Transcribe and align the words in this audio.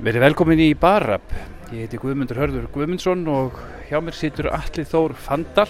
Verið 0.00 0.22
velkomin 0.24 0.60
í 0.64 0.70
Barab. 0.72 1.24
Ég 1.68 1.84
heiti 1.84 1.98
Guðmundur 2.00 2.38
Hörður 2.40 2.68
Guðmundsson 2.72 3.26
og 3.28 3.58
hjá 3.90 3.98
mér 4.00 4.16
situr 4.16 4.48
Alli 4.48 4.86
Þór 4.88 5.12
Fandal. 5.20 5.68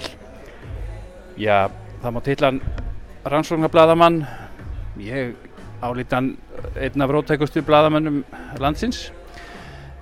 Já, 1.35 1.67
það 2.05 2.15
má 2.15 2.21
tilla 2.23 2.51
hann 2.53 2.61
rannsóknarblaðamann. 3.27 4.21
Ég 5.03 5.35
álít 5.83 6.15
hann 6.15 6.37
einn 6.79 7.03
af 7.03 7.11
rótækustu 7.11 7.65
blaðamannum 7.67 8.23
landsins. 8.63 9.09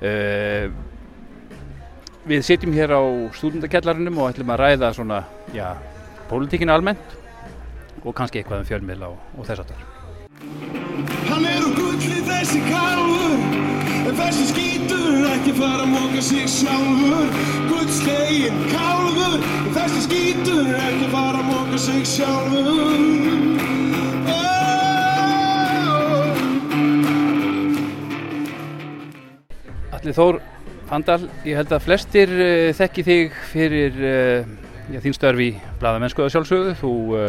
Uh, 0.04 0.68
við 2.28 2.44
sitjum 2.44 2.76
hér 2.76 2.92
á 2.92 3.02
stúdendakjallarinum 3.40 4.20
og 4.20 4.34
ætlum 4.34 4.52
að 4.52 4.64
ræða 4.66 4.92
svona, 4.96 5.22
já, 5.56 5.72
pólitíkinu 6.28 6.76
almennt 6.76 7.16
og 8.04 8.12
kannski 8.12 8.42
eitthvað 8.42 8.66
um 8.66 8.68
fjölmiðla 8.68 9.12
og, 9.14 9.24
og 9.40 9.48
þess 9.48 9.64
það. 9.72 9.88
Hann 11.32 11.48
er 11.48 11.64
úr 11.64 11.76
gulli 11.76 12.20
þessi 12.28 12.60
En 12.70 13.29
þessi 14.20 14.44
skítur 14.50 15.24
ekki 15.32 15.52
fara 15.56 15.82
að 15.86 15.92
móka 15.94 16.22
sig 16.24 16.46
sjálfur 16.52 17.26
Gullslegin 17.70 18.60
kálfur 18.70 19.38
þessi 19.74 20.04
skítur 20.06 20.70
ekki 20.76 21.08
fara 21.14 21.40
að 21.40 21.48
móka 21.48 21.78
sig 21.80 22.06
sjálfur 22.12 23.00
oh. 24.36 24.78
Alli 29.98 30.12
Þór 30.16 30.40
Fandal, 30.90 31.20
ég 31.46 31.54
held 31.54 31.70
að 31.70 31.84
flestir 31.86 32.30
uh, 32.34 32.72
þekki 32.74 33.02
þig 33.06 33.34
fyrir 33.52 33.94
uh, 34.02 34.40
já, 34.90 34.98
þín 35.04 35.14
störf 35.14 35.42
í 35.44 35.52
bladamennskuða 35.78 36.32
sjálfsögðu. 36.34 36.72
Þú 36.80 36.94
uh, 37.14 37.28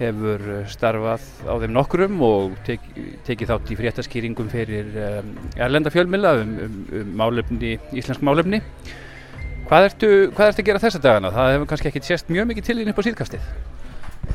hefur 0.00 0.44
starfað 0.70 1.26
á 1.46 1.54
þeim 1.62 1.74
nokkurum 1.76 2.22
og 2.24 2.56
tek, 2.66 2.84
tekið 3.26 3.52
þátt 3.52 3.72
í 3.72 3.78
fréttaskýringum 3.80 4.50
fyrir 4.52 4.88
um, 4.96 5.34
erlenda 5.60 5.92
fjölmila 5.92 6.34
um, 6.40 6.54
um, 6.66 6.78
um 7.00 7.12
málefni, 7.20 7.76
íslensk 7.92 8.24
málefni. 8.26 8.62
Hvað 9.70 9.90
ertu, 9.90 10.08
hvað 10.34 10.48
ertu 10.50 10.64
að 10.64 10.70
gera 10.70 10.82
þessa 10.82 11.02
dagana? 11.04 11.34
Það 11.34 11.52
hefur 11.54 11.68
kannski 11.72 11.92
ekkert 11.92 12.08
sést 12.08 12.32
mjög 12.32 12.50
mikið 12.50 12.70
til 12.70 12.80
þín 12.80 12.92
upp 12.92 13.04
á 13.04 13.06
síðkastið. 13.06 13.52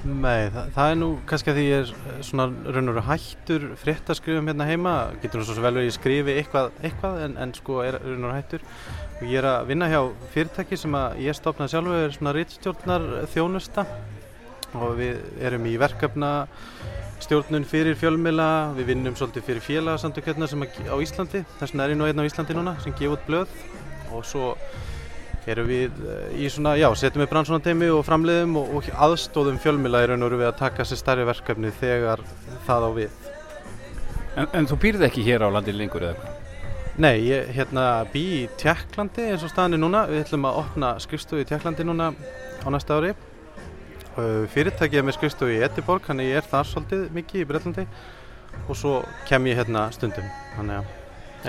Nei, 0.06 0.52
það, 0.54 0.68
það 0.76 0.92
er 0.92 0.98
nú 1.00 1.08
kannski 1.30 1.50
að 1.52 1.58
því 1.58 1.66
ég 1.66 1.84
er 1.84 2.24
svona 2.26 2.46
raun 2.76 2.92
og 2.92 2.98
raun 2.98 3.08
hættur 3.08 3.64
fréttaskrifum 3.82 4.50
hérna 4.52 4.68
heima, 4.70 4.94
getur 5.24 5.42
nú 5.42 5.48
svo 5.48 5.64
vel 5.64 5.80
að 5.82 5.90
skrifi 5.96 6.36
eitthvað, 6.40 6.70
eitthvað 6.86 7.24
en, 7.26 7.38
en 7.42 7.54
sko 7.58 7.80
er 7.82 7.98
raun 8.04 8.20
og 8.20 8.30
raun 8.30 8.38
hættur 8.38 8.66
og 9.16 9.24
ég 9.32 9.40
er 9.40 9.48
að 9.50 9.70
vinna 9.72 9.88
hjá 9.90 10.02
fyrirtæki 10.36 10.78
sem 10.78 10.98
að 11.00 11.22
ég 11.26 11.38
stopnaði 11.38 11.74
sjálfur 11.74 12.16
svona 12.18 12.36
rittstjórnar 12.36 13.08
þjónusta 13.34 13.86
og 14.76 14.98
við 15.00 15.22
erum 15.44 15.66
í 15.70 15.76
verkefna 15.82 16.32
stjórnun 17.24 17.66
fyrir 17.68 17.96
fjölmila, 17.98 18.74
við 18.76 18.92
vinnum 18.92 19.16
svolítið 19.18 19.48
fyrir 19.48 19.64
félagsamtökjörna 19.66 20.50
sem 20.52 20.66
á 20.66 20.96
Íslandi, 21.02 21.46
þess 21.60 21.74
vegna 21.74 21.86
er 21.86 21.94
ég 21.96 22.00
nú 22.00 22.10
einn 22.10 22.22
á 22.22 22.28
Íslandi 22.28 22.58
núna 22.58 22.76
sem 22.84 22.96
gefa 22.98 23.16
út 23.16 23.26
blöð 23.30 23.56
og 24.14 24.28
svo 24.28 24.52
erum 25.46 25.68
við 25.70 26.00
í 26.42 26.48
svona, 26.50 26.74
já, 26.80 26.88
setjum 26.98 27.24
við 27.24 27.30
brann 27.32 27.48
svona 27.48 27.64
teimi 27.64 27.90
og 27.94 28.02
framleiðum 28.08 28.56
og, 28.62 28.72
og 28.80 28.88
aðstóðum 29.08 29.60
fjölmila 29.62 30.02
í 30.04 30.10
raun 30.10 30.26
og 30.26 30.32
veru 30.32 30.42
við 30.42 30.50
að 30.50 30.62
taka 30.64 30.86
sér 30.88 31.02
starri 31.02 31.28
verkefni 31.28 31.74
þegar 31.80 32.24
það 32.66 32.88
á 32.88 32.92
við. 32.96 33.20
En, 34.36 34.50
en 34.52 34.68
þú 34.70 34.80
býrði 34.82 35.08
ekki 35.08 35.26
hér 35.28 35.46
á 35.46 35.54
landi 35.54 35.76
lengur 35.76 36.04
eða 36.04 36.16
eitthvað? 36.16 36.42
Nei, 36.96 37.28
ég 37.28 37.50
hérna 37.52 37.86
bý 38.08 38.24
í 38.38 38.44
Tjekklandi 38.60 39.30
eins 39.30 39.44
og 39.44 39.52
staðinni 39.52 39.82
núna, 39.82 40.06
við 40.08 40.24
ætlum 40.24 40.46
að 40.48 40.60
opna 40.64 40.94
skrifstofu 41.04 41.44
í 41.44 41.48
Tjekklandi 41.48 41.86
núna 41.88 42.14
á 42.16 42.68
næsta 42.72 42.98
ári. 42.98 43.14
Fyrirtækið 44.16 45.02
er 45.02 45.04
með 45.04 45.18
skrifstofu 45.18 45.56
í 45.58 45.64
Ediborg, 45.66 46.06
þannig 46.08 46.30
ég 46.30 46.40
er 46.40 46.46
þar 46.48 46.70
svolítið 46.70 47.08
mikið 47.16 47.42
í 47.42 47.48
Breitlandi 47.50 47.84
og 48.70 48.78
svo 48.80 48.94
kem 49.28 49.50
ég 49.50 49.60
hérna 49.60 49.90
stundum, 49.92 50.30
þannig 50.56 50.80
að, 50.80 50.94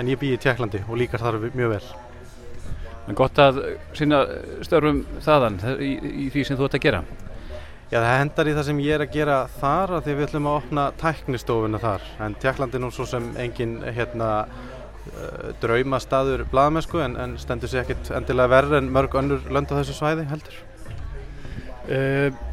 en 0.01 0.09
ég 0.11 0.19
bý 0.19 0.33
í 0.35 0.41
Tjekklandi 0.41 0.81
og 0.87 0.99
líkar 0.99 1.23
þar 1.23 1.39
mjög 1.47 1.71
vel. 1.77 1.85
En 3.07 3.15
gott 3.15 3.39
að 3.39 3.61
sinna 3.95 4.25
störfum 4.67 5.05
þaðan 5.23 5.61
í, 5.79 5.93
í 6.25 6.27
því 6.33 6.43
sem 6.43 6.59
þú 6.59 6.67
ert 6.67 6.75
að 6.75 6.83
gera. 6.83 7.01
Já, 7.87 8.01
það 8.01 8.17
hendar 8.19 8.49
í 8.51 8.55
það 8.57 8.65
sem 8.67 8.79
ég 8.83 8.97
er 8.97 9.03
að 9.05 9.13
gera 9.13 9.37
þar 9.61 9.93
að 9.95 10.01
því 10.03 10.15
við 10.17 10.25
ætlum 10.25 10.49
að 10.49 10.57
opna 10.59 10.87
tæknistofuna 10.99 11.79
þar. 11.79 12.09
En 12.25 12.35
Tjekklandi 12.43 12.81
nú 12.83 12.89
svo 12.91 13.05
sem 13.07 13.29
engin 13.39 13.77
hérna, 13.95 14.31
uh, 15.07 15.53
draumastaður 15.63 16.43
blaðamennsku 16.51 16.99
en, 17.05 17.15
en 17.15 17.37
stendur 17.39 17.71
sér 17.71 17.85
ekkit 17.85 18.11
endilega 18.19 18.51
verður 18.57 18.81
en 18.81 18.91
mörg 18.91 19.15
önnur 19.21 19.47
lönd 19.55 19.71
á 19.71 19.79
þessu 19.79 19.95
svæði 20.01 20.27
heldur. 20.33 20.59
Uh, 21.87 22.43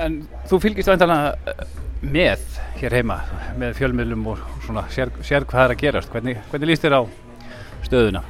en 0.00 0.20
þú 0.50 0.60
fylgist 0.62 0.90
vantalega 0.90 1.56
með 2.02 2.44
hér 2.80 2.96
heima, 2.98 3.18
með 3.60 3.76
fjölmiðlum 3.78 4.28
og 4.32 4.44
svona 4.66 4.84
sér, 4.90 5.12
sér 5.22 5.46
hvað 5.48 5.68
er 5.68 5.74
að 5.74 5.82
gerast. 5.84 6.12
Hvernig, 6.12 6.40
hvernig 6.50 6.72
líst 6.72 6.86
þér 6.86 6.98
á 6.98 7.02
stöðuna? 7.86 8.22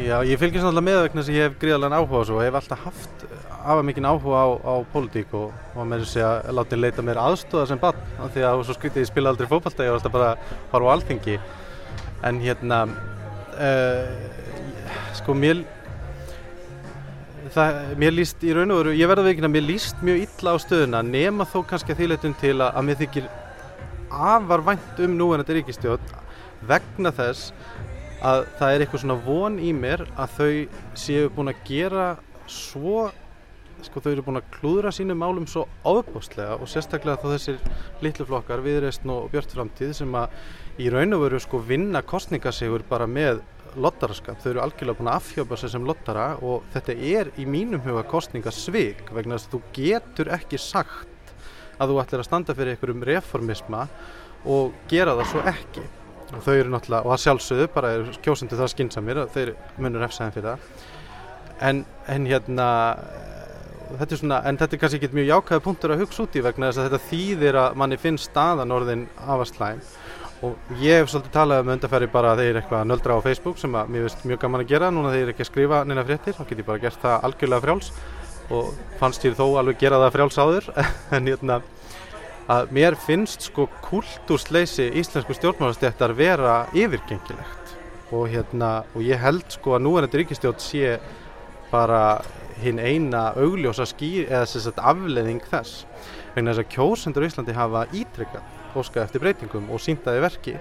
Já, 0.00 0.16
ég 0.24 0.38
fylgjast 0.40 0.64
alltaf 0.64 0.84
með 0.86 1.02
vegna 1.04 1.22
sem 1.26 1.36
ég 1.36 1.48
hef 1.48 1.56
gríðalega 1.60 1.98
áhuga 1.98 2.14
á 2.16 2.20
þessu 2.22 2.36
og 2.36 2.44
hef 2.44 2.58
alltaf 2.60 2.84
haft 2.86 3.24
afa 3.60 3.82
mikinn 3.84 4.06
áhuga 4.08 4.38
á, 4.40 4.48
á 4.64 4.74
pólitík 4.92 5.34
og, 5.36 5.50
og 5.74 5.88
með 5.88 6.06
þess 6.06 6.22
að 6.24 6.54
láta 6.56 6.72
henni 6.72 6.86
leita 6.86 7.04
mér 7.04 7.20
aðstóða 7.20 7.66
sem 7.68 7.80
bann 7.82 7.98
af 8.16 8.30
því 8.32 8.46
að 8.48 8.62
svo 8.64 8.76
skritið 8.78 9.02
ég 9.02 9.10
spila 9.10 9.34
aldrei 9.34 9.50
fókbalta 9.50 9.84
ég 9.84 9.92
var 9.92 10.00
alltaf 10.00 10.14
bara 10.14 10.30
að 10.30 10.54
fara 10.70 10.88
á 10.88 10.92
alþengi 10.94 11.36
en 12.30 12.40
hérna 12.40 12.78
uh, 13.60 14.06
sko 15.18 15.36
mér 15.36 15.60
það, 17.54 17.78
mér 18.00 18.16
líst 18.16 18.44
í 18.46 18.54
raun 18.56 18.72
og 18.74 18.82
veru 18.82 18.96
ég 18.98 19.10
verða 19.10 19.26
veginn 19.26 19.48
að 19.48 19.54
mér 19.56 19.66
líst 19.66 20.02
mjög 20.06 20.24
illa 20.24 20.54
á 20.54 20.56
stöðuna 20.62 21.02
nema 21.06 21.46
þó 21.48 21.60
kannski 21.70 21.94
að 21.94 22.02
þýleitum 22.02 22.36
til 22.40 22.56
að, 22.58 22.68
að 22.70 22.86
mér 22.88 23.00
þykir 23.00 23.30
afar 24.10 24.66
vænt 24.66 25.04
um 25.04 25.16
núverandi 25.18 25.56
ríkistjótt 25.58 26.14
vegna 26.68 27.12
þess 27.14 27.52
að 28.20 28.44
það 28.58 28.74
er 28.74 28.84
eitthvað 28.84 29.04
svona 29.04 29.18
von 29.24 29.56
í 29.62 29.72
mér 29.72 30.04
að 30.20 30.36
þau 30.36 30.52
séu 30.98 31.30
búin 31.34 31.52
að 31.52 31.62
gera 31.68 32.08
svo 32.50 33.08
sko 33.84 34.02
þau 34.04 34.10
eru 34.12 34.24
búin 34.26 34.40
að 34.40 34.50
klúðra 34.58 34.90
sínum 34.92 35.20
málum 35.22 35.46
svo 35.48 35.64
áðbóstlega 35.88 36.58
og 36.60 36.68
sérstaklega 36.68 37.20
þá 37.22 37.28
þessir 37.32 37.60
litlu 38.04 38.26
flokkar 38.28 38.60
viðreistn 38.64 39.12
og 39.14 39.30
björnframtíð 39.32 39.94
sem 40.02 40.18
að 40.20 40.34
í 40.84 40.90
raun 40.92 41.16
og 41.16 41.24
veru 41.24 41.40
sko 41.40 41.62
vinna 41.64 42.02
kostningasegur 42.04 42.84
bara 42.90 43.08
með 43.08 43.40
lottaraskap, 43.78 44.40
þau 44.42 44.50
eru 44.50 44.62
algjörlega 44.64 44.98
búin 44.98 45.10
að 45.12 45.20
afhjópa 45.20 45.58
sér 45.60 45.72
sem 45.74 45.86
lottara 45.86 46.26
og 46.42 46.66
þetta 46.74 46.96
er 46.96 47.30
í 47.40 47.46
mínum 47.48 47.82
huga 47.84 48.02
kostningasvig 48.10 49.04
vegna 49.14 49.38
þess 49.38 49.48
að 49.48 49.54
þú 49.54 49.60
getur 49.76 50.32
ekki 50.36 50.60
sagt 50.60 51.34
að 51.80 51.92
þú 51.92 52.02
ætlir 52.02 52.22
að 52.22 52.28
standa 52.28 52.56
fyrir 52.56 52.74
einhverjum 52.74 53.06
reformisma 53.08 53.86
og 54.50 54.76
gera 54.90 55.16
það 55.18 55.32
svo 55.32 55.44
ekki. 55.52 55.86
Og 56.30 56.44
þau 56.44 56.52
eru 56.54 56.70
náttúrulega, 56.70 57.02
og 57.02 57.14
það 57.14 57.22
sjálfsögðu 57.24 57.68
bara 57.74 57.92
er 57.96 58.10
kjósundu 58.22 58.58
það 58.58 58.72
skynnsamir 58.74 59.22
og 59.24 59.32
þeir 59.34 59.54
munur 59.82 60.06
efsaðin 60.06 60.36
fyrir 60.36 60.52
það. 60.52 60.84
En, 61.70 61.82
en 62.08 62.28
hérna 62.30 62.68
þetta 63.98 64.14
er 64.14 64.20
svona, 64.20 64.38
en 64.46 64.60
þetta 64.60 64.76
er 64.76 64.82
kannski 64.84 65.00
ekki 65.00 65.18
mjög 65.18 65.30
jákæða 65.32 65.64
punktur 65.64 65.94
að 65.94 66.04
hugsa 66.04 66.24
út 66.24 66.38
í 66.38 66.44
vegna 66.44 66.70
þess 66.70 66.80
að 66.80 66.88
þetta 66.88 67.10
þýðir 67.10 67.58
að 67.64 67.80
manni 67.82 67.98
finnst 68.00 68.30
staðan 68.30 68.74
orðin 68.74 69.08
afastlæm 69.26 69.82
og 70.46 70.70
ég 70.80 71.02
hef 71.02 71.10
svolítið 71.12 71.34
talað 71.34 71.62
um 71.64 71.70
undarfæri 71.74 72.06
bara 72.08 72.30
að 72.32 72.40
þeir 72.40 72.58
eitthvað 72.60 72.86
nöldra 72.88 73.16
á 73.20 73.24
Facebook 73.24 73.58
sem 73.60 73.74
að 73.76 73.90
mér 73.92 74.06
finnst 74.06 74.22
mjög 74.24 74.40
gaman 74.40 74.62
að 74.62 74.70
gera. 74.70 74.88
Núna 74.94 75.12
þeir 75.12 75.32
ekki 75.34 75.44
að 75.44 75.48
skrifa 75.50 75.80
neina 75.84 76.04
fréttir, 76.06 76.36
þá 76.36 76.44
get 76.48 76.62
ég 76.62 76.68
bara 76.68 76.80
gert 76.80 77.02
það 77.02 77.26
algjörlega 77.28 77.64
frjáls. 77.66 77.90
Og 78.50 78.70
fannst 79.00 79.26
ég 79.28 79.36
þó 79.36 79.44
alveg 79.60 79.82
gera 79.82 80.00
það 80.00 80.14
frjáls 80.16 80.38
áður. 80.40 80.70
En 81.16 81.28
hérna 81.28 81.58
að 82.50 82.72
mér 82.74 82.96
finnst 82.98 83.44
sko 83.50 83.66
kultúrsleysi 83.84 84.88
íslensku 85.02 85.36
stjórnmálastjættar 85.36 86.16
vera 86.16 86.54
yfirgengilegt. 86.72 87.74
Og 88.10 88.30
hérna 88.32 88.70
og 88.94 89.04
ég 89.04 89.20
held 89.20 89.44
sko 89.52 89.76
að 89.76 89.84
núverandi 89.84 90.22
ríkistjórn 90.22 90.62
sé 90.64 90.96
bara 91.70 92.22
hinn 92.60 92.80
eina 92.80 93.28
augljósa 93.36 93.84
skýr 93.88 94.32
eða 94.32 94.72
afleðing 94.88 95.44
þess. 95.52 95.84
Vegna 96.32 96.54
þess 96.54 96.64
að 96.64 96.72
kjósendur 96.72 97.26
í 97.26 97.30
Íslandi 97.30 97.58
hafa 97.60 97.84
ítrykkað 97.92 98.56
óskað 98.78 99.06
eftir 99.06 99.24
breytingum 99.24 99.68
og 99.72 99.82
síndaði 99.82 100.24
verki. 100.24 100.56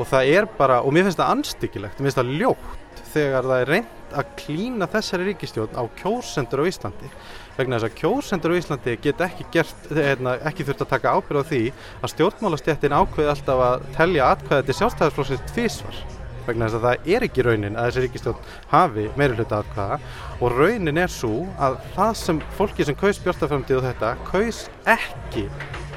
Og 0.00 0.08
það 0.08 0.30
er 0.36 0.48
bara, 0.58 0.80
og 0.82 0.94
mér 0.94 1.06
finnst 1.06 1.20
það 1.20 1.34
anstíkilegt, 1.36 2.00
mér 2.00 2.08
finnst 2.08 2.20
það 2.20 2.32
ljótt 2.40 3.02
þegar 3.12 3.48
það 3.48 3.62
er 3.62 3.70
reynd 3.72 4.16
að 4.16 4.32
klína 4.40 4.88
þessari 4.92 5.28
ríkistjórn 5.30 5.76
á 5.76 5.84
kjósendur 6.00 6.64
á 6.64 6.68
Íslandi. 6.68 7.10
Vegna 7.56 7.78
þess 7.78 7.88
að 7.88 7.98
kjósendur 8.00 8.54
á 8.56 8.58
Íslandi 8.60 8.96
get 9.04 9.22
ekki 9.26 9.46
gert, 9.52 9.86
hérna, 9.92 10.34
ekki 10.48 10.66
þurft 10.68 10.86
að 10.86 10.92
taka 10.94 11.14
ábyrð 11.16 11.44
á 11.44 11.50
því 11.50 11.62
að 12.00 12.14
stjórnmálastjættin 12.14 12.96
ákveði 12.96 13.30
alltaf 13.34 13.62
að 13.68 13.86
telja 13.98 14.32
atkvæði 14.32 14.68
til 14.68 14.78
sjálfstæðarsflóksins 14.80 15.46
tvísvar 15.52 16.02
vegna 16.46 16.66
þess 16.66 16.78
að 16.78 16.86
það 16.88 17.12
er 17.14 17.26
ekki 17.28 17.44
raunin 17.46 17.78
að 17.78 17.88
þessi 17.88 18.04
ríkistjórn 18.06 18.48
hafi 18.72 19.06
meiri 19.20 19.38
hluta 19.38 19.60
atkvæða. 19.62 20.00
Og 20.40 20.58
raunin 20.58 21.04
er 21.04 21.12
svo 21.12 21.46
að 21.62 21.78
það 21.94 22.18
sem 22.24 22.42
fólki 22.58 22.88
sem 22.88 22.98
kaus 22.98 23.22
björnstaframtíð 23.22 23.80
og 23.80 23.88
þetta 23.90 24.16
kaus 24.32 24.66
ekki 24.96 25.46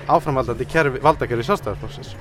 áframvaldandi 0.08 0.68
kerfi, 0.70 1.02
valdakerfi 1.04 1.48
sjálfstæðarsflóksins 1.50 2.16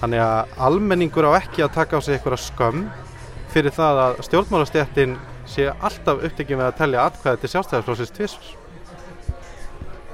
þannig 0.00 0.24
að 0.24 0.54
almenningur 0.68 1.28
á 1.28 1.38
ekki 1.40 1.64
að 1.66 1.74
taka 1.76 1.98
á 1.98 2.04
sig 2.04 2.16
eitthvað 2.16 2.40
skömm 2.44 2.86
fyrir 3.50 3.74
það 3.76 4.00
að 4.04 4.22
stjórnmálastjættin 4.28 5.18
sé 5.50 5.68
alltaf 5.72 6.24
upptekið 6.24 6.60
með 6.60 6.70
að 6.70 6.80
telja 6.80 7.06
atkvæði 7.10 7.42
til 7.42 7.52
sjálfstæðarsflóksins 7.54 8.16
tvísvar 8.16 8.56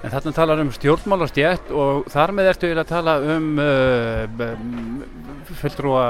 En 0.07 0.13
þarna 0.13 0.33
talar 0.37 0.61
um 0.63 0.69
stjórnmálastjætt 0.71 1.71
og 1.75 2.05
þar 2.13 2.33
með 2.37 2.49
ertu 2.53 2.69
að 2.71 2.91
tala 2.91 3.15
um 3.35 3.47
uh, 3.59 4.53
fulltrúa 5.59 6.05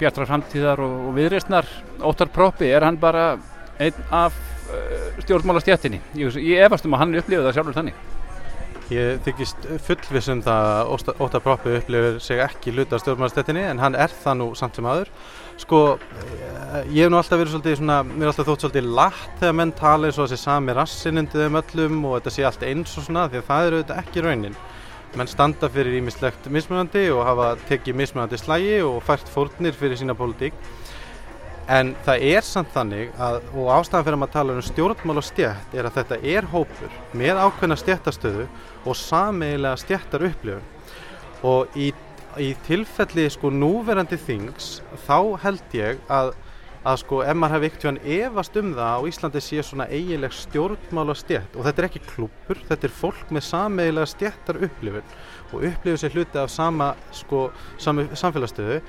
Bjartra 0.00 0.24
framtíðar 0.28 0.80
og, 0.80 0.94
og 1.10 1.16
viðreistnar 1.18 1.68
Óttar 2.06 2.30
Proppi, 2.32 2.70
er 2.72 2.86
hann 2.86 2.96
bara 3.02 3.34
einn 3.76 3.98
af 4.14 4.36
uh, 4.70 5.20
stjórnmálastjættinni? 5.26 6.00
Ég, 6.16 6.38
ég 6.40 6.64
efast 6.64 6.88
um 6.88 6.96
að 6.96 7.04
hann 7.04 7.18
upplifið 7.20 7.44
það 7.48 7.58
sjálfur 7.58 7.76
þannig. 7.82 8.00
Ég 8.86 9.18
þykist 9.26 9.64
fullviss 9.82 10.28
um 10.30 10.40
það 10.46 10.68
að 10.70 10.90
Óttar 11.24 11.42
Proppi 11.42 11.72
upplifir 11.74 12.20
sig 12.22 12.38
ekki 12.38 12.70
hluta 12.70 12.94
af 12.94 13.02
stjórnmálastættinni 13.02 13.64
en 13.66 13.80
hann 13.82 13.96
er 13.98 14.12
það 14.14 14.36
nú 14.38 14.46
samt 14.54 14.78
sem 14.78 14.86
aður. 14.86 15.10
Sko, 15.58 15.80
eh, 15.98 16.84
ég 16.94 17.02
hef 17.02 17.10
nú 17.10 17.18
alltaf 17.18 17.40
verið 17.40 17.56
svolítið 17.56 17.80
svona, 17.80 17.96
mér 18.06 18.28
er 18.28 18.30
alltaf 18.30 18.46
þótt 18.46 18.66
svolítið 18.66 18.92
látt 19.00 19.40
þegar 19.40 19.56
menn 19.58 19.72
tala 19.72 20.06
eins 20.06 20.20
og 20.20 20.28
þessi 20.28 20.38
sami 20.38 20.76
rassin 20.78 21.18
undir 21.18 21.42
þeim 21.42 21.60
öllum 21.62 22.04
og 22.04 22.14
þetta 22.20 22.34
sé 22.36 22.46
allt 22.46 22.62
eins 22.62 22.94
og 22.94 23.08
svona 23.08 23.26
því 23.26 23.42
að 23.42 23.50
það 23.50 23.66
eru 23.66 23.80
auðvitað 23.80 24.02
ekki 24.04 24.24
raunin. 24.28 24.56
Menn 25.16 25.32
standa 25.34 25.68
fyrir 25.72 25.98
ímislegt 25.98 26.46
mismunandi 26.46 27.08
og 27.10 27.26
hafa 27.26 27.52
tekið 27.66 27.98
mismunandi 28.04 28.38
slægi 28.38 28.82
og 28.86 29.02
fært 29.02 29.26
fórnir 29.26 29.74
fyrir 29.74 29.98
sína 29.98 30.14
pólitík. 30.14 30.54
En 31.66 31.96
það 32.06 32.24
er 32.28 32.44
samt 32.46 32.70
þannig 32.70 33.08
að, 33.18 33.40
og 33.58 33.72
ástæðan 33.74 34.04
fyrir 34.06 34.14
að 34.14 34.20
maður 34.22 34.34
tala 34.36 34.54
um 34.54 34.62
stjórnmál 34.62 35.18
og 35.18 35.24
stjætt 35.26 35.72
er 35.74 35.88
að 35.88 35.96
þetta 35.96 36.18
er 36.30 36.46
hópur 36.52 36.92
með 37.18 37.40
ákveðna 37.42 37.76
stjættastöðu 37.80 38.44
og 38.86 38.98
sameigilega 39.00 39.80
stjættar 39.82 40.26
upplifun. 40.28 40.68
Og 41.42 41.74
í, 41.74 41.88
í 42.38 42.52
tilfelli 42.68 43.26
sko 43.34 43.50
núverandi 43.50 44.18
þings 44.28 44.76
þá 45.08 45.18
held 45.42 45.74
ég 45.74 45.98
að, 46.06 46.30
að 46.86 47.00
sko 47.02 47.20
ef 47.26 47.34
maður 47.34 47.56
hefði 47.56 47.70
ekkert 47.72 47.88
hann 47.90 48.00
efast 48.20 48.62
um 48.62 48.70
það 48.78 49.02
á 49.02 49.06
Íslandi 49.10 49.42
sé 49.42 49.66
svona 49.66 49.88
eiginleg 49.90 50.38
stjórnmál 50.38 51.08
og 51.10 51.18
stjætt 51.18 51.58
og 51.58 51.66
þetta 51.66 51.82
er 51.82 51.88
ekki 51.90 52.04
klúpur, 52.12 52.62
þetta 52.70 52.86
er 52.86 52.98
fólk 53.02 53.34
með 53.34 53.48
sameigilega 53.50 54.12
stjættar 54.14 54.62
upplifun 54.70 55.18
og 55.50 55.66
upplifur 55.66 55.98
sér 55.98 56.14
hluti 56.14 56.38
af 56.38 56.54
sama 56.54 56.92
sko 57.10 57.48
samfélagsstöðu 57.82 58.80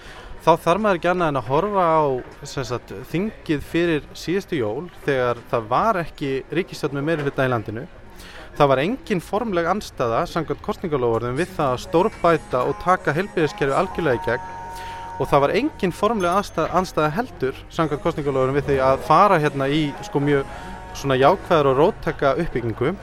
þá 0.47 0.53
þarf 0.63 0.79
maður 0.79 0.97
ekki 0.97 1.07
annað 1.11 1.29
en 1.29 1.37
að 1.41 1.47
horfa 1.51 1.85
á 1.91 2.03
sagt, 2.47 2.91
þingið 3.11 3.63
fyrir 3.67 4.05
síðustu 4.15 4.59
jól 4.61 4.85
þegar 5.03 5.41
það 5.51 5.65
var 5.73 5.99
ekki 5.99 6.29
ríkistjórn 6.55 6.95
með 6.95 7.07
meiri 7.09 7.25
hluta 7.25 7.47
í 7.47 7.51
landinu. 7.51 7.83
Það 8.55 8.71
var 8.71 8.81
engin 8.85 9.21
formleg 9.21 9.67
anstaða 9.67 10.21
samkvæmt 10.31 10.63
kostningalóðurðum 10.63 11.35
við 11.41 11.51
það 11.57 11.73
að 11.73 11.83
stórbæta 11.83 12.63
og 12.63 12.79
taka 12.79 13.17
helbíðiskerfi 13.17 13.75
algjörlega 13.75 14.21
í 14.21 14.25
gegn 14.29 14.47
og 15.17 15.27
það 15.27 15.43
var 15.43 15.55
engin 15.59 15.95
formleg 15.99 16.39
anstaða, 16.39 17.11
heldur 17.17 17.61
samkvæmt 17.67 18.05
kostningalóðurðum 18.07 18.61
við 18.61 18.69
því 18.71 18.81
að 18.87 19.05
fara 19.09 19.43
hérna 19.43 19.67
í 19.67 19.83
sko 20.07 20.23
mjög 20.23 20.57
svona 20.95 21.19
jákvæðar 21.19 21.73
og 21.73 21.81
róttaka 21.81 22.37
uppbyggingu. 22.39 22.95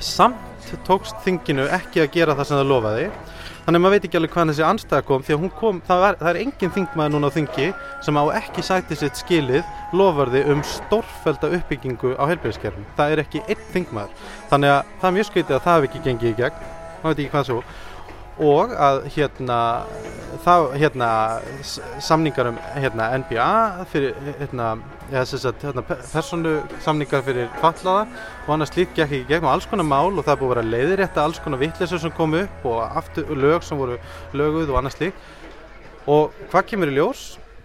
Samt 0.00 0.72
tókst 0.88 1.20
þinginu 1.26 1.68
ekki 1.76 2.06
að 2.06 2.14
gera 2.16 2.38
það 2.38 2.48
sem 2.48 2.62
það 2.62 2.72
lofaði 2.72 3.10
Þannig 3.68 3.82
að 3.82 3.84
maður 3.84 3.92
veit 3.92 4.04
ekki 4.06 4.16
alveg 4.16 4.30
hvaðan 4.32 4.48
þessi 4.48 4.64
anstæða 4.64 5.04
kom 5.04 5.24
því 5.26 5.34
að 5.34 5.42
hún 5.42 5.50
kom, 5.58 5.78
það, 5.84 5.98
var, 6.00 6.16
það 6.16 6.28
er 6.30 6.36
engin 6.40 6.70
þingmaður 6.72 7.10
núna 7.12 7.28
á 7.28 7.34
þingi 7.34 7.66
sem 8.06 8.16
á 8.16 8.24
ekki 8.38 8.62
sæti 8.64 8.96
sitt 8.96 9.18
skilið 9.20 9.74
lofarði 10.00 10.40
um 10.54 10.62
stórfælda 10.64 11.50
uppbyggingu 11.58 12.14
á 12.16 12.24
heilbjörnskerfum. 12.30 12.86
Það 12.96 13.12
er 13.12 13.22
ekki 13.26 13.42
einn 13.44 13.66
þingmaður. 13.74 14.24
Þannig 14.48 14.72
að 14.72 14.94
það 15.02 15.10
er 15.10 15.14
mjög 15.18 15.28
skritið 15.28 15.58
að 15.58 15.66
það 15.66 15.76
hef 15.76 15.88
ekki 15.90 16.02
gengið 16.06 16.30
í 16.30 16.38
gegn, 16.40 16.64
maður 17.02 17.12
veit 17.12 17.20
ekki 17.26 17.34
hvað 17.34 17.46
svo. 17.50 17.60
Og 18.38 18.70
að 18.70 19.00
hérna, 19.16 19.58
það, 20.44 20.64
hérna 20.78 21.08
samningar 22.04 22.52
um 22.52 22.58
hérna, 22.78 23.08
NBA 23.18 23.48
fyrir 23.90 24.28
hérna, 24.38 24.68
ja, 25.10 25.24
sagt, 25.26 25.64
hérna, 25.66 25.82
persónu 25.82 26.52
samningar 26.84 27.24
fyrir 27.26 27.48
fallaða 27.58 28.04
og 28.44 28.52
annars 28.54 28.70
slíkt 28.70 28.94
gekk 28.94 29.08
ekki 29.08 29.24
gegn 29.32 29.48
og 29.48 29.56
alls 29.56 29.66
konar 29.66 29.88
mál 29.90 30.12
og 30.12 30.22
það 30.22 30.38
búið 30.42 30.50
að 30.50 30.54
vera 30.54 30.68
leiðirétta 30.68 31.24
alls 31.24 31.42
konar 31.42 31.62
vittleysur 31.64 32.02
sem 32.04 32.14
kom 32.14 32.36
upp 32.38 32.68
og 32.70 32.78
aftur, 32.86 33.34
lög 33.34 33.66
sem 33.66 33.80
voru 33.80 33.98
löguð 34.38 34.70
og 34.70 34.78
annars 34.82 34.98
slíkt 35.00 36.06
og 36.06 36.36
hvað 36.52 36.70
kemur 36.70 36.92
í 36.92 36.98
ljós? 37.00 37.24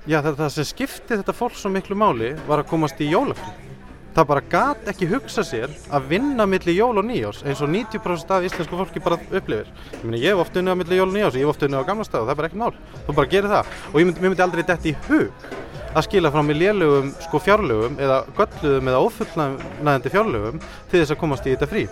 Já 0.10 0.24
það, 0.24 0.40
það 0.42 0.56
sem 0.58 0.72
skipti 0.74 1.20
þetta 1.20 1.38
fólk 1.38 1.60
svo 1.60 1.70
miklu 1.72 1.96
máli 1.96 2.34
var 2.50 2.64
að 2.64 2.74
komast 2.74 2.98
í 3.00 3.14
jólafri 3.14 3.73
það 4.14 4.28
bara 4.30 4.44
gat 4.50 4.90
ekki 4.92 5.10
hugsa 5.10 5.44
sér 5.48 5.72
að 5.94 6.08
vinna 6.12 6.46
milli 6.50 6.76
jól 6.78 7.00
og 7.02 7.08
nýjós 7.08 7.42
eins 7.48 7.62
og 7.66 7.72
90% 7.74 8.34
af 8.36 8.46
íslensku 8.48 8.78
fólki 8.78 9.02
bara 9.04 9.18
upplifir. 9.24 9.70
Ég, 9.70 10.04
meni, 10.04 10.22
ég 10.22 10.34
hef 10.34 10.44
oft 10.46 10.58
unnið 10.60 10.78
á 10.78 10.80
milli 10.82 11.00
jól 11.00 11.10
og 11.10 11.16
nýjós 11.18 11.38
ég 11.38 11.46
hef 11.46 11.54
oft 11.56 11.66
unnið 11.66 11.82
á 11.82 11.90
gamla 11.90 12.08
stað 12.08 12.22
og 12.22 12.30
það 12.30 12.34
er 12.36 12.42
bara 12.42 12.52
ekki 12.52 12.62
mál. 12.62 12.74
Þú 13.08 13.16
bara 13.18 13.32
gerir 13.34 13.54
það. 13.54 13.72
Og 13.92 14.00
ég 14.02 14.10
myndi, 14.10 14.26
myndi 14.26 14.46
aldrei 14.46 14.64
detta 14.64 14.90
í 14.90 14.96
hug 15.08 15.48
að 15.94 16.06
skila 16.08 16.32
frá 16.34 16.42
mig 16.46 16.58
lélögum 16.58 17.10
sko 17.22 17.42
fjárlögum 17.42 17.98
eða 18.02 18.22
gölluðum 18.38 18.88
eða 18.92 19.02
ófullnæðandi 19.08 20.14
fjárlögum 20.14 20.62
til 20.62 21.02
þess 21.02 21.14
að 21.14 21.22
komast 21.22 21.50
í 21.50 21.54
þetta 21.54 21.70
frí. 21.70 21.84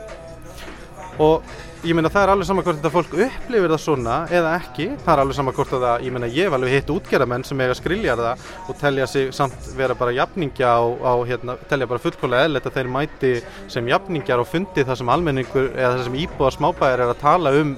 Og 1.22 1.46
ég 1.82 1.96
meina 1.98 2.12
það 2.14 2.24
er 2.24 2.32
alveg 2.36 2.46
sama 2.46 2.62
hvort 2.62 2.78
þetta 2.78 2.92
fólk 2.94 3.14
upplifir 3.26 3.72
það 3.72 3.80
svona 3.82 4.16
eða 4.30 4.52
ekki. 4.60 4.86
Það 5.02 5.12
er 5.14 5.22
alveg 5.24 5.38
sama 5.38 5.54
hvort 5.58 5.72
að 5.74 5.86
það, 5.86 6.04
ég 6.06 6.14
meina 6.14 6.30
ég 6.30 6.48
hef 6.48 6.56
alveg 6.58 6.76
hitt 6.76 6.92
útgerðamenn 6.94 7.46
sem 7.48 7.64
eiga 7.64 7.78
skrilja 7.80 8.16
það 8.20 8.44
og 8.70 8.78
telja 8.82 9.08
sig 9.10 9.32
samt 9.34 9.70
vera 9.78 9.96
bara 9.98 10.14
jafningja 10.14 10.76
á, 10.78 10.82
á 10.86 11.14
hérna, 11.26 11.56
telja 11.72 11.90
bara 11.90 12.04
fullkólega 12.04 12.46
eðlert 12.50 12.70
að 12.70 12.78
þeir 12.78 12.92
mæti 12.94 13.32
sem 13.74 13.90
jafningjar 13.90 14.44
og 14.44 14.50
fundi 14.52 14.86
það 14.86 15.02
sem 15.02 15.12
almenningur 15.16 15.72
eða 15.72 15.96
það 15.96 16.06
sem 16.06 16.20
íbúa 16.22 16.54
smábæðar 16.54 17.06
er 17.08 17.16
að 17.16 17.22
tala 17.24 17.56
um 17.64 17.74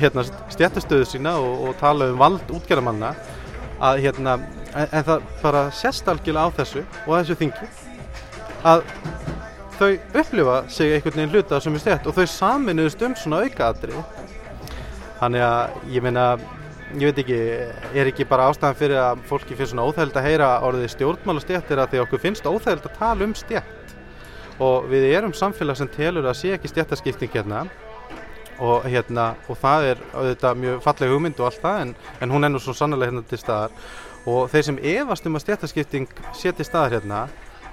hérna, 0.00 0.26
stjættastöðu 0.56 1.08
sína 1.12 1.36
og, 1.38 1.68
og 1.68 1.78
tala 1.82 2.10
um 2.10 2.18
vald 2.24 2.54
útgerðamanna 2.58 3.12
að 3.84 4.02
hérna, 4.08 4.38
en, 4.74 4.88
en 4.90 5.06
það 5.12 5.30
bara 5.44 5.68
sést 5.74 6.10
algjörlega 6.10 6.50
á 6.50 6.56
þessu 6.58 6.82
og 7.04 7.14
þessu 7.20 7.38
þingi 7.44 7.70
að 8.64 8.82
þau 9.78 10.20
upplifa 10.20 10.58
sig 10.72 10.94
einhvern 10.94 11.20
veginn 11.20 11.34
hluta 11.34 11.60
sem 11.60 11.74
er 11.74 11.84
stjætt 11.84 12.10
og 12.10 12.18
þau 12.18 12.26
saminuðust 12.34 13.06
um 13.06 13.16
svona 13.18 13.44
aukaatri 13.44 14.04
þannig 15.20 15.46
að 15.46 15.94
ég 15.94 16.04
meina 16.04 16.26
ég 16.94 17.08
veit 17.10 17.22
ekki, 17.24 17.38
er 17.94 18.10
ekki 18.10 18.26
bara 18.28 18.50
ástæðan 18.50 18.78
fyrir 18.78 19.00
að 19.02 19.24
fólki 19.30 19.56
finnst 19.56 19.74
svona 19.74 19.86
óþægild 19.88 20.18
að 20.20 20.28
heyra 20.28 20.50
orðið 20.66 20.92
stjórnmála 20.94 21.42
stjætt 21.42 21.72
er 21.74 21.82
að 21.82 21.94
því 21.94 22.04
okkur 22.04 22.22
finnst 22.22 22.46
óþægild 22.46 22.86
að 22.90 23.00
tala 23.00 23.26
um 23.26 23.34
stjætt 23.38 23.84
og 24.62 24.86
við 24.90 25.08
erum 25.10 25.34
samfélag 25.34 25.78
sem 25.78 25.90
telur 25.90 26.28
að 26.28 26.38
sé 26.38 26.54
ekki 26.54 26.70
stjættaskipting 26.70 27.32
hérna. 27.34 27.64
Og 28.62 28.84
hérna 28.86 29.32
og 29.50 29.58
það 29.58 29.88
er 29.88 30.02
auðvitað 30.14 30.58
mjög 30.62 30.82
falleg 30.84 31.10
hugmynd 31.10 31.40
og 31.40 31.48
allt 31.48 31.62
það 31.62 31.80
en, 31.82 31.94
en 32.22 32.34
hún 32.34 32.46
er 32.46 32.52
nú 32.54 32.60
svo 32.62 32.74
sannlega 32.76 33.10
hérna 33.10 33.24
til 33.26 33.38
staðar. 33.40 33.72
Og 34.30 34.46
þeir 34.52 34.66
sem 34.68 34.78
efast 34.94 35.26
um 35.26 35.34
að 35.34 35.42
stjættaskipting 35.42 36.06
sé 36.38 36.52
til 36.54 36.66
staðar 36.68 36.94
hérna 36.94 37.24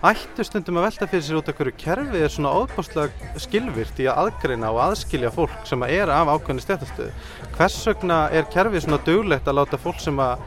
ættu 0.02 0.44
stundum 0.46 0.80
að 0.82 0.88
velta 0.88 1.08
fyrir 1.12 1.26
sér 1.28 1.38
út 1.38 1.50
af 1.52 1.58
hverju 1.60 1.74
kerfið 1.78 2.24
er 2.26 2.32
svona 2.34 2.54
óbáslega 2.58 3.34
skilvirt 3.44 4.00
í 4.02 4.08
að 4.10 4.22
aðgreina 4.24 4.72
og 4.74 4.80
aðskilja 4.88 5.30
fólk 5.36 5.60
sem 5.70 5.84
að 5.86 5.94
er 6.00 6.10
af 6.10 6.32
ákveðni 6.32 6.64
stjættastöðu. 6.64 7.12
Hvers 7.58 7.76
vegna 7.92 8.18
er 8.34 8.48
kerfið 8.50 8.88
svona 8.88 9.02
duglegt 9.06 9.46
að 9.52 9.60
láta 9.60 9.78
fólk 9.82 10.02
sem 10.02 10.18
að 10.18 10.42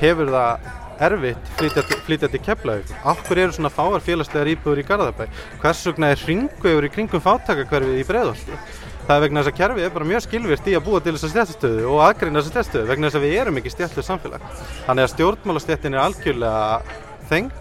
hefur 0.00 0.32
það 0.34 0.66
erfitt 1.06 1.52
flytja, 1.60 2.28
til- 2.32 2.40
Keflavík? 2.46 2.90
Akkur 3.04 3.38
eru 3.38 3.52
svona 3.52 3.70
fáar 3.70 4.02
félagslegar 4.02 4.50
íbúður 4.56 4.82
í 4.82 4.86
Garðabæ? 4.88 5.28
Hvers 5.62 5.84
vegna 5.86 6.10
er 6.10 6.22
hringuður 6.24 6.88
í 6.88 6.90
kringum 6.90 7.22
fátakakverfið 7.22 8.00
í 8.00 8.06
Breiðholti? 8.08 8.58
Það 9.06 9.16
er 9.16 9.22
vegna 9.22 9.42
þess 9.42 9.52
að 9.52 9.58
kerfið 9.60 9.84
er 9.86 9.92
bara 9.94 10.04
mjög 10.10 10.22
skilvirt 10.26 10.66
í 10.66 10.74
að 10.74 10.82
búa 10.88 10.98
til 11.00 11.12
þessa 11.14 11.30
stjættastöðu 11.30 11.84
og 11.92 12.00
aðgreina 12.02 12.40
þessa 12.40 12.50
stjættastöðu 12.50 12.88
vegna 12.90 13.06
þess 13.06 13.18
að 13.20 13.26
við 13.28 13.36
erum 13.38 13.60
ekki 13.60 13.70
stjættlu 13.70 14.02
samfélag. 14.02 14.42
Þannig 14.88 15.04
að 15.06 15.12
stjórnmálastjættin 15.14 15.94
er 15.94 16.02
algjörlega 16.02 16.82
þeng 17.30 17.52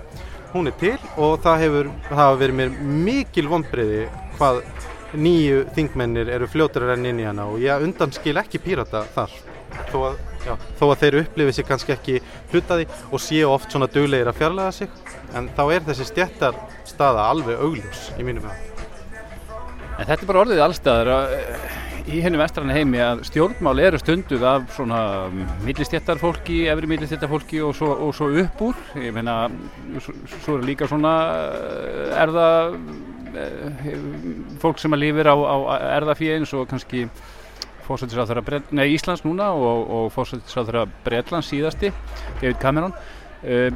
hún 0.55 0.71
er 0.71 0.77
til 0.79 0.97
og 1.19 1.39
það 1.43 1.63
hefur 1.65 1.89
það 2.07 2.19
hafa 2.21 2.38
verið 2.39 2.59
mér 2.59 2.75
mikil 3.05 3.50
vonbriði 3.51 4.05
hvað 4.38 4.62
nýju 5.15 5.65
þingmennir 5.75 6.31
eru 6.35 6.47
fljótur 6.51 6.85
að 6.85 6.93
renna 6.93 7.12
inn 7.12 7.19
í 7.24 7.27
hana 7.27 7.47
og 7.51 7.59
ég 7.63 7.83
undanskil 7.83 8.35
ekki 8.39 8.62
pírata 8.63 9.03
þar. 9.15 9.33
Þó 9.91 9.97
að, 10.07 10.19
já, 10.45 10.53
þó 10.79 10.83
að 10.88 11.01
þeir 11.01 11.17
upplifi 11.21 11.55
sig 11.57 11.67
kannski 11.67 11.95
ekki 11.95 12.21
hlutaði 12.53 12.85
og 13.12 13.24
séu 13.24 13.50
oft 13.51 13.74
svona 13.74 13.89
duglegir 13.91 14.31
að 14.31 14.39
fjarlæga 14.39 14.75
sig 14.77 15.01
en 15.35 15.50
þá 15.57 15.63
er 15.65 15.89
þessi 15.89 16.07
stjættar 16.12 16.62
staða 16.88 17.27
alveg 17.33 17.59
augljós 17.59 18.07
í 18.15 18.27
mínum 18.27 18.47
vega 18.47 18.75
En 19.95 20.07
þetta 20.07 20.21
er 20.21 20.29
bara 20.29 20.43
orðið 20.45 20.63
allstaðar 20.63 21.12
í 22.05 22.19
hennu 22.21 22.39
vestrann 22.39 22.74
heimi 22.74 23.00
að 23.01 23.24
stjórnmál 23.29 23.79
eru 23.81 24.00
stunduð 24.01 24.43
af 24.45 24.67
svona 24.75 25.00
millistjættarfólki, 25.65 26.65
efri 26.69 26.89
millistjættarfólki 26.91 27.62
og 27.65 27.81
og 27.81 28.12
svo 28.15 28.29
upp 28.43 28.62
úr. 28.62 28.75
Ég 29.01 29.15
meina, 29.15 29.50
svo, 30.00 30.13
svo 30.43 30.57
er 30.57 30.67
líka 30.67 30.88
svona 30.88 31.13
eh, 31.33 32.21
erða 32.25 32.50
eh, 33.33 33.97
fólk 34.62 34.79
sem 34.81 34.93
að 34.93 35.03
lifir 35.05 35.31
á, 35.31 35.35
á 35.35 35.55
erðafíð 35.97 36.35
eins 36.38 36.53
og 36.53 36.69
kannski 36.69 37.07
fórsættisráþara 37.85 38.62
nei, 38.71 38.88
Íslands 38.95 39.25
núna 39.25 39.51
og, 39.53 39.89
og 39.89 40.13
fórsættisráþara 40.13 40.85
Bretlands 41.05 41.50
síðasti, 41.53 41.93
David 42.41 42.62
Cameron. 42.62 42.95
Uh, 43.45 43.69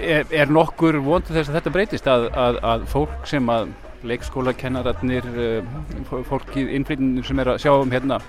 er, 0.00 0.24
er 0.32 0.52
nokkur 0.52 0.96
vonið 1.04 1.34
þess 1.36 1.50
að 1.50 1.58
þetta 1.58 1.72
breytist 1.74 2.08
að, 2.10 2.28
að, 2.32 2.60
að 2.64 2.86
fólk 2.90 3.28
sem 3.28 3.50
að 3.52 3.74
leikskólakennararnir 4.10 5.26
uh, 5.32 6.20
fólkið 6.28 6.70
innflytjum 6.78 7.24
sem 7.26 7.42
er 7.42 7.54
að 7.54 7.60
sjá 7.64 7.72
um 7.74 7.92
hérna 7.92 8.20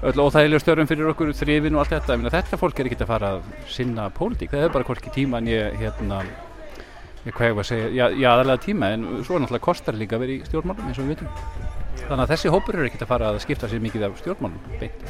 öll 0.00 0.22
óþægilega 0.24 0.62
störfum 0.62 0.88
fyrir 0.88 1.10
okkur 1.10 1.32
þrifin 1.36 1.76
og 1.76 1.82
allt 1.82 1.92
þetta, 1.92 2.14
Ég 2.14 2.22
meina, 2.22 2.32
þetta 2.32 2.58
fólk 2.60 2.78
er 2.80 2.88
ekki 2.88 3.02
að 3.02 3.10
fara 3.10 3.32
að 3.36 3.50
sinna 3.68 4.06
pólitík, 4.16 4.54
það 4.54 4.68
er 4.68 4.72
bara 4.76 4.88
hvorki 4.88 5.12
tíma 5.12 5.42
en 5.42 5.50
ég 5.50 5.76
hérna 5.80 6.22
ég 7.26 7.34
hvað 7.36 7.50
ég 7.50 7.58
var 7.58 7.66
að 7.66 7.68
segja, 7.68 7.90
já, 7.92 8.04
já 8.16 8.28
aðalega 8.30 8.64
tíma 8.64 8.92
en 8.94 9.04
svo 9.26 9.36
er 9.36 9.44
náttúrulega 9.44 9.66
kostar 9.66 9.98
líka 10.00 10.16
að 10.16 10.24
vera 10.24 10.36
í 10.36 10.46
stjórnmálum 10.48 10.88
eins 10.88 11.00
og 11.00 11.04
við 11.04 11.18
vitum. 11.18 11.34
Þannig 12.06 12.22
að 12.24 12.32
þessi 12.32 12.52
hópur 12.54 12.78
eru 12.78 12.88
ekkert 12.88 13.04
að 13.04 13.10
fara 13.12 13.28
að 13.34 13.42
skipta 13.44 13.68
sér 13.68 13.82
mikið 13.84 14.06
af 14.08 14.16
stjórnmálum 14.22 14.78
beint. 14.80 15.04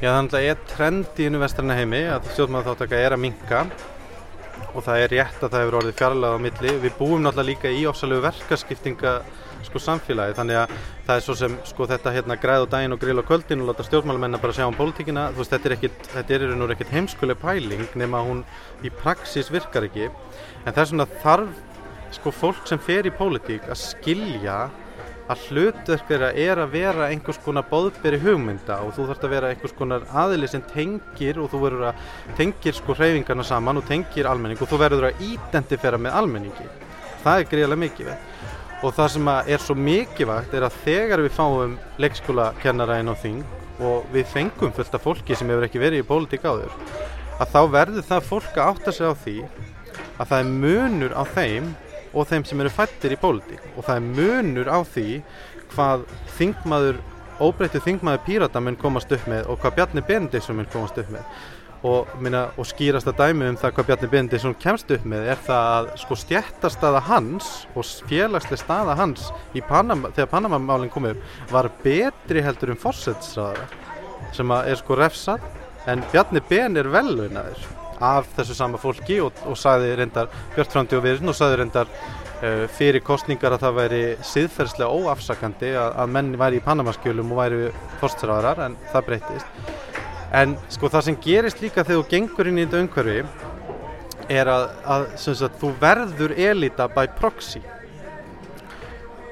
Já, 0.00 0.08
þannig 0.08 0.38
að 0.38 0.46
er 0.48 0.64
trend 0.72 1.20
í 1.20 1.28
innu 1.28 1.42
vestrarna 1.42 1.76
heimi 1.76 2.00
að 2.14 2.30
stjórnmálaþáttaka 2.32 3.02
er 3.02 3.16
að 3.16 3.22
minka 3.26 3.62
og 4.72 4.84
það 4.84 5.02
er 5.02 5.12
rétt 5.14 5.42
að 5.42 5.50
það 5.52 5.62
hefur 5.62 5.76
orðið 5.80 5.98
fjarlæða 6.00 6.38
á 6.38 6.44
milli. 6.44 6.72
Við 6.84 6.96
búum 6.98 7.24
náttúrulega 7.24 7.50
líka 7.50 7.72
í 7.72 7.82
ofsalegu 7.90 8.24
verkaskiptinga 8.24 9.12
sko, 9.66 9.82
samfélagi 9.82 10.36
þannig 10.38 10.60
að 10.60 10.74
það 11.06 11.12
er 11.14 11.24
svo 11.26 11.36
sem 11.38 11.56
sko, 11.66 11.88
þetta 11.90 12.12
hérna, 12.14 12.38
græð 12.40 12.66
á 12.68 12.72
daginn 12.76 12.96
og 12.96 13.00
grill 13.02 13.18
á 13.20 13.28
kvöldin 13.28 13.64
og 13.64 13.70
láta 13.70 13.86
stjórnmálamenn 13.86 14.40
bara 14.42 14.56
sjá 14.56 14.66
um 14.68 14.76
pólitíkina. 14.78 15.28
Veist, 15.36 15.52
þetta 15.54 15.70
er, 15.70 15.76
ekkit, 15.78 16.10
þetta 16.14 16.36
er 16.36 16.46
nú 16.54 16.70
ekkert 16.74 16.94
heimskuleg 16.94 17.40
pæling 17.42 17.86
nema 17.98 18.22
hún 18.26 18.44
í 18.86 18.92
praxis 19.02 19.50
virkar 19.52 19.88
ekki. 19.88 20.10
En 20.64 20.72
það 20.72 20.82
er 20.84 20.90
svona 20.92 21.08
þarf 21.24 21.62
sko, 22.16 22.32
fólk 22.34 22.66
sem 22.68 22.80
fer 22.82 23.08
í 23.08 23.14
pólitík 23.14 23.66
að 23.70 23.80
skilja 23.82 24.58
að 25.32 25.44
hlutverk 25.48 26.06
þeirra 26.08 26.30
er 26.38 26.60
að 26.62 26.74
vera 26.76 27.08
einhvers 27.10 27.38
konar 27.42 27.66
bóðberi 27.70 28.20
hugmynda 28.22 28.78
og 28.84 28.92
þú 28.94 29.08
þarfst 29.08 29.26
að 29.26 29.34
vera 29.34 29.50
einhvers 29.50 29.74
konar 29.78 30.06
aðili 30.22 30.50
sem 30.50 30.62
tengir 30.70 31.40
og 31.42 31.50
þú 31.50 31.62
verður 31.64 31.88
að 31.90 32.04
tengir 32.38 32.76
sko 32.76 32.94
hreyfingarna 32.94 33.46
saman 33.46 33.80
og 33.80 33.88
tengir 33.88 34.28
almenning 34.30 34.62
og 34.62 34.70
þú 34.70 34.80
verður 34.84 35.08
að 35.10 35.24
identifera 35.26 35.98
með 35.98 36.18
almenningi. 36.20 36.68
Það 37.24 37.40
er 37.40 37.50
greiðilega 37.50 37.82
mikið 37.82 38.12
og 38.84 38.94
það 38.94 39.12
sem 39.16 39.30
er 39.34 39.62
svo 39.64 39.76
mikilvægt 39.80 40.54
er 40.54 40.66
að 40.66 40.80
þegar 40.84 41.24
við 41.24 41.36
fáum 41.36 41.78
leikskólakennara 42.02 43.00
inn 43.02 43.10
á 43.10 43.16
þing 43.18 43.42
og 43.86 44.06
við 44.12 44.28
fengum 44.32 44.74
fullt 44.76 44.94
af 44.96 45.04
fólki 45.04 45.36
sem 45.36 45.48
hefur 45.50 45.66
ekki 45.66 45.82
verið 45.82 46.04
í 46.04 46.06
pólitík 46.06 46.46
áður 46.46 46.72
að 47.40 47.50
þá 47.52 47.60
verður 47.72 48.06
það 48.08 48.28
fólk 48.30 48.54
að 48.56 48.68
átta 48.70 48.94
sig 48.94 49.10
á 49.10 49.14
því 49.24 49.36
að 50.16 50.30
það 50.30 50.38
er 50.38 50.52
munur 50.62 51.16
á 51.16 51.22
þeim 51.34 51.72
og 52.16 52.30
þeim 52.30 52.46
sem 52.48 52.62
eru 52.62 52.72
fættir 52.72 53.14
í 53.14 53.20
pólitík. 53.20 53.60
Og 53.76 53.84
það 53.84 53.98
er 53.98 54.08
munur 54.16 54.72
á 54.72 54.78
því 54.88 55.10
hvað 55.74 56.06
þingmaður, 56.38 57.02
óbreytið 57.42 57.84
þingmaður 57.84 58.24
pírata 58.24 58.62
mun 58.64 58.80
komast 58.80 59.12
upp 59.12 59.28
með 59.28 59.52
og 59.52 59.60
hvað 59.60 59.78
Bjarni 59.78 60.04
Benediktsson 60.08 60.58
mun 60.58 60.72
komast 60.72 60.98
upp 61.02 61.12
með. 61.12 61.38
Og, 61.86 62.08
minna, 62.24 62.46
og 62.56 62.66
skýrasta 62.66 63.12
dæmi 63.14 63.50
um 63.50 63.58
það 63.60 63.74
hvað 63.76 63.88
Bjarni 63.90 64.10
Benediktsson 64.14 64.56
kemst 64.62 64.90
upp 64.96 65.04
með 65.06 65.28
er 65.34 65.42
það 65.44 65.68
að 65.74 65.90
sko 66.02 66.18
stjættastaða 66.22 67.02
hans 67.10 67.50
og 67.76 67.86
félagslega 68.08 68.62
staða 68.62 68.96
hans 68.98 69.28
Panama, 69.68 70.10
þegar 70.16 70.32
Panama-málinn 70.32 70.90
kom 70.90 71.10
upp 71.12 71.52
var 71.52 71.68
betri 71.84 72.42
heldur 72.42 72.72
um 72.72 72.80
fórsetsraðara 72.80 73.68
sem 74.34 74.56
er 74.56 74.80
sko 74.80 74.96
refsað. 74.98 75.44
En 75.86 76.02
Bjarni 76.10 76.40
Ben 76.48 76.80
er 76.80 76.88
velvinaður 76.90 77.60
af 78.04 78.28
þessu 78.36 78.56
sama 78.58 78.80
fólki 78.80 79.18
og, 79.24 79.32
og 79.46 79.58
sagði 79.60 79.94
reyndar 80.00 80.30
Björn 80.54 80.72
Frandi 80.72 80.98
og 80.98 81.04
Virðin 81.06 81.32
og 81.32 81.38
sagði 81.38 81.60
reyndar 81.62 81.90
uh, 81.90 82.66
fyrir 82.76 83.04
kostningar 83.06 83.56
að 83.56 83.66
það 83.66 83.80
væri 83.80 84.04
siðferðslega 84.32 85.00
óafsakandi 85.00 85.72
að, 85.74 85.90
að 86.04 86.14
menni 86.18 86.40
væri 86.40 86.60
í 86.60 86.64
Panamaskjölum 86.66 87.34
og 87.34 87.42
væri 87.42 87.74
fórstræðarar 88.02 88.64
en 88.68 88.78
það 88.92 89.10
breytist 89.10 89.74
en 90.36 90.56
sko 90.72 90.90
það 90.92 91.06
sem 91.08 91.20
gerist 91.22 91.60
líka 91.62 91.84
þegar 91.84 92.02
þú 92.02 92.08
gengur 92.10 92.50
inn 92.50 92.58
í 92.58 92.66
þetta 92.66 92.82
umhverfi 92.84 93.46
er 94.32 94.50
að, 94.50 94.68
að 94.90 95.06
sagt, 95.22 95.58
þú 95.60 95.72
verður 95.80 96.34
elita 96.34 96.88
by 96.90 97.06
proxy. 97.18 97.62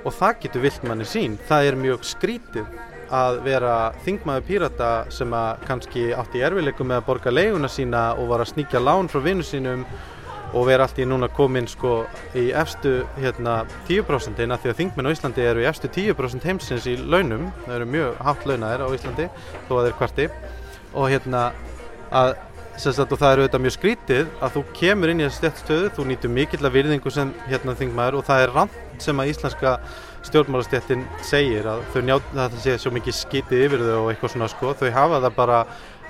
Og 0.04 0.12
það 0.14 0.40
getur 0.44 0.64
vilt 0.66 0.84
manni 0.86 1.06
sín. 1.08 1.38
Það 1.48 1.70
er 1.70 1.78
mjög 1.80 2.04
skrítið 2.06 2.66
að 3.14 3.38
vera 3.44 3.76
þingmaður 4.04 4.48
pírata 4.48 4.90
sem 5.14 5.32
að 5.36 5.62
kannski 5.68 6.08
átti 6.16 6.40
í 6.40 6.44
erfileikum 6.46 6.90
með 6.90 7.00
að 7.00 7.06
borga 7.08 7.32
leiguna 7.34 7.70
sína 7.70 8.04
og 8.18 8.28
var 8.32 8.44
að 8.44 8.52
sníkja 8.54 8.82
lán 8.82 9.10
frá 9.12 9.22
vinnu 9.24 9.46
sínum 9.46 9.84
og 10.54 10.68
vera 10.68 10.86
allt 10.86 11.00
í 11.02 11.06
núna 11.08 11.28
komin 11.34 11.66
sko 11.70 12.04
í 12.38 12.46
efstu 12.54 13.00
hérna 13.18 13.64
10% 13.88 14.38
að 14.44 14.62
því 14.62 14.72
að 14.72 14.80
þingmenn 14.80 15.10
á 15.10 15.14
Íslandi 15.14 15.46
eru 15.50 15.64
í 15.64 15.68
efstu 15.68 15.90
10% 15.90 16.46
heimsins 16.46 16.86
í 16.90 16.96
launum, 17.00 17.48
það 17.66 17.76
eru 17.80 17.90
mjög 17.90 18.20
hátt 18.28 18.46
launaðir 18.46 18.84
á 18.86 18.94
Íslandi 18.94 19.28
þó 19.68 19.72
að 19.78 19.86
þeir 19.88 19.96
kvarti. 20.00 20.28
Og 20.94 21.08
hérna 21.10 21.46
að 22.14 22.36
Sagt, 22.74 23.12
og 23.14 23.20
það 23.20 23.32
eru 23.32 23.42
auðvitað 23.44 23.60
mjög 23.62 23.72
skrítið 23.76 24.30
að 24.42 24.54
þú 24.56 24.60
kemur 24.74 25.10
inn 25.12 25.20
í 25.20 25.24
þessu 25.28 25.38
stettstöðu, 25.38 25.90
þú 25.94 26.06
nýtur 26.08 26.32
mikill 26.34 26.66
að 26.66 26.74
virðingu 26.74 27.10
sem 27.14 27.28
hérna 27.46 27.74
þingmaður 27.78 28.16
og 28.18 28.24
það 28.26 28.42
er 28.42 28.52
ramt 28.56 29.04
sem 29.04 29.22
að 29.22 29.30
íslenska 29.30 29.74
stjórnmálastjættin 30.28 31.02
segir 31.24 31.66
að 31.68 31.82
þau 31.92 32.00
að 32.04 32.28
það 32.36 32.60
sé 32.64 32.76
svo 32.80 32.92
mikið 32.94 33.16
skitið 33.18 33.64
yfir 33.66 33.84
þau 33.84 33.96
og 33.98 34.08
eitthvað 34.12 34.32
svona 34.34 34.48
sko, 34.52 34.72
þau 34.78 34.88
hafa 34.94 35.20
það 35.24 35.36
bara 35.36 35.58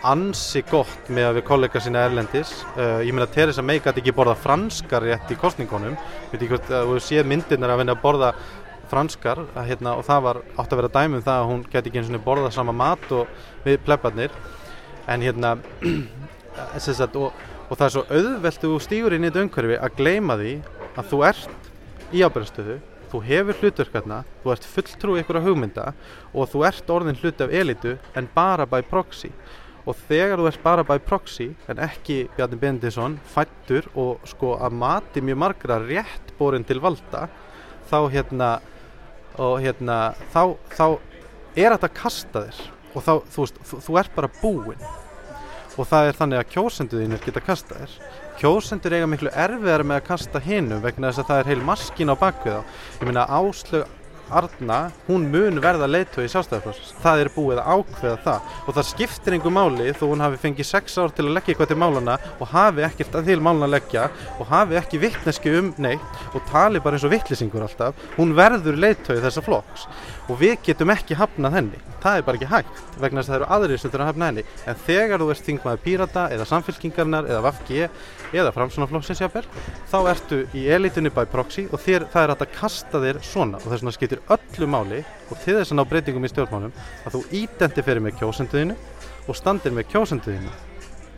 ansi 0.04 0.60
gott 0.68 1.08
með 1.08 1.28
að 1.28 1.38
við 1.38 1.46
kollega 1.48 1.80
sína 1.80 2.02
erlendis. 2.04 2.52
Uh, 2.76 3.00
ég 3.06 3.14
meina 3.16 3.28
Theresa 3.30 3.64
May 3.64 3.80
gæti 3.80 4.02
ekki 4.02 4.14
borða 4.16 4.36
franskar 4.36 5.04
rétt 5.06 5.32
í 5.32 5.38
kostningunum 5.40 5.96
við 6.32 6.54
uh, 6.58 6.92
séð 7.00 7.24
myndirnar 7.30 7.72
að 7.72 7.82
vinna 7.82 7.96
að 7.96 8.04
borða 8.04 8.30
franskar 8.90 9.40
að, 9.46 9.64
hérna, 9.70 9.96
og 9.96 10.04
það 10.06 10.24
var 10.28 10.40
átt 10.60 10.74
að 10.74 10.82
vera 10.82 10.92
dæmum 10.98 11.24
það 11.24 11.40
að 11.40 11.50
hún 11.50 11.66
gæti 11.72 11.90
ekki 11.90 12.02
eins 12.02 12.12
og 12.12 12.24
borða 12.26 12.52
sama 12.54 12.76
mat 12.76 13.04
og 13.16 13.44
við 13.64 13.80
plebbarnir. 13.86 14.34
En 15.08 15.24
hérna 15.24 15.56
sagt, 16.84 17.16
og, 17.16 17.32
og 17.68 17.76
það 17.76 17.86
er 17.86 17.94
svo 17.96 18.04
auðvelt 18.10 18.66
þú 18.66 18.74
stýgur 18.84 19.16
inn 19.16 19.24
í 19.24 19.32
þetta 19.32 19.46
umhverfi 19.48 19.80
að 19.80 20.00
gleima 20.00 20.36
því 20.40 20.58
að 20.94 21.08
þú 21.10 21.22
ert 21.32 21.70
í 22.14 22.22
ábyrgastöðu 22.22 22.82
þú 23.14 23.20
hefur 23.28 23.58
hlutverkarna, 23.60 24.22
þú 24.42 24.50
ert 24.50 24.64
fulltrú 24.66 25.12
ykkur 25.20 25.38
á 25.38 25.46
hugmynda 25.46 25.84
og 26.34 26.48
þú 26.50 26.64
ert 26.66 26.88
orðin 26.90 27.18
hlut 27.20 27.44
af 27.44 27.52
elitu 27.54 27.94
en 28.18 28.26
bara 28.34 28.66
by 28.66 28.82
proxy. 28.90 29.30
Og 29.86 29.94
þegar 30.08 30.40
þú 30.40 30.48
ert 30.48 30.62
bara 30.64 30.84
by 30.88 30.98
proxy 31.04 31.52
en 31.70 31.82
ekki 31.84 32.24
Bjarni 32.34 32.58
Bendisson 32.58 33.18
fættur 33.30 33.86
og 33.94 34.24
sko 34.26 34.56
að 34.58 34.78
mati 34.80 35.22
mjög 35.22 35.40
margra 35.44 35.78
rétt 35.84 36.34
borin 36.38 36.66
til 36.66 36.80
valda 36.82 37.28
þá 37.90 37.98
hérna 38.10 38.50
og 39.38 39.60
hérna 39.62 39.98
þá, 40.32 40.56
þá 40.74 40.86
er 41.54 41.76
þetta 41.76 41.90
að 41.90 41.96
kasta 42.00 42.44
þér. 42.48 42.62
Og 42.94 43.02
þá, 43.02 43.14
þú 43.30 43.44
veist, 43.44 43.56
þú, 43.68 43.80
þú 43.84 43.98
ert 44.00 44.14
bara 44.16 44.34
búinn. 44.40 44.84
Og 45.74 45.86
það 45.90 46.08
er 46.08 46.18
þannig 46.18 46.40
að 46.40 46.52
kjósenduðinir 46.54 47.22
geta 47.22 47.42
kasta 47.44 47.78
þér 47.82 47.98
kjósendur 48.40 48.96
eiga 48.96 49.10
miklu 49.10 49.32
erfiðar 49.32 49.84
með 49.86 50.00
að 50.00 50.08
kasta 50.08 50.42
hinum 50.44 50.82
vegna 50.84 51.10
þess 51.10 51.24
að 51.24 51.28
það 51.30 51.42
er 51.42 51.50
heil 51.52 51.66
maskin 51.68 52.12
á 52.12 52.16
bakvið 52.18 52.56
á 52.58 52.62
ég 53.00 53.06
meina 53.08 53.28
áslög 53.28 54.00
Arna, 54.32 54.88
hún 55.06 55.26
mun 55.28 55.60
verða 55.60 55.84
leiðtögi 55.84 56.30
í 56.30 56.30
sjálfstæðarflóðs 56.32 56.94
það 57.02 57.20
er 57.20 57.30
búið 57.34 57.58
að 57.60 57.66
ákveða 57.74 58.14
það. 58.24 58.54
Og 58.64 58.76
það 58.78 58.86
skiptir 58.88 59.36
einhver 59.36 59.52
máli 59.52 59.92
þó 59.98 60.04
hún 60.08 60.24
hafi 60.24 60.40
fengið 60.40 60.68
sex 60.70 60.96
ár 60.96 61.12
til 61.12 61.26
að 61.26 61.34
leggja 61.36 61.52
eitthvað 61.52 61.70
til 61.74 61.78
málana 61.82 62.16
og 62.38 62.48
hafi 62.54 62.86
ekkert 62.88 63.18
að 63.20 63.28
til 63.28 63.36
málana 63.44 63.68
leggja 63.74 64.06
og 64.38 64.48
hafi 64.48 64.78
ekki 64.80 65.02
vittneski 65.04 65.52
um 65.58 65.70
neitt 65.84 66.24
og 66.32 66.48
tali 66.48 66.80
bara 66.80 66.96
eins 66.96 67.04
og 67.04 67.12
vittlisingur 67.12 67.66
alltaf 67.66 68.00
hún 68.16 68.32
verður 68.38 68.80
leiðtögi 68.80 69.22
þessa 69.26 69.44
flóks 69.44 69.84
og 70.28 70.38
við 70.40 70.54
getum 70.64 70.92
ekki 70.94 71.16
hafnað 71.18 71.56
henni. 71.58 71.80
Það 72.02 72.18
er 72.18 72.24
bara 72.26 72.38
ekki 72.38 72.48
hægt 72.50 72.80
vegna 73.00 73.20
þess 73.20 73.30
að 73.30 73.34
það 73.34 73.38
eru 73.38 73.48
aðrir 73.56 73.80
sem 73.80 73.92
þurfa 73.92 74.04
að 74.04 74.10
hafna 74.10 74.28
henni. 74.30 74.44
En 74.70 74.80
þegar 74.86 75.22
þú 75.22 75.28
ert 75.34 75.48
þingmaður 75.48 75.82
pírata 75.84 76.24
eða 76.34 76.46
samfélkingarnar 76.48 77.28
eða 77.28 77.44
vafki 77.44 77.80
eða 77.84 78.54
framsunaflokksinsjafel 78.56 79.44
þá 79.92 79.96
ertu 80.12 80.40
í 80.56 80.66
elitunni 80.76 81.12
by 81.14 81.26
proxy 81.32 81.66
og 81.70 81.82
þér, 81.84 82.08
það 82.12 82.26
er 82.26 82.34
að 82.34 82.44
kasta 82.56 83.02
þér 83.04 83.22
svona. 83.24 83.60
Og 83.62 83.68
þess 83.68 83.84
vegna 83.84 83.96
skiptir 83.98 84.24
öllu 84.36 84.70
máli 84.74 85.00
og 85.30 85.40
til 85.44 85.58
þess 85.60 85.72
að 85.72 85.80
ná 85.80 85.86
breytingum 85.92 86.28
í 86.28 86.32
stjórnmálum 86.32 86.76
að 87.04 87.16
þú 87.16 87.24
identiferi 87.44 88.04
með 88.04 88.20
kjósenduðinu 88.22 88.76
og 89.28 89.40
standir 89.40 89.76
með 89.76 89.88
kjósenduðinu. 89.94 90.52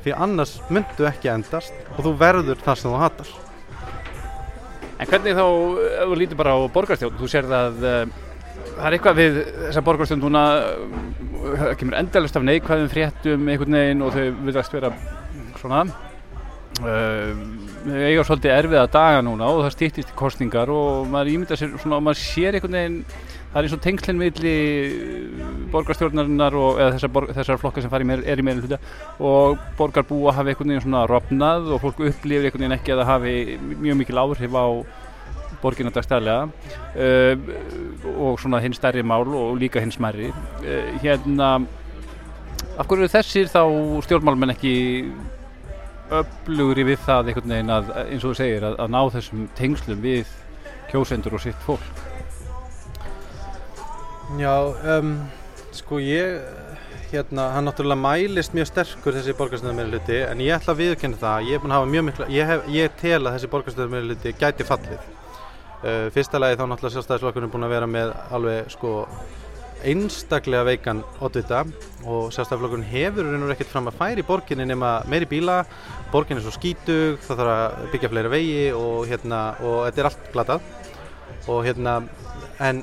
Því 0.07 0.15
annars 0.23 0.61
myndu 0.71 1.09
ekki 1.09 1.33
endast 1.33 1.75
og 1.97 2.07
þú 2.07 2.15
verður 2.21 2.63
það 2.63 2.83
sem 2.83 2.93
þú 2.93 3.03
hattar 3.03 3.35
En 4.97 5.09
hvernig 5.11 5.37
þá, 5.37 5.45
ef 6.01 6.09
þú 6.09 6.17
lítir 6.17 6.39
bara 6.41 6.55
á 6.57 6.59
borgarstjórn, 6.73 7.19
þú 7.21 7.29
sér 7.29 7.49
það 7.51 7.83
það 8.77 8.89
er 8.89 8.97
eitthvað 8.97 9.21
við 9.21 9.39
þessa 9.67 9.85
borgarstjórn 9.87 10.25
núna 10.25 10.43
það 11.47 11.71
kemur 11.81 11.99
endalust 12.01 12.37
af 12.39 12.45
neikvæðum 12.47 12.91
fréttum 12.93 13.49
einhvern 13.53 13.79
veginn 13.79 14.05
og 14.05 14.17
þau 14.17 14.27
viljast 14.49 14.77
vera 14.77 14.91
svona 15.61 15.85
uh, 15.87 17.31
eiga 17.87 18.27
svolítið 18.27 18.53
erfiða 18.57 18.85
daga 18.93 19.23
núna 19.25 19.49
og 19.53 19.65
það 19.65 19.75
stýttist 19.77 20.13
í 20.13 20.19
kostningar 20.19 20.73
og 20.73 21.09
maður 21.13 21.33
ímynda 21.37 21.59
sér 21.59 21.73
svona 21.81 22.01
og 22.01 22.07
maður 22.09 22.23
sér 22.25 22.59
einhvern 22.59 22.79
veginn 22.79 23.01
það 23.53 23.59
er 23.61 23.69
eins 23.69 23.77
og 23.77 23.83
tengslinn 23.87 24.21
milli 24.21 24.55
borgarstjórnarinnar 25.73 26.57
og 26.61 26.81
þessar, 26.83 27.13
borg, 27.15 27.33
þessar 27.39 27.61
flokkar 27.63 27.87
sem 27.87 28.07
meir, 28.11 28.25
er 28.29 28.43
í 28.43 28.45
meira 28.45 28.61
hluta 28.61 28.81
og 29.23 29.57
borgarbúa 29.79 30.35
hafi 30.37 30.53
einhvern 30.53 30.75
veginn 30.75 30.85
svona 30.85 31.07
rofnað 31.09 31.73
og 31.73 31.85
fólk 31.87 32.05
upplifir 32.11 32.51
einhvern 32.51 32.67
veginn 32.67 32.77
ekki 32.77 32.93
að 32.93 33.03
það 33.03 33.13
hafi 33.15 33.37
mjög 33.87 34.01
mikil 34.03 34.21
áhrif 34.21 34.59
á 34.61 34.67
borgin 35.63 35.91
að 35.91 35.99
dagstæðlega 35.99 36.47
uh, 36.47 37.01
eh, 37.07 38.11
og 38.17 38.41
svona 38.43 38.61
hinn 38.65 38.77
stærri 38.77 39.05
mál 39.07 39.27
og 39.27 39.57
líka 39.61 39.83
hinn 39.83 39.95
smærri. 39.95 40.33
Uh, 40.63 40.97
hérna 41.03 41.51
af 42.77 42.89
hverju 42.89 43.09
þessir 43.13 43.49
þá 43.53 43.63
stjórnmálmenn 44.05 44.55
ekki 44.57 44.75
öflugri 46.17 46.85
við 46.87 47.01
það 47.07 47.31
einhvern 47.31 47.55
veginn 47.55 47.73
að 47.75 47.89
eins 48.05 48.23
og 48.23 48.31
þú 48.31 48.37
segir 48.39 48.67
að, 48.69 48.77
að 48.85 48.93
ná 48.95 49.01
þessum 49.17 49.49
tengslum 49.59 50.05
við 50.05 50.37
kjósendur 50.91 51.35
og 51.39 51.43
sitt 51.43 51.67
fólk? 51.67 52.05
Já, 54.39 54.55
um, 54.99 55.17
sko 55.75 55.99
ég 56.03 56.41
hérna, 57.13 57.51
hann 57.55 57.69
náttúrulega 57.69 58.01
mælist 58.01 58.55
mjög 58.55 58.71
sterkur 58.71 59.15
þessi 59.15 59.35
borgarstöðum 59.39 59.79
meira 59.79 59.93
hluti 59.93 60.19
en 60.27 60.43
ég 60.43 60.57
ætla 60.57 60.75
að 60.75 60.81
viðkynna 60.83 61.21
það, 61.21 61.47
ég 61.51 61.59
er 61.59 61.63
búin 61.63 61.75
að 61.75 61.81
hafa 61.81 61.93
mjög 61.93 62.05
mikla 62.09 62.27
ég, 62.35 62.51
hef, 62.51 62.67
ég 62.75 62.97
tel 63.01 63.21
að 63.21 63.37
þessi 63.37 63.51
borgarstöðum 63.53 63.95
meira 63.95 64.09
hluti 64.11 64.35
gæti 64.41 64.67
fallið 64.67 65.07
uh, 65.83 66.07
fyrsta 66.15 66.41
lagi 66.41 66.59
þá 66.59 66.65
náttúrulega 66.67 66.95
sjálfstæðisflokkurinn 66.97 67.49
er 67.49 67.53
búin 67.53 67.67
að 67.67 67.75
vera 67.75 67.91
með 67.91 68.15
alveg 68.37 68.71
sko 68.75 68.95
einstaklega 69.87 70.65
veikan 70.67 71.03
oddvita 71.21 71.63
og 72.07 72.33
sjálfstæðisflokkurinn 72.35 72.89
hefur 72.91 73.29
og 73.37 73.55
ekkert 73.55 73.73
fram 73.75 73.91
að 73.91 73.99
færi 74.01 74.25
borginni 74.27 74.67
nema 74.67 74.99
meiri 75.11 75.29
bíla. 75.31 75.61
Borgin 76.13 76.41
er 76.41 76.47
svo 76.47 76.55
skítug, 76.55 77.21
það 77.27 77.43
þarf 77.43 77.55
að 77.55 77.87
byggja 77.93 78.13
fleiri 78.13 78.33
vegi 78.33 78.65
og 78.79 79.07
hérna 79.11 79.41
og 79.61 79.79
þetta 79.89 80.03
er 80.03 80.11
allt 80.11 80.33
glatað. 80.35 80.71
Og 81.47 81.63
hérna 81.67 82.01
en 82.65 82.83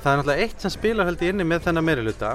það 0.00 0.10
er 0.10 0.18
náttúrulega 0.18 0.46
eitt 0.46 0.64
sem 0.64 0.72
spilar 0.72 1.08
held 1.08 1.22
ég 1.22 1.34
inni 1.34 1.46
með 1.46 1.66
þennan 1.66 1.86
meiri 1.86 2.04
hluta 2.06 2.34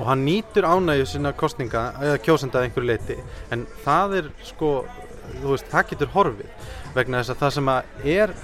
og 0.00 0.06
hann 0.08 0.24
nýtur 0.24 0.64
ánægju 0.64 1.08
sinna 1.10 1.32
kostninga 1.36 1.82
eða 2.00 2.20
kjósenda 2.24 2.62
einhverju 2.64 2.88
leiti 2.88 3.16
en 3.52 3.66
það 3.84 4.16
er 4.20 4.30
sko 4.48 4.70
þú 5.40 5.52
veist, 5.52 5.68
það 5.70 5.90
getur 5.92 6.12
horfið 6.14 6.70
vegna 6.94 7.20
þess 7.20 7.34
að 7.34 7.42
það 7.44 7.54
sem 7.56 7.70
að 7.74 8.08
er 8.16 8.34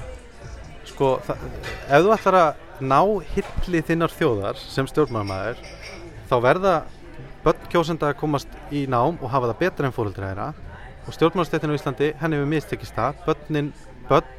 sko, 0.86 1.10
það, 1.26 1.48
ef 1.88 2.04
þú 2.04 2.14
ætlar 2.16 2.38
að 2.40 2.84
ná 2.86 3.00
hilli 3.32 3.82
þinnar 3.88 4.12
þjóðar 4.12 4.60
sem 4.60 4.88
stjórnmæðamæður 4.90 5.60
þá 6.28 6.36
verða 6.44 6.76
börn 7.46 7.68
kjósenda 7.70 8.10
að 8.10 8.18
komast 8.20 8.56
í 8.74 8.86
nám 8.90 9.20
og 9.20 9.30
hafa 9.30 9.52
það 9.52 9.60
betra 9.60 9.88
en 9.88 9.94
fóröldra 9.94 10.32
þeirra. 10.32 10.46
Og 11.06 11.14
stjórnmæðarstættinu 11.14 11.76
á 11.76 11.78
Íslandi 11.78 12.08
henni 12.18 12.40
hefur 12.40 12.50
mistekist 12.50 12.96
það. 12.96 13.20
Börnin, 13.26 13.68
börn 14.08 14.32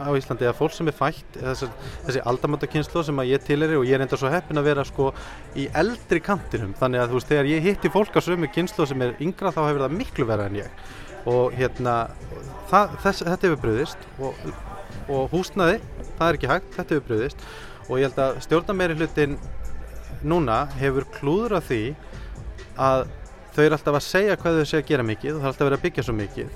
á 0.00 0.08
Íslandi 0.16 0.46
eða 0.48 0.56
fólk 0.56 0.72
sem 0.74 0.88
er 0.88 0.96
fætt 0.96 1.36
þessi, 1.36 1.68
þessi 2.06 2.22
aldamáttakynslu 2.30 3.04
sem 3.04 3.20
að 3.20 3.30
ég 3.34 3.44
tileri 3.44 3.76
og 3.78 3.84
ég 3.86 3.98
er 3.98 4.06
enda 4.06 4.18
svo 4.18 4.32
heppin 4.32 4.58
að 4.58 4.70
vera 4.70 4.86
sko 4.88 5.10
í 5.60 5.68
eldri 5.76 6.22
kantinum. 6.24 6.72
Þannig 6.80 7.04
að 7.04 7.12
þú 7.12 7.20
veist 7.20 7.32
þegar 7.34 7.50
ég 7.52 7.68
hitti 7.68 7.92
fólk 7.92 8.16
á 8.16 8.20
sömu 8.24 8.50
kynslu 8.54 8.88
sem 8.88 9.04
er 9.04 9.14
yngra 9.22 9.52
þá 9.52 9.60
hefur 9.66 9.84
það 9.84 9.98
miklu 10.00 10.28
verið 10.32 10.48
en 10.48 10.60
ég 10.64 10.88
og 11.30 11.54
hérna 11.56 11.96
það, 12.70 12.96
þess, 13.04 13.24
þetta 13.24 13.48
hefur 13.48 13.62
bröðist 13.64 14.08
og, 14.18 14.46
og 15.08 15.32
húsnaði, 15.32 15.80
það 16.18 16.26
er 16.28 16.38
ekki 16.38 16.50
hægt 16.50 16.76
þetta 16.76 16.96
hefur 16.98 17.08
bröðist 17.10 17.44
og 17.88 18.00
ég 18.00 18.08
held 18.08 18.22
að 18.24 18.40
stjórnameiri 18.46 18.98
hlutin 18.98 19.38
núna 20.24 20.64
hefur 20.78 21.06
klúður 21.18 21.58
af 21.58 21.68
því 21.68 21.82
að 22.80 23.06
þau 23.54 23.64
eru 23.64 23.76
alltaf 23.76 23.98
að 23.98 24.06
segja 24.06 24.38
hvað 24.40 24.60
þau 24.60 24.68
segja 24.68 24.82
að 24.82 24.88
gera 24.90 25.06
mikið 25.06 25.34
og 25.34 25.40
það 25.40 25.44
er 25.44 25.52
alltaf 25.52 25.68
verið 25.68 25.78
að 25.78 25.84
byggja 25.84 26.04
svo 26.06 26.14
mikið. 26.18 26.54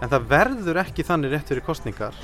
En 0.00 0.12
það 0.12 0.28
verður 0.30 0.80
ekki 0.80 1.04
þannig 1.04 1.34
rétt 1.34 1.50
fyrir 1.50 1.66
kostningar 1.66 2.20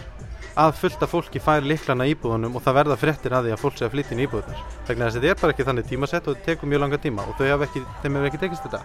að 0.56 0.72
fullta 0.80 1.06
fólki 1.10 1.40
fær 1.42 1.64
liklana 1.66 2.06
íbúðunum 2.08 2.56
og 2.56 2.64
það 2.64 2.76
verða 2.78 2.96
fréttir 3.00 3.34
að 3.36 3.46
því 3.48 3.54
að 3.54 3.60
fólk 3.60 3.76
sé 3.76 3.84
að 3.86 3.92
flytja 3.92 4.14
inn 4.16 4.22
íbúðunar 4.24 4.62
vegna 4.88 5.08
þess 5.08 5.18
að 5.18 5.26
þetta 5.26 5.32
er 5.34 5.40
bara 5.42 5.54
ekki 5.54 5.66
þannig 5.68 5.88
tímasett 5.90 6.26
og 6.26 6.36
þetta 6.36 6.48
tekur 6.48 6.70
mjög 6.72 6.82
langa 6.82 7.00
tíma 7.02 7.26
og 7.28 7.36
þau 7.36 7.46
hef 7.50 7.64
ekki, 7.66 7.82
hefur 8.02 8.28
ekki 8.30 8.40
tekist 8.40 8.66
þetta. 8.66 8.80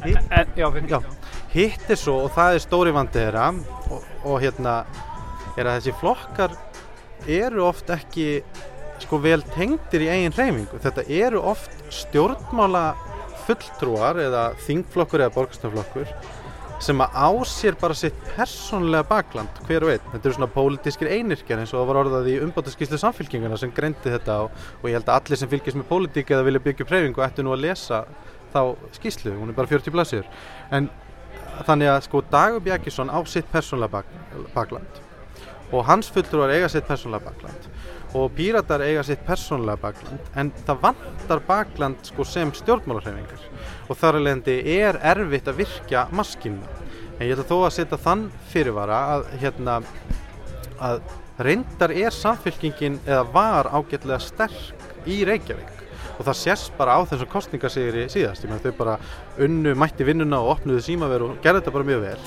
En, 0.00 0.20
en, 0.38 0.52
já, 0.56 0.68
Já, 0.90 1.00
hitt 1.52 1.90
er 1.90 1.98
svo 1.98 2.16
og 2.24 2.34
það 2.36 2.56
er 2.56 2.64
stóri 2.64 2.94
vandi 2.94 3.18
þeirra 3.18 3.48
og, 3.90 4.06
og 4.22 4.38
hérna 4.44 4.76
er 5.58 5.66
að 5.66 5.80
þessi 5.80 5.96
flokkar 6.00 6.54
eru 7.26 7.66
oft 7.66 7.90
ekki 7.90 8.28
sko 9.02 9.18
vel 9.20 9.40
tengdir 9.56 10.06
í 10.06 10.10
eigin 10.12 10.36
hreyfingu. 10.36 10.78
Þetta 10.80 11.04
eru 11.10 11.42
oft 11.50 11.74
stjórnmála 11.92 12.92
fulltrúar 13.48 14.20
eða 14.22 14.50
þingflokkur 14.62 15.24
eða 15.24 15.34
borgarstoflokkur 15.34 16.12
sem 16.80 17.02
að 17.04 17.16
á 17.16 17.28
sér 17.48 17.76
bara 17.80 17.96
sitt 17.96 18.16
persónlega 18.34 19.04
bakland 19.08 19.60
hver 19.68 19.84
og 19.84 19.92
einn, 19.92 20.06
þetta 20.14 20.28
eru 20.28 20.36
svona 20.38 20.50
pólitískir 20.54 21.10
einirkjar 21.12 21.60
eins 21.60 21.74
og 21.74 21.82
það 21.82 21.90
var 21.90 22.00
orðað 22.02 22.30
í 22.32 22.38
umbátaskíslu 22.46 23.00
samfélkinguna 23.02 23.58
sem 23.60 23.74
greindi 23.76 24.14
þetta 24.14 24.38
og, 24.46 24.64
og 24.80 24.88
ég 24.88 24.96
held 24.96 25.10
að 25.10 25.20
allir 25.20 25.40
sem 25.42 25.52
fylgjast 25.52 25.80
með 25.80 25.90
pólitík 25.90 26.32
eða 26.32 26.46
vilja 26.48 26.64
byggja 26.64 26.86
upp 26.86 26.94
hreyfingu 26.94 27.24
ættu 27.26 27.44
nú 27.44 27.52
að 27.52 27.66
lesa 27.66 28.02
þá 28.54 28.62
skíslu, 28.96 29.36
hún 29.36 29.52
er 29.52 29.58
bara 29.58 29.70
40 29.70 29.94
blassir 29.94 30.30
en 30.74 30.88
þannig 31.68 31.92
að 31.92 32.00
sko 32.08 32.24
Dagur 32.32 32.64
Bjarkisson 32.64 33.12
á 33.12 33.18
sitt 33.28 33.48
persónlega 33.52 34.00
bak, 34.00 34.16
bakland. 34.54 35.04
Og 35.70 35.84
hans 35.86 36.08
fulltrúar 36.10 36.50
eiga 36.54 36.70
sitt 36.72 36.88
persónlega 36.88 37.28
bakland 37.28 37.69
og 38.16 38.32
píratar 38.34 38.82
eiga 38.82 39.04
sitt 39.06 39.22
persónlega 39.26 39.78
bakland 39.84 40.34
en 40.40 40.52
það 40.66 40.84
vantar 40.88 41.42
bakland 41.46 42.04
sko 42.08 42.26
sem 42.26 42.52
stjórnmálarhefingar 42.58 43.46
og 43.88 43.98
þar 44.00 44.20
leiðandi 44.20 44.58
er 44.80 44.98
erfitt 45.12 45.50
að 45.50 45.62
virkja 45.62 46.06
maskinu 46.10 46.62
en 47.20 47.26
ég 47.26 47.34
ætla 47.36 47.48
þó 47.50 47.58
að 47.66 47.74
setja 47.76 48.00
þann 48.00 48.28
fyrirvara 48.50 49.00
að 49.14 49.26
hérna 49.42 49.80
að 50.80 51.02
reyndar 51.44 51.92
er 51.92 52.14
samfélkingin 52.14 52.98
eða 53.06 53.24
var 53.34 53.68
ágætlega 53.72 54.20
sterk 54.22 55.08
í 55.08 55.22
Reykjavík. 55.28 55.76
Og 56.18 56.26
það 56.26 56.36
sést 56.36 56.74
bara 56.76 56.98
á 57.00 57.00
þessum 57.08 57.30
kostningasigri 57.32 58.04
síðast, 58.12 58.44
ég 58.44 58.50
meðan 58.50 58.66
þau 58.66 58.78
bara 58.80 58.96
unnu 59.40 59.72
mætti 59.78 60.04
vinnuna 60.04 60.40
og 60.42 60.56
opnuðu 60.56 60.82
símaveru 60.84 61.30
og 61.30 61.38
gerði 61.44 61.62
þetta 61.62 61.74
bara 61.76 61.88
mjög 61.88 62.02
vel. 62.04 62.18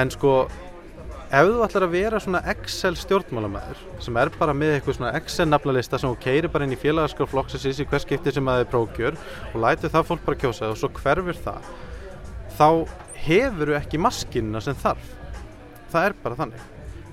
En 0.00 0.12
sko 0.12 0.34
ef 1.34 1.48
þú 1.50 1.62
ætlar 1.64 1.86
að 1.86 1.94
vera 1.94 2.20
svona 2.22 2.42
Excel 2.52 2.94
stjórnmálamæður 2.98 3.80
sem 4.04 4.18
er 4.20 4.30
bara 4.38 4.54
með 4.56 4.76
eitthvað 4.76 4.98
svona 4.98 5.14
Excel 5.18 5.48
nafnalista 5.48 5.98
sem 5.98 6.12
þú 6.12 6.20
keirir 6.22 6.52
bara 6.52 6.68
inn 6.68 6.76
í 6.76 6.78
félagarskar 6.78 7.30
flokksins 7.30 7.80
í 7.82 7.86
hvers 7.90 8.06
skipti 8.06 8.34
sem 8.34 8.50
að 8.50 8.62
þið 8.62 8.70
prókjör 8.74 9.18
og 9.50 9.58
lætur 9.64 9.92
það 9.94 10.06
fólk 10.10 10.22
bara 10.28 10.40
kjósa 10.44 10.70
og 10.70 10.78
svo 10.78 10.92
hverfur 11.00 11.40
það 11.46 11.72
þá 12.54 12.68
hefur 13.24 13.72
þú 13.72 13.76
ekki 13.80 14.00
maskinina 14.02 14.62
sem 14.62 14.78
þarf. 14.78 15.12
Það 15.90 16.08
er 16.08 16.16
bara 16.22 16.38
þannig. 16.38 16.64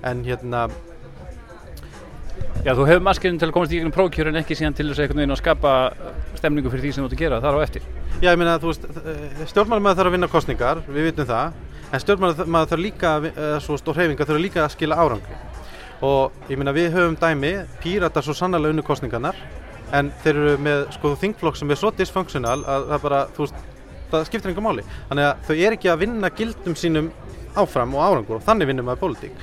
En 0.06 0.24
hérna 0.26 0.66
Já, 2.62 2.76
þú 2.78 2.84
hefur 2.86 3.02
maskinu 3.02 3.40
til 3.42 3.48
að 3.48 3.54
komast 3.56 3.72
í 3.74 3.78
gegnum 3.80 3.94
prókjör 3.94 4.28
en 4.30 4.38
ekki 4.38 4.54
síðan 4.54 4.76
til 4.78 4.86
þess 4.86 5.00
að 5.00 5.04
einhvern 5.06 5.20
veginn 5.22 5.34
að 5.34 5.40
skapa 5.40 5.72
stemningu 6.38 6.70
fyrir 6.70 6.84
því 6.84 6.92
sem 6.94 7.02
þú 7.02 7.08
ert 7.08 7.16
að 7.16 7.22
gera 7.24 7.40
þar 7.42 7.58
á 7.58 7.64
eftir. 7.64 7.86
Já, 8.22 8.28
ég 8.28 8.38
meina, 8.38 8.54
þú 8.62 8.70
veist, 8.70 8.86
stjórnmálamaður 9.50 9.98
þarf 9.98 10.10
að 10.10 10.14
vinna 10.14 10.28
kostningar, 10.30 10.82
við 10.86 11.08
vitum 11.08 11.26
það, 11.26 11.56
en 11.92 12.02
stjórnmálamaður 12.02 12.70
þarf 12.72 12.82
líka, 12.82 13.14
stór 13.62 13.98
hreyfinga 13.98 14.26
þarf 14.28 14.42
líka 14.42 14.64
að 14.64 14.72
skila 14.76 14.98
árangri. 15.00 15.36
Og 16.02 16.48
ég 16.50 16.58
meina, 16.58 16.74
við 16.74 16.96
höfum 16.96 17.18
dæmi, 17.20 17.52
píratar 17.82 18.24
svo 18.26 18.34
sannlega 18.34 18.72
unnu 18.72 18.84
kostningarnar, 18.86 19.36
en 19.92 20.08
þeir 20.24 20.40
eru 20.40 20.54
með, 20.64 20.86
sko, 20.96 21.12
þingflokk 21.20 21.60
sem 21.60 21.70
er 21.70 21.78
svo 21.78 21.92
dysfunksional 21.94 22.62
að 22.64 22.88
það 22.90 23.04
bara, 23.04 23.20
þú 23.36 23.44
veist, 23.44 23.66
það 24.12 24.24
skiptir 24.28 24.52
einhver 24.52 24.66
máli. 24.66 24.86
Þannig 25.10 25.28
að 25.28 25.44
þau 25.48 25.54
er 25.56 25.76
ekki 25.76 25.92
að 25.92 26.00
vinna 26.02 26.32
gildum 26.40 26.78
sínum 26.80 27.10
áfram 27.60 27.94
og 27.96 28.06
árangur 28.06 28.38
og 28.38 28.46
þannig 28.46 28.70
vinnum 28.72 28.88
við 28.88 29.02
pólitík. 29.02 29.42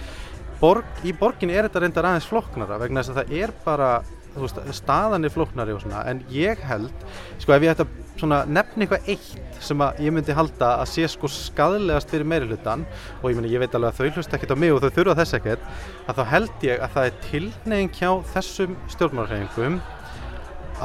Borg, 0.59 0.87
í 1.07 1.13
borginni 1.15 1.55
er 1.55 1.69
þetta 1.69 1.83
reyndar 1.85 2.09
aðeins 2.09 2.27
flokknara 2.27 2.79
vegna 2.81 3.03
þess 3.03 3.13
að 3.13 3.19
það 3.21 3.43
er 3.43 3.53
bara 3.63 3.91
veist, 4.35 4.59
staðan 4.75 5.25
er 5.25 5.33
flokknari 5.33 5.75
og 5.75 5.83
svona 5.83 6.03
en 6.09 6.21
ég 6.33 6.59
held, 6.67 7.05
sko 7.39 7.55
ef 7.55 7.63
ég 7.63 7.73
ætti 7.73 7.85
að 7.85 8.08
svona, 8.19 8.43
nefna 8.47 8.85
eitthvað 8.85 9.09
eitt 9.13 9.63
sem 9.63 9.81
að 9.83 10.01
ég 10.05 10.13
myndi 10.15 10.35
halda 10.35 10.71
að 10.79 10.91
sé 10.93 11.07
sko 11.11 11.29
skadlegast 11.31 12.11
fyrir 12.11 12.27
meiri 12.27 12.47
hlutan 12.49 12.85
og 13.21 13.29
ég, 13.31 13.37
meni, 13.39 13.51
ég 13.51 13.63
veit 13.63 13.75
alveg 13.75 13.91
að 13.91 13.99
þau 13.99 14.19
hlust 14.19 14.35
ekkert 14.35 14.53
á 14.55 14.61
mig 14.61 14.73
og 14.73 14.81
þau 14.83 14.91
þurfa 14.97 15.17
þess 15.19 15.37
ekkert 15.39 15.67
að 16.05 16.19
þá 16.19 16.23
held 16.33 16.65
ég 16.67 16.83
að 16.85 16.95
það 16.95 17.09
er 17.09 17.19
tilneying 17.27 17.93
hjá 17.99 18.09
þessum 18.33 18.77
stjórnmálarhefingum 18.95 19.79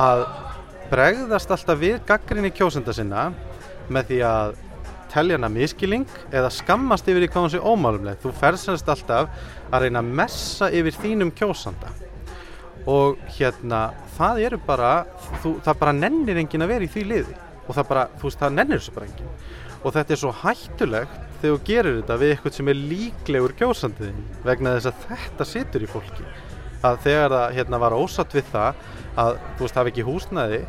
að 0.05 0.25
bregðast 0.91 1.55
alltaf 1.55 1.81
við 1.81 1.99
gaggrinni 2.09 2.53
kjósenda 2.55 2.95
sinna 2.97 3.29
með 3.93 4.11
því 4.11 4.21
að 4.29 4.57
telja 5.15 5.39
hana 5.39 5.51
miskiling 5.53 6.07
eða 6.35 6.51
skammast 6.51 7.07
yfir 7.11 7.27
í 7.27 7.29
hvað 7.31 7.45
hún 7.47 7.53
sé 7.53 7.61
ómálumleg. 7.63 8.19
Þú 8.23 8.33
ferðsast 8.41 8.89
alltaf 8.91 9.31
að 9.71 9.87
reyna 9.87 10.03
að 10.03 10.17
messa 10.23 10.71
yfir 10.75 10.99
þínum 10.99 11.31
kjósanda 11.37 11.93
og 12.91 13.21
hérna 13.39 13.87
það 14.19 14.41
eru 14.49 14.61
bara, 14.67 14.95
þú, 15.43 15.57
það 15.65 15.83
bara 15.83 15.99
nennir 15.99 16.41
engin 16.43 16.65
að 16.67 16.75
vera 16.75 16.87
í 16.87 16.91
því 16.93 17.05
liði. 17.11 17.37
Og 17.65 17.73
það 17.73 17.87
bara, 17.91 18.09
þú 18.19 18.29
veist, 18.29 18.41
það 18.43 18.57
nennir 18.59 18.83
þessu 18.83 18.97
bara 18.97 19.09
engin 19.09 19.37
og 19.85 19.93
þetta 19.93 20.15
er 20.15 20.21
svo 20.21 20.33
hættulegt 20.41 21.17
þegar 21.43 21.59
þú 21.59 21.67
gerir 21.69 21.99
þetta 21.99 22.17
við 22.21 22.31
eitthvað 22.33 22.57
sem 22.57 22.71
er 22.73 22.79
líklegur 22.93 23.55
kjósandiðin 23.59 24.23
vegna 24.47 24.73
þess 24.79 24.91
að 24.91 25.03
þetta 25.11 25.47
situr 25.51 25.85
í 25.85 25.91
fólki. 25.91 26.25
Að 26.85 27.03
þegar 27.05 27.35
það 27.35 27.55
hérna 27.59 27.81
var 27.83 27.97
ósatt 27.97 28.37
við 28.37 28.49
það 28.53 28.81
að 29.21 29.37
þú 29.43 29.67
veist, 29.67 29.79
hafi 29.81 29.93
ekki 29.93 30.07
húsnæði 30.09 30.63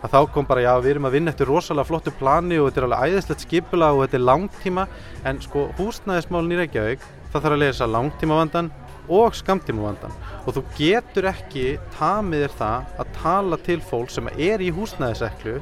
að 0.00 0.12
þá 0.14 0.18
kom 0.34 0.48
bara, 0.48 0.64
já, 0.64 0.72
við 0.80 0.94
erum 0.94 1.08
að 1.08 1.16
vinna 1.16 1.32
eftir 1.32 1.48
rosalega 1.48 1.88
flottu 1.88 2.12
plani 2.20 2.60
og 2.60 2.68
þetta 2.68 2.80
er 2.80 2.86
alveg 2.88 3.14
æðislegt 3.14 3.44
skipula 3.46 3.90
og 3.94 4.04
þetta 4.04 4.16
er 4.16 4.26
langtíma. 4.28 4.86
En 5.28 5.40
sko 5.44 5.66
húsnæðismálin 5.80 6.56
í 6.56 6.60
Reykjavík 6.60 7.04
það 7.32 7.40
þarf 7.40 7.56
að 7.56 7.62
lesa 7.64 7.88
langtímavandan 7.88 8.70
og 9.10 9.36
skamtímavandan 9.36 10.14
og 10.46 10.56
þú 10.56 10.64
getur 10.78 11.28
ekki 11.30 11.66
tamið 11.98 12.46
þér 12.46 12.56
það 12.60 12.98
að 13.02 13.14
tala 13.20 13.58
til 13.66 13.78
fólk 13.90 14.12
sem 14.14 14.30
er 14.36 14.62
í 14.62 14.70
húsnæðiseklu 14.74 15.58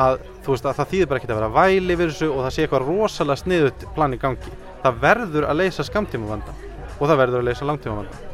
að 0.00 0.20
þú 0.44 0.54
veist 0.54 0.66
að 0.66 0.76
það 0.78 0.90
þýðir 0.92 1.08
bara 1.10 1.20
ekki 1.20 1.30
að 1.30 1.40
vera 1.40 1.52
væli 1.54 1.94
yfir 1.94 2.12
þessu 2.12 2.28
og 2.30 2.42
það 2.44 2.52
sé 2.54 2.64
eitthvað 2.64 2.86
rosalega 2.86 3.40
sniðut 3.40 3.86
plan 3.96 4.14
í 4.14 4.20
gangi. 4.20 4.52
Það 4.84 5.00
verður 5.02 5.46
að 5.48 5.58
leysa 5.60 5.86
skamtímavandan 5.86 6.60
og 7.00 7.02
það 7.08 7.20
verður 7.22 7.40
að 7.40 7.48
leysa 7.48 7.68
langtímavandan. 7.68 8.28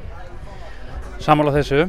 Samála 1.22 1.54
þessu, 1.56 1.86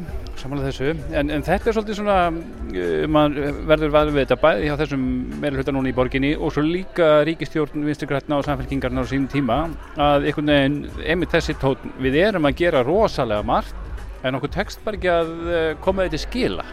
samála 0.47 0.67
þessu, 0.69 0.93
en, 1.11 1.31
en 1.33 1.43
þetta 1.43 1.69
er 1.69 1.75
svolítið 1.75 1.97
svona, 1.99 2.17
uh, 2.31 3.03
maður 3.11 3.57
verður 3.67 3.93
vel 3.95 4.03
við 4.13 4.21
þetta 4.21 4.37
bæði 4.45 4.69
hjá 4.69 4.75
þessum 4.81 5.03
meira 5.41 5.59
hluta 5.59 5.73
núna 5.75 5.91
í 5.91 5.95
borginni 5.97 6.31
og 6.37 6.53
svo 6.55 6.63
líka 6.63 7.09
ríkistjórn 7.27 7.83
vinsturgrætna 7.87 8.39
og 8.39 8.47
samfélkingarna 8.47 9.03
á 9.03 9.09
sínum 9.09 9.27
tíma 9.31 9.59
að 9.99 10.29
einhvern 10.29 10.53
veginn, 10.53 10.79
einmitt 11.03 11.35
þessi 11.35 11.57
tótn, 11.59 11.91
við 11.99 12.19
erum 12.23 12.47
að 12.47 12.61
gera 12.63 12.85
rosalega 12.87 13.43
margt 13.47 14.23
en 14.23 14.39
okkur 14.39 14.53
tekst 14.55 14.81
bara 14.85 14.99
ekki 14.99 15.11
að 15.11 15.35
uh, 15.51 15.59
koma 15.83 16.07
þetta 16.07 16.19
í 16.19 16.23
skila. 16.23 16.65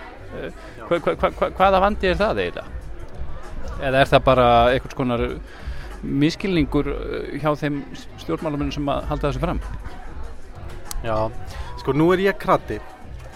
Hva, 0.89 0.97
hva, 0.99 1.29
hva, 1.29 1.51
hvaða 1.55 1.83
vandi 1.85 2.09
er 2.11 2.17
það 2.19 2.41
eiginlega? 2.43 2.81
Eða 3.85 4.01
er 4.01 4.11
það 4.11 4.25
bara 4.27 4.49
einhvers 4.73 4.97
konar 4.99 5.23
miskilningur 6.05 6.91
eh, 6.93 7.37
hjá 7.43 7.53
þeim 7.59 7.79
stjórnmálamennum 8.23 8.75
sem 8.75 8.89
halda 8.89 9.29
þessu 9.29 9.43
fram? 9.43 9.61
Já, 11.05 11.17
sko 11.81 11.95
nú 11.97 12.11
er 12.15 12.25
ég 12.25 12.39
krati 12.41 12.81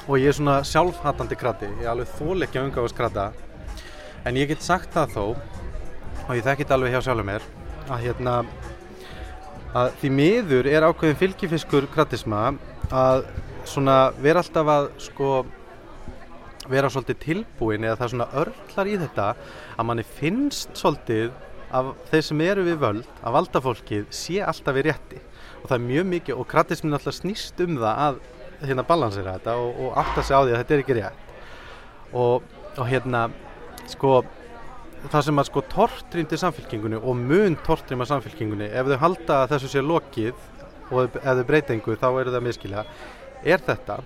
og 0.09 0.17
ég 0.17 0.31
er 0.31 0.37
svona 0.39 0.63
sjálfhatandi 0.65 1.37
krati, 1.37 1.69
ég 1.69 1.85
er 1.85 1.93
alveg 1.93 2.09
þóleikja 2.17 2.65
umgáðast 2.65 2.97
krata 2.97 3.29
en 4.25 4.39
ég 4.41 4.49
get 4.49 4.65
sagt 4.65 4.95
það 4.97 5.15
þó 5.15 5.25
og 5.29 6.33
ég 6.33 6.47
þekkit 6.47 6.73
alveg 6.75 6.97
hjá 6.97 7.03
sjálfur 7.05 7.29
mér 7.29 7.45
að 7.89 8.07
hérna 8.07 8.39
að 9.77 9.93
því 10.01 10.11
miður 10.17 10.71
er 10.71 10.87
ákveðin 10.89 11.21
fylgifiskur 11.21 11.89
kratisma 11.93 12.55
að 12.89 13.27
svona 13.69 13.99
vera 14.25 14.41
alltaf 14.41 14.73
að 14.73 14.89
sko 15.05 15.33
vera 16.69 16.89
svolítið 16.93 17.21
tilbúin 17.23 17.85
eða 17.85 17.99
það 17.99 18.07
er 18.07 18.15
svona 18.15 18.31
örlar 18.43 18.89
í 18.89 18.97
þetta 19.03 19.29
að 19.77 19.89
manni 19.91 20.07
finnst 20.19 20.73
svolítið 20.77 21.31
af 21.69 21.93
þeir 22.09 22.25
sem 22.25 22.43
eru 22.45 22.65
við 22.65 22.81
völd, 22.81 23.09
að 23.21 23.35
valda 23.37 23.61
fólkið 23.65 24.07
sé 24.15 24.39
alltaf 24.41 24.77
við 24.77 24.89
rétti. 24.89 25.21
Og 25.61 25.69
það 25.69 25.77
er 25.77 25.85
mjög 25.85 26.07
mikið 26.15 26.41
og 26.41 26.49
kratismin 26.49 26.97
alltaf 26.97 27.17
snýst 27.19 27.61
um 27.65 27.77
það 27.81 28.03
að 28.07 28.21
hérna 28.63 28.85
balansera 28.87 29.37
þetta 29.39 29.55
og, 29.61 29.85
og 29.85 30.01
átta 30.03 30.25
sig 30.25 30.35
á 30.37 30.41
því 30.43 30.55
að 30.55 30.61
þetta 30.63 30.75
er 30.77 30.83
ekki 30.85 30.99
rétt. 30.99 31.25
Og, 32.19 32.49
og 32.79 32.89
hérna 32.89 33.29
sko 33.89 34.19
það 35.07 35.25
sem 35.29 35.41
að 35.41 35.49
sko 35.49 35.63
tortrýmdi 35.71 36.39
samfélkingunni 36.41 36.99
og 36.99 37.21
mun 37.21 37.57
tortrýma 37.67 38.07
samfélkingunni 38.09 38.71
ef 38.73 38.91
þau 38.91 38.99
halda 39.05 39.39
þessu 39.53 39.71
sé 39.71 39.85
lokið 39.85 40.35
og 40.91 41.15
ef 41.21 41.23
þau 41.23 41.47
breyta 41.47 41.75
einhver 41.75 42.01
þá 42.01 42.09
eru 42.11 42.35
það 42.35 42.47
miskilja 42.49 42.85
er 43.47 43.63
þetta 43.65 44.01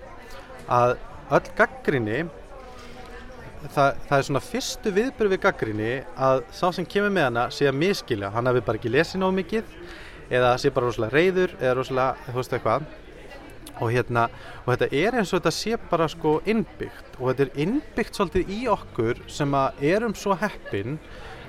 að 0.69 0.95
öll 1.33 1.49
gaggrinni 1.57 2.19
það, 3.73 4.01
það 4.09 4.17
er 4.19 4.27
svona 4.29 4.45
fyrstu 4.45 4.95
viðbyrð 4.99 5.35
við 5.35 5.43
gaggrinni 5.47 5.93
að 6.29 6.43
sá 6.53 6.67
sem 6.77 6.87
kemur 6.88 7.15
með 7.15 7.29
hana 7.31 7.47
sé 7.55 7.69
að 7.71 7.79
miskilja, 7.81 8.33
hann 8.35 8.51
hafi 8.51 8.65
bara 8.67 8.81
ekki 8.81 8.93
lesið 8.93 9.23
nóg 9.23 9.37
mikið 9.38 9.77
eða 10.33 10.57
sé 10.61 10.73
bara 10.75 10.91
rosalega 10.91 11.17
reyður 11.17 11.57
eða 11.61 11.77
rosalega, 11.79 12.29
þú 12.29 12.37
veist 12.41 12.57
eitthvað 12.59 12.91
og 13.81 13.93
hérna, 13.93 14.29
og 14.65 14.73
þetta 14.75 14.89
er 14.93 15.19
eins 15.19 15.33
og 15.33 15.41
þetta 15.41 15.55
sé 15.57 15.79
bara 15.91 16.09
sko 16.11 16.37
innbyggt. 16.49 17.19
Og 17.19 17.31
þetta 17.31 17.47
er 17.47 17.63
innbyggt 17.65 18.19
svolítið 18.19 18.53
í 18.53 18.61
okkur 18.73 19.23
sem 19.33 19.57
að 19.57 19.85
erum 19.93 20.17
svo 20.19 20.37
heppin 20.39 20.99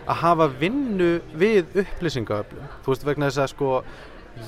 að 0.04 0.20
hafa 0.24 0.50
vinnu 0.60 1.14
við 1.40 1.78
upplýsingaöflum, 1.84 2.68
þú 2.84 2.92
veist 2.92 3.08
vegna 3.08 3.30
þess 3.30 3.44
að 3.44 3.54
sko 3.54 3.72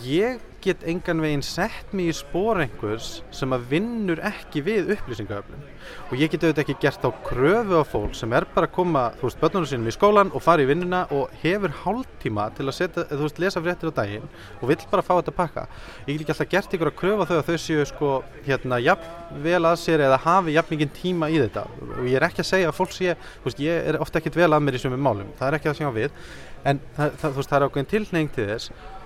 ég 0.04 0.42
get 0.66 0.84
engan 0.90 1.22
veginn 1.22 1.44
sett 1.46 1.94
mig 1.94 2.10
í 2.10 2.16
spór 2.16 2.60
einhvers 2.64 3.20
sem 3.36 3.54
að 3.54 3.68
vinnur 3.70 4.20
ekki 4.26 4.64
við 4.66 4.92
upplýsingaöflum 4.96 5.62
og 6.10 6.16
ég 6.18 6.32
get 6.34 6.44
auðvitað 6.44 6.64
ekki 6.64 6.76
gert 6.82 7.06
á 7.06 7.10
kröfu 7.26 7.76
á 7.78 7.84
fólk 7.86 8.14
sem 8.18 8.34
er 8.34 8.46
bara 8.56 8.66
að 8.70 8.76
koma, 8.76 9.04
þú 9.20 9.24
veist, 9.28 9.40
börnunum 9.42 9.70
sínum 9.70 9.90
í 9.90 9.94
skólan 9.94 10.32
og 10.34 10.42
fara 10.46 10.62
í 10.66 10.70
vinnuna 10.70 11.02
og 11.14 11.34
hefur 11.44 11.72
hálftíma 11.84 12.44
til 12.58 12.66
að 12.66 12.78
setja, 12.80 13.06
þú 13.12 13.24
veist, 13.24 13.42
lesa 13.44 13.62
fréttir 13.62 13.90
á 13.94 13.98
daginn 14.02 14.28
og 14.60 14.66
vill 14.72 14.84
bara 14.92 15.06
fá 15.06 15.14
þetta 15.20 15.36
pakka. 15.38 15.64
Ég 16.08 16.12
get 16.14 16.26
ekki 16.26 16.34
alltaf 16.34 16.52
gert 16.52 16.76
ykkur 16.78 16.92
að 16.92 17.00
kröfu 17.02 17.22
á 17.22 17.30
þau 17.30 17.38
að 17.38 17.48
þau 17.50 17.58
séu 17.66 17.86
sko, 17.90 18.10
hérna, 18.48 18.76
jafn 18.82 19.42
vel 19.46 19.64
að 19.64 19.82
sér 19.84 20.00
eða 20.08 20.24
hafi 20.26 20.58
jafn 20.58 20.72
mikið 20.76 20.90
tíma 20.98 21.26
í 21.30 21.38
þetta. 21.44 21.64
Og 22.00 22.06
ég 22.10 22.18
er 22.20 22.28
ekki 22.30 22.42
að 22.44 22.52
segja 22.52 22.68
að 22.72 22.78
fólk 22.80 22.94
sé, 22.96 23.10
þú 23.42 23.46
veist, 23.50 23.64
ég 23.66 23.74
er 23.92 23.96
ofta 24.02 24.22
ekkit 24.22 24.40
vel 24.42 24.52
að 24.52 24.66
mér 24.66 24.78
í 24.78 24.82
svömi 24.82 25.00
málum, 25.02 25.30
það 25.40 25.48
er 25.50 25.56
ekki 25.60 25.70
að 25.72 25.76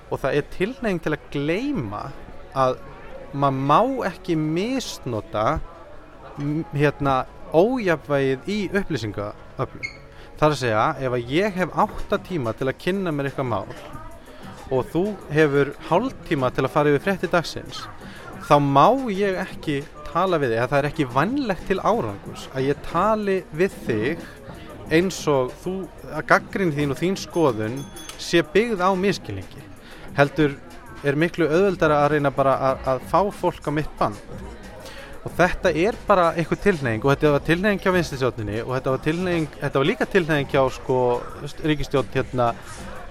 og 0.09 0.21
það 0.21 0.39
er 0.39 0.49
tilneying 0.55 1.01
til 1.03 1.15
að 1.15 1.27
gleima 1.33 2.03
að 2.57 2.79
maður 3.33 3.65
má 3.69 4.07
ekki 4.09 4.35
misnota 4.39 5.59
hérna 6.73 7.21
ójafvægið 7.53 8.49
í 8.49 8.59
upplýsingaöflum 8.79 9.87
það 10.39 10.45
er 10.47 10.53
að 10.53 10.59
segja 10.61 10.83
ef 11.03 11.15
að 11.17 11.31
ég 11.35 11.55
hef 11.59 11.79
átta 11.83 12.19
tíma 12.25 12.53
til 12.57 12.69
að 12.69 12.79
kynna 12.81 13.13
mér 13.13 13.29
eitthvað 13.29 13.49
mál 13.51 13.73
og 14.69 14.91
þú 14.93 15.03
hefur 15.33 15.73
hálftíma 15.89 16.51
til 16.53 16.65
að 16.65 16.73
fara 16.73 16.93
yfir 16.93 17.05
frétti 17.05 17.31
dagsins 17.31 17.83
þá 18.47 18.55
má 18.63 18.87
ég 19.11 19.37
ekki 19.41 19.81
tala 20.09 20.39
við 20.41 20.55
þig, 20.55 20.61
að 20.63 20.71
það 20.71 20.79
er 20.79 20.89
ekki 20.89 21.07
vannlegt 21.13 21.65
til 21.69 21.79
árangurs 21.83 22.47
að 22.53 22.69
ég 22.69 22.83
tali 22.87 23.39
við 23.53 23.79
þig 23.85 24.27
eins 24.95 25.19
og 25.29 25.51
þú, 25.61 25.73
að 26.09 26.29
gaggrin 26.31 26.73
þín 26.73 26.95
og 26.95 27.01
þín 27.01 27.17
skoðun 27.19 27.81
sé 28.17 28.41
byggð 28.55 28.81
á 28.81 28.89
miskilningi 28.97 29.68
heldur 30.17 30.55
er 31.03 31.15
miklu 31.19 31.47
auðveldara 31.47 32.03
að 32.03 32.15
reyna 32.15 32.31
bara 32.35 32.55
að, 32.69 32.87
að 32.93 33.03
fá 33.11 33.19
fólk 33.41 33.69
á 33.69 33.71
mitt 33.71 33.91
band 33.99 34.19
og 35.19 35.33
þetta 35.35 35.71
er 35.75 35.97
bara 36.07 36.29
eitthvað 36.39 36.61
tilneying 36.63 37.03
og 37.03 37.11
þetta 37.13 37.33
var 37.35 37.45
tilneying 37.47 37.81
hjá 37.83 37.91
vinstistjórninni 37.95 38.61
og 38.63 38.73
þetta 38.77 38.93
var, 38.93 39.01
tilneying, 39.03 39.47
þetta 39.61 39.81
var 39.81 39.89
líka 39.89 40.07
tilneying 40.09 40.51
hjá 40.51 40.61
sko, 40.73 40.99
ríkistjórn 41.67 42.11
hérna, 42.13 42.49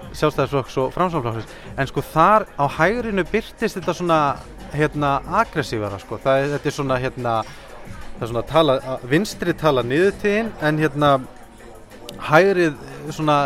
sjálfstæðisflokks 0.09 0.77
og 0.81 0.93
framsáflokks 0.95 1.57
en 1.77 1.89
sko 1.89 2.03
þar 2.11 2.47
á 2.57 2.65
hægrinu 2.79 3.25
byrtist 3.29 3.77
þetta 3.77 3.95
svona 3.97 4.21
hérna 4.73 5.19
aggressívara 5.41 5.99
sko, 6.01 6.17
það 6.21 6.55
þetta 6.55 6.71
er 6.71 6.77
svona 6.77 6.99
hérna 7.01 7.35
það 8.19 8.23
er 8.25 8.31
svona 8.33 8.45
tala, 8.49 8.77
vinstri 9.09 9.53
tala 9.57 9.85
niðurtíðin 9.85 10.49
en 10.65 10.81
hérna 10.81 11.11
hægrið 12.29 12.79
svona 13.13 13.37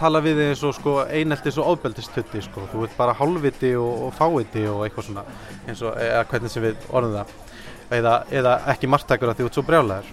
tala 0.00 0.22
við 0.24 0.40
þig 0.40 0.50
eins 0.52 0.64
og 0.66 0.76
sko 0.78 0.96
eineltis 1.04 1.58
og 1.60 1.70
ofbeldistutti 1.74 2.42
sko, 2.44 2.66
þú 2.72 2.84
veit 2.84 2.98
bara 2.98 3.16
hálfviti 3.18 3.74
og, 3.80 4.08
og 4.08 4.14
fáviti 4.18 4.66
og 4.70 4.84
eitthvað 4.86 5.10
svona 5.10 5.24
og 5.74 6.02
eða 6.02 6.26
hvernig 6.30 6.52
sem 6.52 6.64
við 6.64 6.86
orðum 6.90 7.18
það. 7.20 7.40
Eða, 7.94 8.12
eða 8.32 8.52
ekki 8.72 8.88
margtækur 8.88 9.30
að 9.30 9.40
því 9.40 9.48
út 9.48 9.58
svo 9.58 9.66
brjálæður 9.68 10.12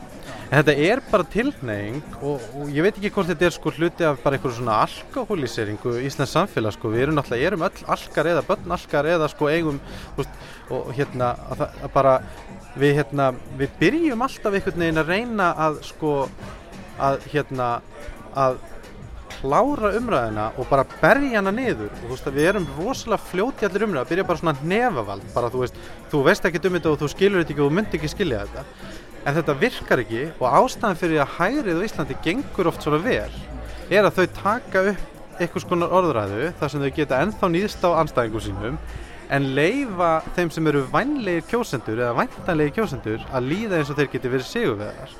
en 0.51 0.59
þetta 0.59 0.73
er 0.83 0.99
bara 1.07 1.27
tilneying 1.31 2.01
og, 2.19 2.41
og 2.59 2.71
ég 2.75 2.83
veit 2.83 2.97
ekki 2.97 3.11
hvort 3.15 3.29
þetta 3.29 3.45
er 3.47 3.53
sko 3.55 3.71
hluti 3.71 4.03
af 4.03 4.17
bara 4.19 4.35
einhverju 4.35 4.57
svona 4.57 4.81
alkoholiseringu 4.83 5.93
í 6.01 6.09
Íslands 6.09 6.33
samfélag 6.35 6.75
sko, 6.75 6.91
við 6.91 7.05
erum 7.05 7.15
náttúrulega, 7.15 7.47
erum 7.47 7.63
öll 7.69 7.85
alkar 7.95 8.29
eða 8.33 8.43
börn 8.49 8.75
alkar 8.75 9.07
eða 9.13 9.29
sko 9.31 9.47
eigum 9.47 9.79
veist, 10.17 10.41
og 10.67 10.91
hérna 10.97 11.31
að 11.55 11.63
að 11.69 11.93
bara 11.95 12.17
við 12.81 12.97
hérna, 12.99 13.29
við 13.59 13.77
byrjum 13.79 14.25
alltaf 14.27 14.57
einhvern 14.57 14.83
veginn 14.83 15.01
að 15.01 15.13
reyna 15.13 15.47
að 15.67 15.79
sko 15.87 16.13
að 16.99 17.25
hérna 17.31 17.71
að 18.35 18.59
klára 19.39 19.93
umræðina 19.99 20.47
og 20.57 20.67
bara 20.69 20.87
berja 21.01 21.39
hana 21.39 21.53
niður. 21.55 21.91
Og 21.91 22.03
þú 22.03 22.11
veist 22.13 22.27
að 22.31 22.39
við 22.39 22.49
erum 22.51 22.67
rosalega 22.77 23.29
fljóti 23.29 23.67
allir 23.67 23.87
umræða, 23.87 24.09
byrja 24.11 24.27
bara 24.31 24.41
svona 24.41 24.55
nefavald 24.73 25.29
bara 25.35 25.51
þú 25.53 25.63
veist, 25.63 25.79
þú 26.11 26.25
veist 26.27 26.49
ekki 26.49 26.63
um 26.67 26.77
þetta 26.79 26.91
og 26.91 26.99
þú 27.01 27.11
skilur 27.15 27.43
þetta 27.43 27.55
ekki 27.55 27.63
og 27.63 27.71
þú 27.71 27.77
myndi 27.79 27.99
ekki 27.99 28.11
skilja 28.15 28.43
þetta. 28.45 28.65
En 29.21 29.37
þetta 29.37 29.57
virkar 29.61 30.03
ekki 30.03 30.25
og 30.39 30.59
ástæðan 30.61 30.99
fyrir 31.01 31.23
að 31.23 31.35
hægrið 31.37 31.81
á 31.81 31.85
Íslandi 31.87 32.19
gengur 32.25 32.71
oft 32.71 32.85
svona 32.85 33.01
vel 33.05 33.39
er 33.91 34.07
að 34.07 34.21
þau 34.21 34.27
taka 34.41 34.83
upp 34.91 35.39
einhvers 35.41 35.65
konar 35.67 35.93
orðræðu 35.95 36.51
þar 36.59 36.71
sem 36.71 36.83
þau 36.83 36.91
geta 36.95 37.21
ennþá 37.23 37.49
nýðst 37.51 37.85
á 37.85 37.89
anstæðingum 38.01 38.43
sínum 38.45 38.77
en 39.31 39.47
leifa 39.55 40.11
þeim 40.35 40.51
sem 40.53 40.67
eru 40.71 40.83
vænlegir 40.91 41.45
kjósendur 41.49 42.01
eða 42.01 42.17
væntanlegir 42.19 42.75
kjósendur 42.79 43.23
að 43.31 43.47
líða 43.47 43.79
eins 43.79 43.91
og 43.91 43.99
þeir 43.99 44.11
geti 44.13 44.31
verið 44.33 44.49
sigurveðar 44.49 45.15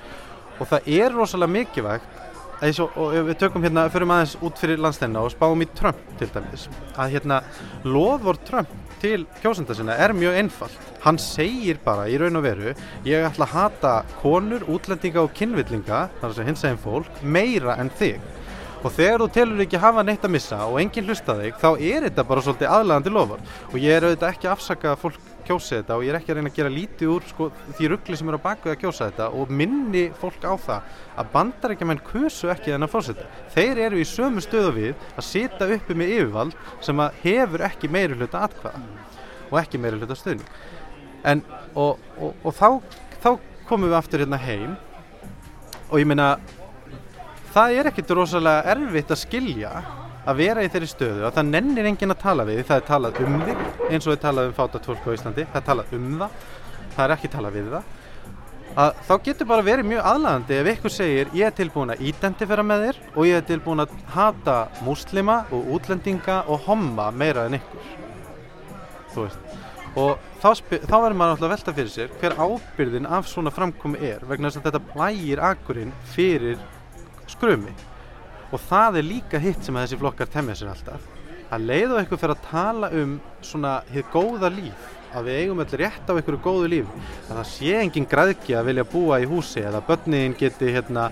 og 0.59 0.69
það 0.69 0.89
er 0.97 1.15
rosalega 1.15 1.55
mikilvægt 1.55 2.19
eins 2.61 2.79
og, 2.83 2.93
við 3.27 3.37
tökum 3.41 3.63
hérna, 3.65 3.87
förum 3.93 4.13
aðeins 4.13 4.37
út 4.45 4.59
fyrir 4.61 4.81
landstæðina 4.81 5.23
og 5.25 5.33
spáum 5.33 5.63
í 5.63 5.67
Trump 5.77 6.01
til 6.19 6.29
dæmis. 6.33 6.67
Að 6.93 7.15
hérna 7.15 7.41
loðvort 7.87 8.43
Trump 8.47 8.73
til 9.01 9.23
kjósenda 9.41 9.75
sinna 9.77 9.95
er 9.97 10.13
mjög 10.13 10.37
einfalt. 10.43 10.91
Hann 11.01 11.17
segir 11.21 11.79
bara 11.81 12.05
í 12.05 12.19
raun 12.21 12.37
og 12.37 12.45
veru 12.45 12.75
ég 13.07 13.25
ætla 13.25 13.47
að 13.47 13.55
hata 13.55 13.95
konur, 14.21 14.67
útlendinga 14.69 15.23
og 15.23 15.33
kynvillinga, 15.37 16.03
þar 16.21 16.37
segja 16.37 16.51
hins 16.51 16.67
eginn 16.67 16.83
fólk 16.83 17.23
meira 17.23 17.79
en 17.81 17.89
þig. 17.97 18.21
Og 18.81 18.93
þegar 18.93 19.21
þú 19.21 19.27
telur 19.33 19.65
ekki 19.65 19.81
hafa 19.81 20.05
neitt 20.05 20.23
að 20.25 20.33
missa 20.35 20.61
og 20.65 20.79
enginn 20.81 21.09
hlusta 21.09 21.35
þig 21.37 21.57
þá 21.61 21.69
er 21.75 22.07
þetta 22.07 22.25
bara 22.29 22.45
svolítið 22.45 22.71
aðlægandi 22.77 23.13
lofar 23.13 23.43
og 23.69 23.75
ég 23.77 23.93
er 23.93 24.07
auðvitað 24.07 24.31
ekki 24.31 24.49
að 24.49 24.55
afsaka 24.55 24.95
fólk 24.97 25.30
kjósi 25.47 25.77
þetta 25.77 25.97
og 25.97 26.05
ég 26.05 26.13
er 26.13 26.17
ekki 26.19 26.33
að 26.33 26.39
reyna 26.39 26.51
að 26.51 26.57
gera 26.59 26.73
lítið 26.73 27.13
úr 27.13 27.27
sko, 27.29 27.47
því 27.77 27.89
ruggli 27.91 28.17
sem 28.19 28.31
eru 28.31 28.39
á 28.41 28.45
baku 28.45 28.71
að 28.71 28.79
kjósa 28.83 29.07
þetta 29.09 29.29
og 29.37 29.53
minni 29.61 30.03
fólk 30.21 30.45
á 30.45 30.53
það 30.65 30.97
að 31.21 31.31
bandarækjumenn 31.35 32.03
kusu 32.07 32.51
ekki 32.53 32.73
þennan 32.73 32.91
fórseta 32.91 33.27
þeir 33.55 33.83
eru 33.87 34.01
í 34.01 34.07
sömu 34.07 34.43
stöðu 34.43 34.73
við 34.77 35.07
að 35.15 35.27
sita 35.27 35.69
uppi 35.77 35.97
með 35.97 36.13
yfirvald 36.17 36.57
sem 36.83 37.03
að 37.03 37.19
hefur 37.23 37.65
ekki 37.69 37.91
meiri 37.91 38.19
hluta 38.19 38.45
atkvaða 38.47 38.83
og 39.51 39.59
ekki 39.61 39.81
meiri 39.81 40.01
hluta 40.01 40.17
stöðning 40.17 40.47
en 41.27 41.43
og, 41.75 41.99
og, 42.17 42.33
og 42.43 42.55
þá, 42.57 42.67
þá 43.21 43.29
komum 43.69 43.91
við 43.91 43.99
aftur 43.99 44.23
hérna 44.23 44.41
heim 44.41 44.75
og 45.91 45.99
ég 45.99 46.07
meina 46.07 46.33
það 47.51 47.77
er 47.79 47.91
ekkit 47.91 48.13
rosalega 48.15 48.75
erfitt 48.75 49.11
að 49.11 49.21
skilja 49.25 49.73
að 50.29 50.41
vera 50.41 50.63
í 50.63 50.69
þeirri 50.69 50.89
stöðu 50.89 51.23
að 51.25 51.37
það 51.37 51.47
nennir 51.49 51.87
enginn 51.89 52.13
að 52.13 52.21
tala 52.21 52.45
við 52.45 52.61
það 52.67 52.77
er 52.77 52.85
talað 52.89 53.21
um 53.25 53.39
þig 53.47 53.63
eins 53.89 54.05
og 54.07 54.13
er 54.13 54.21
talað 54.21 54.51
um 54.51 54.53
fátat 54.57 54.85
fólk 54.85 55.07
á 55.09 55.15
Íslandi. 55.15 55.47
Það 55.49 55.59
er 55.61 55.65
talað 55.69 55.95
um 55.97 56.11
það, 56.19 56.37
það 56.95 57.03
er 57.05 57.13
ekki 57.15 57.31
talað 57.35 57.57
við 57.57 57.71
það. 57.75 57.97
Að 58.81 59.01
þá 59.07 59.13
getur 59.25 59.49
bara 59.49 59.65
verið 59.67 59.89
mjög 59.89 60.05
aðlæðandi 60.11 60.57
ef 60.61 60.69
ykkur 60.71 60.93
segir 60.95 61.31
ég 61.35 61.49
er 61.49 61.55
tilbúin 61.57 61.91
að 61.91 62.03
identifera 62.07 62.63
með 62.63 62.85
þér 62.85 63.01
og 63.11 63.27
ég 63.27 63.41
er 63.41 63.47
tilbúin 63.49 63.83
að 63.83 63.97
hata 64.13 64.57
múslima 64.85 65.41
og 65.51 65.73
útlendinga 65.75 66.37
og 66.47 66.63
homma 66.69 67.09
meira 67.11 67.49
en 67.49 67.57
ykkur. 67.59 67.89
Þú 69.11 69.25
veist. 69.25 69.59
Og 69.99 70.21
þá, 70.39 70.49
þá 70.87 70.97
verður 71.01 71.17
maður 71.19 71.33
alltaf 71.33 71.47
að 71.49 71.55
velta 71.57 71.75
fyrir 71.75 71.91
sér 71.91 72.13
hver 72.21 72.37
ábyrðin 72.39 73.09
af 73.11 73.27
svona 73.27 73.51
framkomi 73.51 73.99
er 74.07 74.23
vegna 74.29 74.47
þess 74.47 74.61
að 74.61 74.69
þetta 74.69 74.93
blægir 74.93 75.43
akkurinn 75.49 75.95
fyrir 76.13 76.61
skrumi 77.27 77.75
og 78.51 78.63
það 78.69 79.01
er 79.01 79.07
líka 79.07 79.41
hitt 79.41 79.65
sem 79.65 79.75
að 79.75 79.87
þessi 79.87 79.99
flokkar 80.01 80.31
temja 80.31 80.57
sér 80.59 80.71
alltaf. 80.73 81.05
Að 81.51 81.67
leið 81.67 81.93
og 81.93 81.99
eitthvað 81.99 82.23
fyrir 82.23 82.35
að 82.37 82.49
tala 82.51 82.89
um 82.95 83.13
svona 83.43 83.75
hið 83.91 84.09
góða 84.13 84.51
líf 84.53 84.89
að 85.11 85.27
við 85.27 85.39
eigum 85.41 85.59
allir 85.59 85.81
rétt 85.83 86.07
á 86.07 86.15
einhverju 86.15 86.39
góðu 86.43 86.71
líf 86.71 86.91
að 87.27 87.35
það 87.35 87.47
sé 87.51 87.73
engin 87.81 88.07
græðki 88.07 88.55
að 88.55 88.67
vilja 88.69 88.85
búa 88.87 89.19
í 89.19 89.27
húsi 89.27 89.63
eða 89.63 89.83
börnin 89.87 90.35
geti 90.39 90.71
hérna 90.71 91.09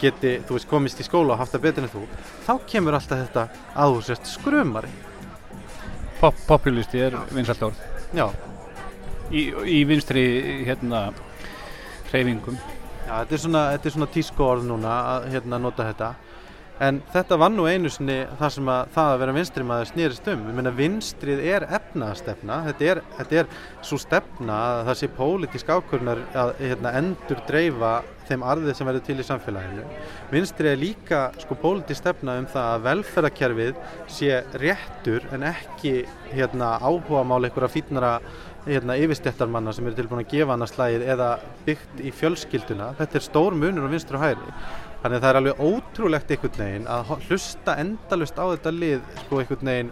geti, 0.00 0.38
þú 0.44 0.56
veist, 0.56 0.68
komist 0.68 1.00
í 1.00 1.06
skóla 1.06 1.34
og 1.34 1.40
haft 1.40 1.54
það 1.54 1.64
betur 1.66 1.86
en 1.86 1.92
þú 1.92 2.02
þá 2.46 2.52
kemur 2.68 2.96
alltaf 2.98 3.22
þetta 3.24 3.46
að 3.74 3.94
þú 3.94 4.02
sért 4.08 4.30
skrumari. 4.30 4.92
Pop, 6.20 6.36
populisti 6.48 7.02
er 7.04 7.16
vinsalt 7.34 7.64
orð. 7.68 7.80
Já, 8.16 8.28
í, 9.30 9.48
í 9.50 9.80
vinstri 9.88 10.24
hérna 10.64 11.06
hreyfingum. 12.10 12.56
Já, 13.04 13.12
þetta 13.20 13.36
er 13.36 13.42
svona, 13.42 13.64
þetta 13.74 13.90
er 13.90 13.96
svona 13.96 14.12
tísku 14.14 14.46
orð 14.46 14.68
núna 14.68 14.94
að 15.14 15.28
hérna 15.34 15.60
nota 15.60 15.88
þetta 15.90 16.12
en 16.82 17.00
þetta 17.12 17.38
var 17.38 17.52
nú 17.54 17.66
einu 17.70 17.90
sinni 17.92 18.16
það 18.38 18.54
sem 18.56 18.70
að 18.72 18.88
það 18.94 19.10
að 19.10 19.20
vera 19.22 19.34
vinstri 19.36 19.66
maður 19.66 19.90
snýrist 19.92 20.30
um. 20.32 20.46
Ég 20.48 20.56
meina 20.58 20.72
vinstrið 20.74 21.42
er 21.52 21.66
efnastefna 21.78 22.60
þetta 22.68 22.88
er, 22.90 23.02
þetta 23.18 23.38
er 23.42 23.52
svo 23.84 23.98
stefna 24.02 24.56
að 24.70 24.80
það 24.88 24.98
sé 25.00 25.10
pólitísk 25.18 25.70
ákvörnar 25.70 26.24
að 26.44 26.54
hérna, 26.62 26.94
endur 27.00 27.44
dreifa 27.48 27.92
þeim 28.24 28.46
arðið 28.48 28.78
sem 28.78 28.88
verður 28.88 29.04
til 29.04 29.18
í 29.20 29.26
samfélaginu. 29.28 29.84
Vinstrið 30.32 30.70
er 30.72 30.80
líka 30.80 31.20
sko 31.42 31.58
pólitísk 31.60 32.00
stefna 32.00 32.38
um 32.40 32.48
það 32.50 32.70
að 32.72 32.88
velferðarkerfið 32.88 33.78
sé 34.16 34.40
réttur 34.62 35.28
en 35.36 35.46
ekki 35.52 35.94
hérna 36.32 36.74
áhuga 36.80 37.22
mál 37.28 37.44
einhverja 37.44 37.70
fítnara 37.76 38.16
hérna, 38.64 38.96
yfirstéttarmanna 38.96 39.74
sem 39.76 39.84
eru 39.84 39.98
tilbúin 39.98 40.22
að 40.22 40.30
gefa 40.32 40.54
annars 40.54 40.72
slægið 40.72 41.02
eða 41.14 41.28
byggt 41.66 42.00
í 42.00 42.12
fjölskylduna. 42.16 42.94
Þetta 42.96 43.20
er 43.20 43.26
stór 43.26 43.56
munur 43.60 43.84
á 43.84 43.92
vinstri 43.92 44.16
og 44.16 44.24
hægri 44.24 44.54
þannig 45.04 45.18
að 45.18 45.24
það 45.24 45.30
er 45.30 45.36
alveg 45.38 45.58
ótrúlegt 45.60 46.30
einhvern 46.32 46.60
veginn 46.62 46.86
að 46.88 47.10
hlusta 47.26 47.74
endalust 47.82 48.38
á 48.40 48.44
þetta 48.48 48.70
lið 48.72 49.02
sko 49.18 49.40
einhvern 49.42 49.68
veginn 49.68 49.90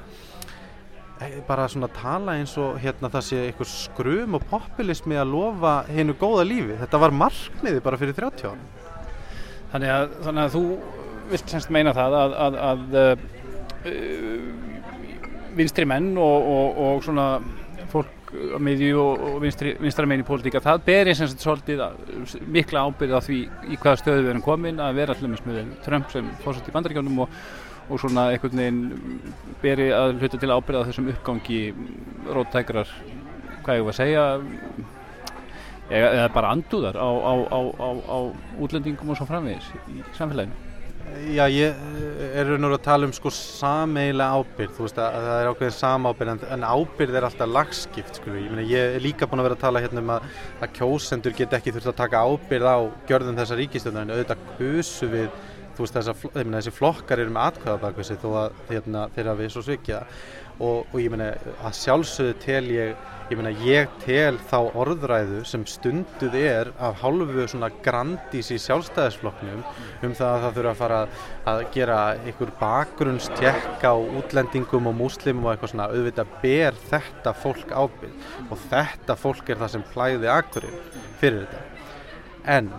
eh, 1.20 1.34
bara 1.44 1.66
svona 1.68 1.90
tala 1.92 2.36
eins 2.40 2.54
og 2.56 2.78
hérna 2.80 3.10
það 3.12 3.26
sé 3.26 3.42
einhver 3.50 3.68
skrum 3.68 4.38
og 4.38 4.46
populismi 4.48 5.18
að 5.20 5.34
lofa 5.34 5.74
hennu 5.92 6.16
góða 6.16 6.46
lífi. 6.48 6.78
Þetta 6.80 7.02
var 7.04 7.12
markmiði 7.12 7.84
bara 7.84 8.00
fyrir 8.00 8.16
30 8.16 8.48
árum. 8.48 8.64
Þannig 9.74 9.92
að, 9.98 10.16
þannig 10.24 10.42
að 10.46 10.56
þú 10.56 10.64
vilt 11.34 11.52
semst 11.52 11.74
meina 11.76 11.92
það 11.96 12.18
að, 12.22 12.38
að, 12.46 12.58
að 12.70 12.80
uh, 13.02 13.14
vinstri 15.60 15.88
menn 15.92 16.14
og, 16.16 16.50
og, 16.56 16.82
og 16.86 17.04
svona 17.04 17.28
fólk 17.92 18.21
miðju 18.32 18.92
og, 18.96 19.24
og 19.28 19.34
vinstri, 19.42 19.74
vinstra 19.80 20.06
menn 20.08 20.22
í 20.22 20.26
pólitíka 20.26 20.62
það 20.64 20.84
beri 20.86 21.14
semst 21.18 21.42
svolítið 21.44 21.82
að- 21.84 22.38
mikla 22.54 22.86
ábyrð 22.88 23.18
á 23.18 23.20
því 23.26 23.40
í 23.68 23.76
hvaða 23.76 24.00
stöðu 24.00 24.22
við 24.24 24.30
erum 24.32 24.44
komin 24.46 24.80
að 24.80 24.94
vera 25.02 25.12
allir 25.16 25.44
með 25.46 25.74
Trump 25.84 26.08
sem 26.14 26.30
fórsett 26.44 26.70
í 26.70 26.74
bandaríkjónum 26.74 27.18
og, 27.26 27.36
og 27.90 28.00
svona 28.00 28.30
einhvern 28.32 28.62
veginn 28.62 28.80
beri 29.62 29.90
að 29.92 30.16
hluta 30.22 30.40
til 30.40 30.54
ábyrð 30.54 30.80
á 30.80 30.86
þessum 30.88 31.12
uppgangi 31.12 31.60
róttækrar 32.32 32.88
hvað 33.62 33.78
ég 33.78 33.84
var 33.86 33.92
að 33.92 34.00
segja 34.00 34.24
eða, 35.92 36.28
bara 36.32 36.52
andúðar 36.56 36.96
á, 36.96 37.04
á, 37.08 37.32
á, 37.52 37.60
á, 37.76 37.88
á 38.08 38.18
útlendingum 38.64 39.12
og 39.12 39.18
svo 39.20 39.26
framvegis 39.28 39.68
í 39.92 40.00
samfélaginu. 40.16 40.71
Já, 41.12 41.44
ég 41.48 41.72
eh, 41.72 42.40
er 42.40 42.48
raun 42.48 42.64
og 42.64 42.70
veru 42.70 42.76
að 42.78 42.84
tala 42.86 43.06
um 43.08 43.12
sko 43.14 43.30
sameiginlega 43.32 44.38
ábyrgð, 44.40 44.74
þú 44.76 44.86
veist 44.86 44.98
að, 45.00 45.16
að 45.18 45.26
það 45.28 45.40
er 45.40 45.48
ákveðin 45.50 45.76
samábyrgð 45.76 46.32
en, 46.32 46.42
en 46.56 46.66
ábyrgð 46.66 47.18
er 47.18 47.26
alltaf 47.28 47.50
lagskipt, 47.52 48.18
sko. 48.18 48.34
Ég 48.36 48.52
meina 48.52 48.66
ég 48.68 48.96
er 48.96 49.04
líka 49.04 49.28
búin 49.28 49.42
að 49.42 49.48
vera 49.48 49.58
að 49.58 49.64
tala 49.64 49.82
hérna 49.84 50.02
um 50.02 50.12
að, 50.16 50.28
að 50.64 50.74
kjósendur 50.78 51.36
get 51.38 51.56
ekki 51.58 51.74
þurft 51.76 51.92
að 51.92 51.98
taka 52.02 52.22
ábyrgð 52.26 52.68
á 52.72 52.78
gjörðum 53.10 53.40
þessa 53.40 53.58
ríkistöðna 53.60 54.04
en 54.06 54.14
auðvitað 54.14 54.46
kusu 54.58 55.10
við, 55.12 55.40
þú 55.72 55.86
veist 55.86 55.98
þessa, 55.98 56.16
þessi 56.56 56.74
flokkar 56.78 57.24
eru 57.24 57.34
með 57.36 57.48
atkvæða 57.50 57.82
bak 57.86 58.00
við 58.00 58.08
sig 58.10 58.22
þó 58.22 58.28
að 58.44 58.62
hérna, 58.70 59.06
þeirra 59.16 59.36
við 59.42 59.52
svo 59.54 59.64
svikja 59.68 60.02
og, 60.62 60.86
og 60.92 61.00
ég 61.02 61.12
meina 61.12 61.32
að 61.62 61.80
sjálfsögðu 61.82 62.38
tel 62.46 62.64
ég 62.72 63.08
ég 63.32 63.38
meina 63.38 63.52
ég 63.64 63.88
tel 64.02 64.36
þá 64.50 64.58
orðræðu 64.76 65.40
sem 65.48 65.64
stunduð 65.68 66.34
er 66.36 66.70
af 66.82 67.00
hálfu 67.00 67.46
svona 67.48 67.70
grandís 67.84 68.50
í 68.52 68.58
sjálfstæðisflokknum 68.60 69.62
um 70.04 70.14
það 70.18 70.34
að 70.34 70.44
það 70.44 70.56
þurfa 70.58 70.72
að 70.72 70.80
fara 70.82 71.00
að 71.52 71.62
gera 71.76 71.98
einhver 72.18 72.52
bakgrunnstjekk 72.60 73.86
á 73.88 73.94
útlendingum 74.20 74.90
og 74.90 74.96
múslimum 74.98 75.48
og 75.48 75.54
eitthvað 75.54 75.74
svona 75.74 75.90
auðvitað 75.92 76.38
ber 76.44 76.80
þetta 76.90 77.34
fólk 77.42 77.72
ábyrgð. 77.72 78.30
Og 78.50 78.64
þetta 78.68 79.18
fólk 79.18 79.52
er 79.52 79.62
það 79.62 79.74
sem 79.76 79.86
plæði 79.94 80.32
akkurinn 80.32 80.80
fyrir 81.22 81.46
þetta. 81.46 81.62
En 82.56 82.72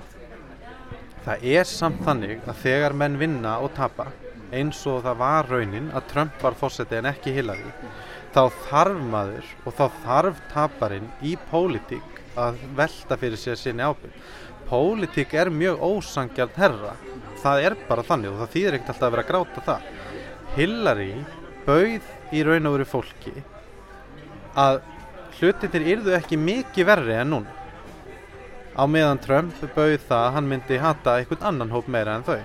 það 1.23 1.47
er 1.55 1.69
samt 1.69 2.03
þannig 2.05 2.43
að 2.45 2.61
þegar 2.67 2.99
menn 2.99 3.17
vinna 3.21 3.57
og 3.63 3.73
tapa 3.77 4.11
eins 4.59 4.81
og 4.89 5.03
það 5.05 5.21
var 5.21 5.49
raunin 5.49 5.91
að 5.93 6.09
Trump 6.13 6.43
var 6.43 6.57
fórseti 6.59 6.99
en 6.99 7.09
ekki 7.09 7.33
Hillary 7.35 7.73
þá 8.33 8.43
þarf 8.67 9.01
maður 9.13 9.49
og 9.63 9.75
þá 9.77 9.83
þarf 10.03 10.39
taparinn 10.53 11.09
í 11.21 11.35
pólitík 11.51 12.21
að 12.39 12.57
velta 12.77 13.17
fyrir 13.21 13.37
sér 13.37 13.59
sinni 13.59 13.85
ábyrgð. 13.85 14.15
Pólitík 14.69 15.35
er 15.37 15.51
mjög 15.53 15.83
ósangjart 15.85 16.57
herra. 16.57 16.95
Það 17.43 17.67
er 17.67 17.75
bara 17.87 18.05
þannig 18.07 18.31
og 18.31 18.39
það 18.41 18.53
þýðir 18.55 18.77
ekkert 18.77 18.93
alltaf 18.93 19.07
að 19.07 19.13
vera 19.13 19.25
að 19.25 19.31
gráta 19.31 19.65
það. 19.67 19.89
Hillary 20.55 21.11
bauð 21.67 22.09
í 22.33 22.45
raun 22.47 22.69
og 22.69 22.77
veru 22.77 22.87
fólki 22.89 23.35
að 24.57 24.79
hlutinir 25.37 25.87
yrðu 25.93 26.15
ekki 26.17 26.39
mikið 26.39 26.89
verri 26.89 27.19
en 27.19 27.33
núna. 27.35 27.59
Á 28.73 28.83
meðan 28.89 29.21
Trump 29.21 29.61
bauð 29.75 29.99
það 30.07 30.19
að 30.23 30.33
hann 30.37 30.49
myndi 30.49 30.81
hata 30.81 31.19
einhvern 31.19 31.49
annan 31.51 31.73
hóp 31.73 31.89
meira 31.89 32.17
en 32.17 32.25
þau. 32.25 32.41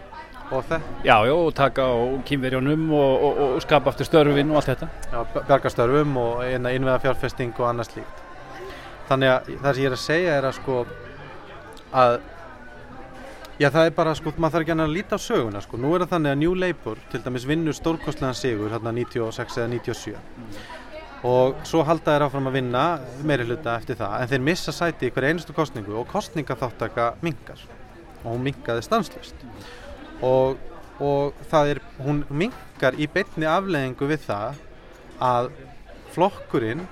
Og 0.49 0.65
þetta 0.65 1.05
Já, 1.05 1.17
já, 1.29 1.35
og 1.35 1.51
taka 1.55 1.85
á 1.85 1.97
kýmverjónum 2.29 2.89
og, 2.97 3.25
og, 3.27 3.43
og 3.45 3.61
skapa 3.65 3.93
aftur 3.93 4.09
störfin 4.09 4.51
og 4.53 4.61
allt 4.61 4.71
þetta. 4.73 4.89
Já, 5.13 5.19
bjargastörfum 5.35 6.17
og 6.23 6.43
innveða 6.49 7.03
fjárfesting 7.05 7.53
og 7.59 7.69
annað 7.69 7.93
slíkt. 7.93 8.25
Þannig 9.11 9.35
að 9.35 9.53
það 9.63 9.69
sem 9.69 9.83
ég 9.83 9.91
er 9.91 9.97
að 9.97 10.03
segja 10.05 10.35
er 10.39 10.49
að 10.49 10.59
sko 10.59 10.81
að 11.99 12.19
já 13.59 13.69
það 13.75 13.85
er 13.85 13.95
bara 13.97 14.17
sko, 14.17 14.33
maður 14.37 14.57
þarf 14.57 14.67
ekki 14.67 14.77
að 14.79 14.97
líta 14.97 15.21
á 15.21 15.27
söguna 15.29 15.63
sko. 15.65 15.81
Nú 15.81 15.95
er 15.95 16.05
það 16.05 16.13
þannig 16.17 16.35
að 16.35 16.43
New 16.43 16.59
Labour 16.65 17.01
til 17.13 17.23
dæmis 17.25 17.49
vinnur 17.49 17.77
stórkostlegan 17.77 18.37
sigur 18.37 18.73
hérna 18.73 18.93
96 18.97 19.61
eða 19.61 19.73
97 19.77 20.17
og 21.27 21.65
svo 21.67 21.83
halda 21.83 22.15
þeir 22.15 22.25
áfram 22.29 22.47
að 22.47 22.59
vinna 22.61 22.83
meiri 23.27 23.47
hluta 23.49 23.75
eftir 23.81 23.99
það 23.99 24.21
en 24.23 24.31
þeir 24.31 24.45
missa 24.47 24.75
sæti 24.75 25.09
í 25.09 25.15
hverja 25.15 25.33
einustu 25.33 25.55
kostningu 25.57 25.97
og 25.99 26.07
kostningaþáttaka 26.13 27.09
mingar 27.27 27.65
og 28.23 28.29
hún 28.37 28.45
mingaði 28.47 28.85
stanslust 28.87 29.47
og, 30.25 30.59
og 30.99 31.43
það 31.51 31.75
er, 31.75 31.81
hún 32.03 32.23
mingar 32.29 32.99
í 32.99 33.09
beinni 33.11 33.49
afleðingu 33.49 34.09
við 34.11 34.25
það 34.27 34.63
að 35.23 35.51
flokkurinn 36.15 36.87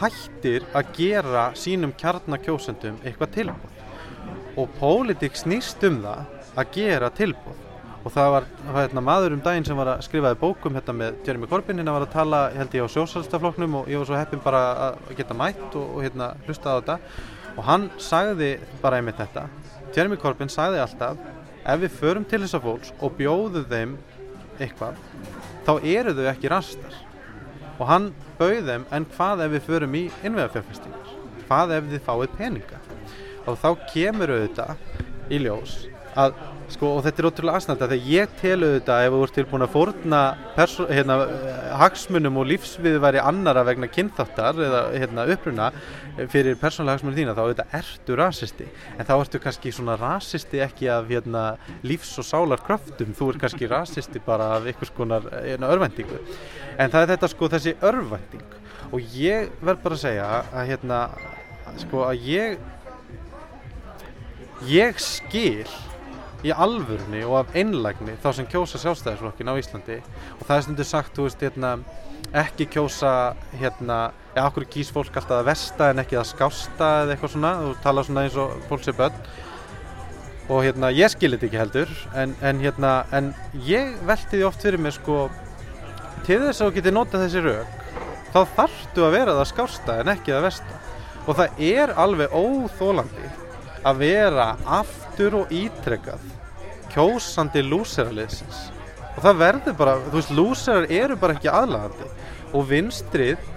hættir 0.00 0.66
að 0.76 0.90
gera 0.96 1.50
sínum 1.58 1.94
kjarnakjósendum 1.98 2.98
eitthvað 3.04 3.36
tilbúð 3.38 4.56
og 4.56 4.72
pólitík 4.80 5.36
snýst 5.38 5.84
um 5.86 6.02
það 6.02 6.26
að 6.56 6.74
gera 6.74 7.12
tilbúð 7.14 7.62
og 8.06 8.12
það 8.14 8.28
var, 8.30 8.44
það 8.60 8.74
var 8.76 8.84
hérna, 8.84 9.02
maður 9.02 9.34
um 9.34 9.40
daginn 9.42 9.64
sem 9.66 9.78
var 9.78 9.88
að 9.96 10.02
skrifaði 10.06 10.38
bókum 10.38 10.76
hérna 10.78 10.94
með 10.94 11.16
Jeremy 11.26 11.48
Corbyn 11.50 11.80
hérna 11.80 11.94
var 11.96 12.04
að 12.06 12.12
tala, 12.12 12.42
held 12.54 12.76
ég 12.78 12.86
á 12.86 12.94
sjósalstafloknum 12.94 13.80
og 13.80 13.88
ég 13.90 13.98
var 13.98 14.06
svo 14.06 14.18
heppin 14.18 14.42
bara 14.44 14.60
að 14.84 15.00
geta 15.18 15.34
mætt 15.34 15.64
og, 15.72 15.88
og 15.96 16.04
hérna 16.06 16.28
hlusta 16.46 16.70
á 16.70 16.78
þetta. 16.78 16.96
Og 17.56 17.66
hann 17.66 17.88
sagði 17.98 18.52
bara 18.82 19.00
einmitt 19.00 19.18
þetta. 19.18 19.48
Jeremy 19.96 20.20
Corbyn 20.22 20.52
sagði 20.52 20.84
alltaf 20.84 21.18
ef 21.66 21.82
við 21.82 21.98
förum 22.00 22.28
til 22.28 22.42
þessa 22.44 22.62
fólks 22.62 22.94
og 23.00 23.16
bjóðum 23.18 23.66
þeim 23.70 23.96
eitthvað 24.60 25.00
þá 25.66 25.72
eru 25.82 26.14
þau 26.16 26.28
ekki 26.30 26.52
rastar. 26.52 27.02
Og 27.76 27.90
hann 27.90 28.12
bauð 28.38 28.70
þeim 28.70 28.86
en 28.96 29.08
hvað 29.16 29.44
ef 29.44 29.56
við 29.56 29.66
förum 29.66 29.98
í 29.98 30.06
innveðafjárfestingar 30.22 31.06
hvað 31.46 31.76
ef 31.76 31.88
þið 31.92 32.04
fáið 32.06 32.36
peninga? 32.40 32.82
Og 33.46 33.58
þá 33.62 33.68
kemur 33.92 34.34
auðvitað 34.34 35.30
í 35.30 35.40
ljós 35.44 35.78
að 36.16 36.36
sko 36.72 36.88
og 36.96 37.04
þetta 37.04 37.22
er 37.22 37.26
ótrúlega 37.28 37.58
aðsnætt 37.60 37.82
þegar 37.84 38.06
ég 38.10 38.32
tel 38.40 38.56
auðvitað 38.56 39.04
ef 39.04 39.12
þú 39.14 39.18
ert 39.26 39.36
tilbúin 39.36 39.64
að 39.66 39.74
fórna 39.74 40.20
hérna, 40.56 41.18
hagsmunum 41.82 42.40
og 42.40 42.48
lífsviðværi 42.50 43.22
annara 43.22 43.62
vegna 43.68 43.90
kynþáttar 43.92 44.58
eða 44.66 44.80
hérna, 44.96 45.26
uppruna 45.36 45.68
fyrir 46.32 46.56
persónulega 46.60 46.96
hagsmunum 46.96 47.16
þína 47.18 47.34
þá 47.36 47.42
auðvitað 47.44 47.74
ertu 47.80 48.18
rasisti. 48.18 48.68
En 48.96 49.08
þá 49.08 49.14
ertu 49.18 49.40
kannski 49.42 49.72
svona 49.74 49.96
rasisti 50.00 50.62
ekki 50.64 50.90
af 50.92 51.10
hérna, 51.10 51.44
lífs 51.86 52.14
og 52.22 52.28
sálar 52.28 52.62
kröftum 52.66 53.14
þú 53.16 53.32
ert 53.32 53.42
kannski 53.44 53.68
rasisti 53.70 54.22
bara 54.24 54.54
af 54.56 54.68
einhvers 54.68 54.94
konar 54.96 55.28
hérna, 55.34 55.70
örvendingu 55.72 56.22
en 56.76 56.92
það 56.92 57.02
er 57.02 57.12
þetta 57.14 57.30
sko 57.32 57.48
þessi 57.52 57.74
örvending 57.84 58.56
og 58.92 59.16
ég 59.16 59.50
verð 59.64 59.82
bara 59.84 59.98
að 59.98 60.02
segja 60.04 60.26
að 60.52 60.70
hérna 60.70 61.00
sko 61.82 62.04
að 62.06 62.26
ég 62.28 62.58
ég 64.70 65.00
skil 65.02 65.66
í 66.46 66.52
alvörni 66.52 67.22
og 67.26 67.40
af 67.40 67.56
einlægni 67.58 68.14
þá 68.22 68.28
sem 68.38 68.48
kjósa 68.50 68.78
sjálfstæðisflokkin 68.80 69.50
á 69.50 69.54
Íslandi. 69.58 69.96
Og 70.38 70.44
það 70.46 70.56
er 70.56 70.64
stundur 70.66 70.88
sagt, 70.88 71.14
þú 71.16 71.26
veist, 71.26 71.42
hérna, 71.42 71.72
ekki 72.34 72.66
kjósa, 72.72 73.36
hérna, 73.60 74.10
ja, 74.34 74.46
okkur 74.46 74.66
kýs 74.70 74.90
fólk 74.94 75.14
alltaf 75.14 75.40
að 75.40 75.50
vesta 75.50 75.90
en 75.92 76.02
ekki 76.02 76.18
að 76.18 76.30
skásta 76.32 76.90
eða 77.02 77.14
eitthvað 77.14 77.34
svona, 77.36 77.52
þú 77.62 77.72
tala 77.84 78.04
svona 78.06 78.26
eins 78.26 78.38
og 78.40 78.54
fólk 78.70 78.84
sé 78.86 78.94
börn. 78.96 79.18
Og 80.46 80.62
hérna, 80.62 80.92
ég 80.94 81.10
skilir 81.10 81.40
þetta 81.40 81.48
ekki 81.48 81.62
heldur 81.62 81.94
en, 82.14 82.36
en 82.42 82.60
hérna, 82.62 82.92
en 83.16 83.32
ég 83.66 83.96
velti 84.06 84.36
því 84.36 84.44
oft 84.46 84.62
fyrir 84.62 84.82
mig, 84.82 84.94
sko, 84.94 85.26
til 86.26 86.38
þess 86.44 86.60
að 86.60 86.68
þú 86.68 86.76
getur 86.78 86.96
notað 86.96 87.26
þessi 87.26 87.44
rauk 87.46 87.82
þá 88.36 88.40
þarftu 88.58 89.04
að 89.06 89.14
vera 89.14 89.34
það 89.38 89.50
skásta 89.52 89.98
en 90.02 90.12
ekki 90.12 90.34
að 90.36 90.46
vesta. 90.50 90.80
Og 91.26 91.38
það 91.38 91.60
er 91.66 91.92
alveg 91.98 92.34
óþólandi 92.36 93.30
að 93.86 94.02
vera 94.02 94.48
aftur 94.78 95.40
og 95.40 95.52
ítrekkað 95.54 96.22
kjósandi 96.92 97.62
lúseraliðsins 97.66 98.66
og 99.16 99.24
það 99.24 99.42
verður 99.42 99.76
bara, 99.80 99.98
þú 100.06 100.16
veist, 100.20 100.32
lúserar 100.36 100.88
eru 100.92 101.16
bara 101.20 101.36
ekki 101.36 101.52
aðlagandi 101.52 102.08
og 102.56 102.66
vinstrið 102.70 103.52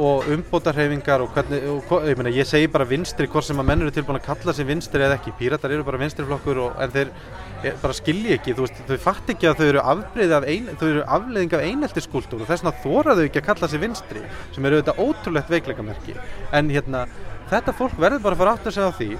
og 0.00 0.24
umbótarhefingar 0.32 1.20
og 1.20 1.34
hvernig, 1.34 1.64
og, 1.68 1.90
ég 2.08 2.16
meina, 2.16 2.32
ég 2.32 2.48
segi 2.48 2.68
bara 2.72 2.86
vinstri 2.88 3.26
hvort 3.28 3.44
sem 3.44 3.58
að 3.60 3.66
menn 3.68 3.84
eru 3.84 3.92
tilbúin 3.92 4.16
að 4.16 4.24
kalla 4.30 4.54
sig 4.56 4.64
vinstri 4.68 5.04
eða 5.04 5.18
ekki, 5.18 5.34
píratar 5.36 5.74
eru 5.74 5.84
bara 5.84 6.00
vinstriflokkur 6.00 6.60
og, 6.64 6.78
en 6.80 6.94
þeir 6.94 7.10
eh, 7.60 7.76
bara 7.82 7.96
skilji 7.98 8.32
ekki, 8.38 8.54
þú 8.56 8.64
veist, 8.64 8.80
þau 8.88 9.02
fatt 9.04 9.34
ekki 9.34 9.50
að 9.50 9.60
þau 9.60 9.66
eru 9.66 9.84
afbreyði 9.92 10.36
af 10.38 10.48
ein, 10.48 10.72
þau 10.80 10.86
eru 10.88 11.04
afleiðing 11.18 11.56
af 11.58 11.66
eineltiskultúr 11.66 12.40
og 12.40 12.48
þess 12.48 12.64
vegna 12.64 12.74
þóra 12.86 13.18
þau 13.18 13.24
ekki 13.26 13.42
að 13.42 13.48
kalla 13.50 13.68
sig 13.68 13.84
vinstri 13.84 14.24
sem 14.54 14.70
eru 14.70 14.80
auðvitað 14.80 15.04
ótrúlegt 15.04 15.52
veikleikamerki. 15.52 16.16
En 16.56 16.72
hérna, 16.72 17.04
þetta 17.52 17.76
fólk 17.76 18.00
verður 18.00 18.24
bara 18.24 18.38
að 18.38 18.44
fara 18.44 18.56
átt 18.56 18.72
að 18.72 18.78
segja 18.78 18.88
á 18.88 18.96
því 18.96 19.10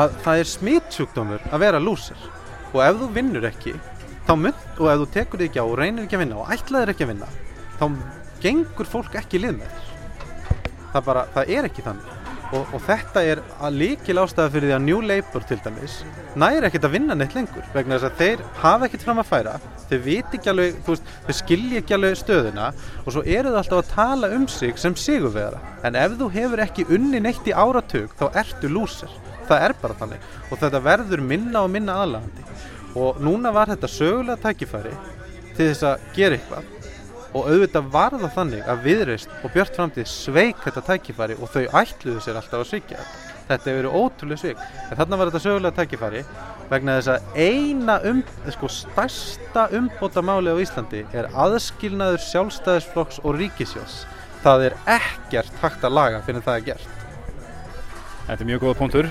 að 0.00 0.20
það 0.24 0.40
er 0.40 0.52
smitsjúkdómur 0.56 1.48
að 1.50 1.64
vera 1.66 1.82
lúser 1.82 2.28
og 2.70 2.82
ef 2.86 3.00
þú 3.00 3.12
vinnur 3.12 3.48
ekki 3.50 3.74
þá 4.30 4.36
mynd, 4.38 4.66
og 4.78 4.86
ef 4.86 5.00
þú 5.00 5.06
tekur 5.16 5.40
þig 5.40 5.48
ekki 5.50 5.58
á 5.58 5.66
og 5.66 5.76
reynir 5.80 6.04
ekki 6.04 6.14
að 6.14 6.20
vinna 6.22 6.36
og 6.38 6.50
ætlaðir 6.54 6.92
ekki 6.92 7.02
að 7.02 7.08
vinna 7.10 7.28
þá 7.80 7.84
gengur 8.44 8.86
fólk 8.86 9.16
ekki 9.18 9.40
lið 9.42 9.56
með 9.58 9.80
það 10.92 11.06
bara, 11.06 11.24
það 11.34 11.50
er 11.56 11.66
ekki 11.66 11.84
þannig. 11.86 12.16
Og, 12.50 12.72
og 12.74 12.80
þetta 12.82 13.22
er 13.30 13.40
líkil 13.70 14.16
ástæða 14.18 14.50
fyrir 14.50 14.66
því 14.66 14.74
að 14.74 14.86
New 14.86 15.00
Labour 15.06 15.44
til 15.46 15.58
dæmis 15.62 16.00
næri 16.38 16.66
ekkert 16.66 16.86
að 16.88 16.94
vinna 16.96 17.14
neitt 17.14 17.36
lengur 17.36 17.66
vegna 17.74 17.98
þess 17.98 18.08
að 18.08 18.22
þeir 18.22 18.42
hafa 18.58 18.88
ekkert 18.88 19.04
fram 19.06 19.22
að 19.22 19.28
færa 19.28 19.52
þeir 19.90 20.02
viti 20.06 20.38
ekki 20.38 20.50
alveg, 20.50 20.80
þú 20.82 20.94
veist, 20.96 21.12
þeir 21.26 21.38
skilji 21.40 21.78
ekki 21.78 21.96
alveg 21.96 22.18
stöðuna 22.18 22.72
og 23.04 23.14
svo 23.14 23.22
eru 23.22 23.52
það 23.52 23.60
alltaf 23.62 23.82
að 23.82 23.92
tala 23.94 24.32
um 24.34 24.48
sig 24.50 24.82
sem 24.82 24.98
sigurvegara. 24.98 25.62
En 25.86 25.98
ef 25.98 26.18
þú 26.18 26.30
hefur 26.34 26.64
ekki 26.66 26.86
unni 26.90 27.22
neitt 27.22 27.46
í 27.46 27.54
áratug 27.54 28.14
þá 28.18 28.26
ertu 28.42 28.70
lúser, 28.70 29.14
það 29.50 29.66
er 29.68 29.76
bara 29.82 29.98
þannig. 30.02 30.30
Og 30.50 30.62
þetta 30.62 30.82
verður 30.86 31.26
minna 31.30 31.62
og 31.66 31.70
minna 31.74 31.98
aðlagandi 32.02 32.50
og 32.98 33.20
núna 33.22 33.52
var 33.54 33.70
þetta 33.70 33.90
sögulega 33.90 34.40
tækifæri 34.42 34.92
til 35.56 35.66
þess 35.70 35.86
að 35.86 36.04
gera 36.16 36.38
eitthvað. 36.38 36.76
Og 37.30 37.46
auðvitað 37.46 37.90
var 37.94 38.14
það 38.16 38.32
þannig 38.34 38.70
að 38.70 38.86
viðreist 38.86 39.34
og 39.44 39.52
Björt 39.54 39.76
framtíð 39.78 40.08
sveik 40.10 40.62
þetta 40.64 40.82
tækifæri 40.88 41.36
og 41.38 41.52
þau 41.52 41.64
ætluðu 41.82 42.22
sér 42.24 42.40
alltaf 42.40 42.64
að 42.64 42.70
svíkja 42.72 42.98
þetta. 42.98 43.26
Þetta 43.50 43.70
hefur 43.70 43.80
verið 43.80 43.98
ótrúlega 44.00 44.42
sveik 44.42 44.64
en 44.90 44.98
þarna 44.98 45.18
var 45.20 45.30
þetta 45.30 45.44
sögulega 45.44 45.76
tækifæri 45.78 46.24
vegna 46.70 46.96
þess 46.98 47.12
að 47.14 47.38
eina 47.38 47.96
um, 48.06 48.20
sko, 48.54 48.70
stærsta 48.70 49.66
umbóta 49.78 50.22
máli 50.22 50.54
á 50.54 50.62
Íslandi 50.62 51.04
er 51.14 51.30
aðskilnaður 51.34 52.22
sjálfstæðisflokks 52.28 53.22
og 53.24 53.38
ríkisjós 53.38 54.04
það 54.44 54.68
er 54.68 54.78
ekkert 54.98 55.58
hægt 55.62 55.86
að 55.86 55.96
laga 55.98 56.22
fyrir 56.26 56.46
það 56.46 56.60
er 56.60 56.68
gert. 56.70 56.94
Þetta 58.28 58.38
er 58.38 58.48
mjög 58.50 58.64
góða 58.64 58.78
punktur 58.78 59.10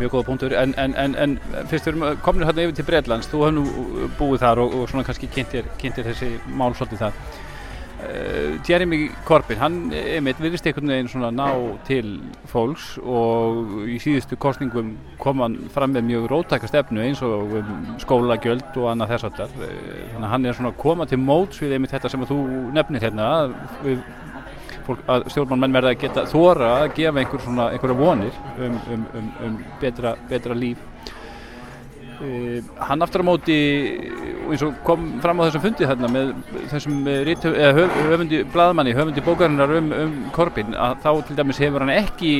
mjög 0.00 0.14
góða 0.16 0.28
punktur. 0.30 0.54
En, 0.58 0.74
en, 0.78 0.94
en, 0.98 1.18
en 1.18 1.36
fyrst 1.70 1.88
við 1.88 1.94
erum 1.94 2.22
komin 2.24 2.46
hérna 2.48 2.64
yfir 2.66 2.78
til 2.78 2.88
Breitlands 2.88 3.28
þú 3.30 3.44
hefur 3.44 3.58
nú 3.58 4.08
búið 4.20 4.46
þar 4.46 4.64
og, 4.64 4.78
og 4.78 4.88
svona 4.90 5.06
kannski 5.08 5.30
kynntir, 5.34 5.68
kynntir 5.80 6.08
þessi 6.08 6.32
mál 6.48 6.72
svolítið 6.78 7.06
þar. 7.06 7.20
Uh, 7.98 8.54
Jeremy 8.62 9.08
Corbyn 9.26 9.58
hann 9.58 9.78
einmitt 9.90 10.38
virðist 10.38 10.68
einhvern 10.70 10.92
veginn 10.92 11.08
svona 11.10 11.32
ná 11.34 11.48
til 11.88 12.20
fólks 12.46 12.92
og 13.02 13.88
í 13.90 13.96
síðustu 13.98 14.38
kostningum 14.38 14.92
kom 15.18 15.42
hann 15.42 15.56
fram 15.74 15.96
með 15.96 16.06
mjög 16.06 16.28
rótæka 16.30 16.70
stefnu 16.70 17.02
eins 17.02 17.24
og 17.26 17.56
um, 17.58 17.72
skólagjöld 17.98 18.78
og 18.78 18.86
annað 18.92 19.16
þess 19.16 19.26
að 19.26 19.40
þannig 19.56 20.20
að 20.20 20.30
hann 20.30 20.46
er 20.46 20.58
svona 20.60 20.70
að 20.70 20.78
koma 20.84 21.08
til 21.10 21.18
móts 21.24 21.58
við 21.58 21.74
einmitt 21.74 21.96
þetta 21.96 22.12
sem 22.14 22.26
þú 22.30 22.38
nefnir 22.78 23.02
hérna 23.08 23.28
við 23.82 23.98
að 24.88 25.28
stjórnmálmenn 25.32 25.76
verða 25.76 25.94
að 25.94 26.02
geta 26.04 26.26
þóra 26.30 26.72
að 26.82 26.92
gefa 26.96 27.22
einhver 27.22 27.44
svona, 27.44 27.70
einhverja 27.74 27.98
vonir 27.98 28.42
um, 28.58 28.76
um, 28.94 29.06
um, 29.20 29.32
um 29.46 29.58
betra, 29.82 30.14
betra 30.30 30.56
líf. 30.56 30.80
Uh, 32.18 32.58
hann 32.82 33.04
aftur 33.04 33.22
á 33.22 33.28
móti 33.28 33.56
eins 34.48 34.62
og 34.66 34.80
kom 34.86 35.04
fram 35.22 35.38
á 35.38 35.46
þessum 35.46 35.62
fundi 35.68 35.86
þarna 35.86 36.08
með 36.10 36.32
þessum 36.72 36.96
rithö, 37.28 37.52
eða, 37.52 37.74
höf, 37.76 37.98
höfundi 38.08 38.40
blaðmanni, 38.54 38.94
höfundi 38.96 39.22
bókarinnar 39.22 39.74
um, 39.78 39.92
um 39.94 40.16
Korbin 40.34 40.74
að 40.74 40.96
þá 41.04 41.10
til 41.28 41.36
dæmis 41.38 41.60
hefur 41.62 41.84
hann 41.84 41.94
ekki 41.94 42.32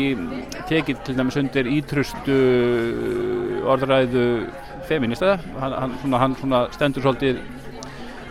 tekið 0.71 1.05
til 1.07 1.15
dæmis 1.21 1.39
undir 1.39 1.71
ítrustu 1.71 2.39
orðræðu 3.71 4.27
feminista 4.89 5.37
hann, 5.61 5.77
hann, 5.77 5.95
svona, 6.03 6.23
hann 6.25 6.37
svona 6.41 6.65
stendur 6.75 7.05
svolítið 7.05 7.39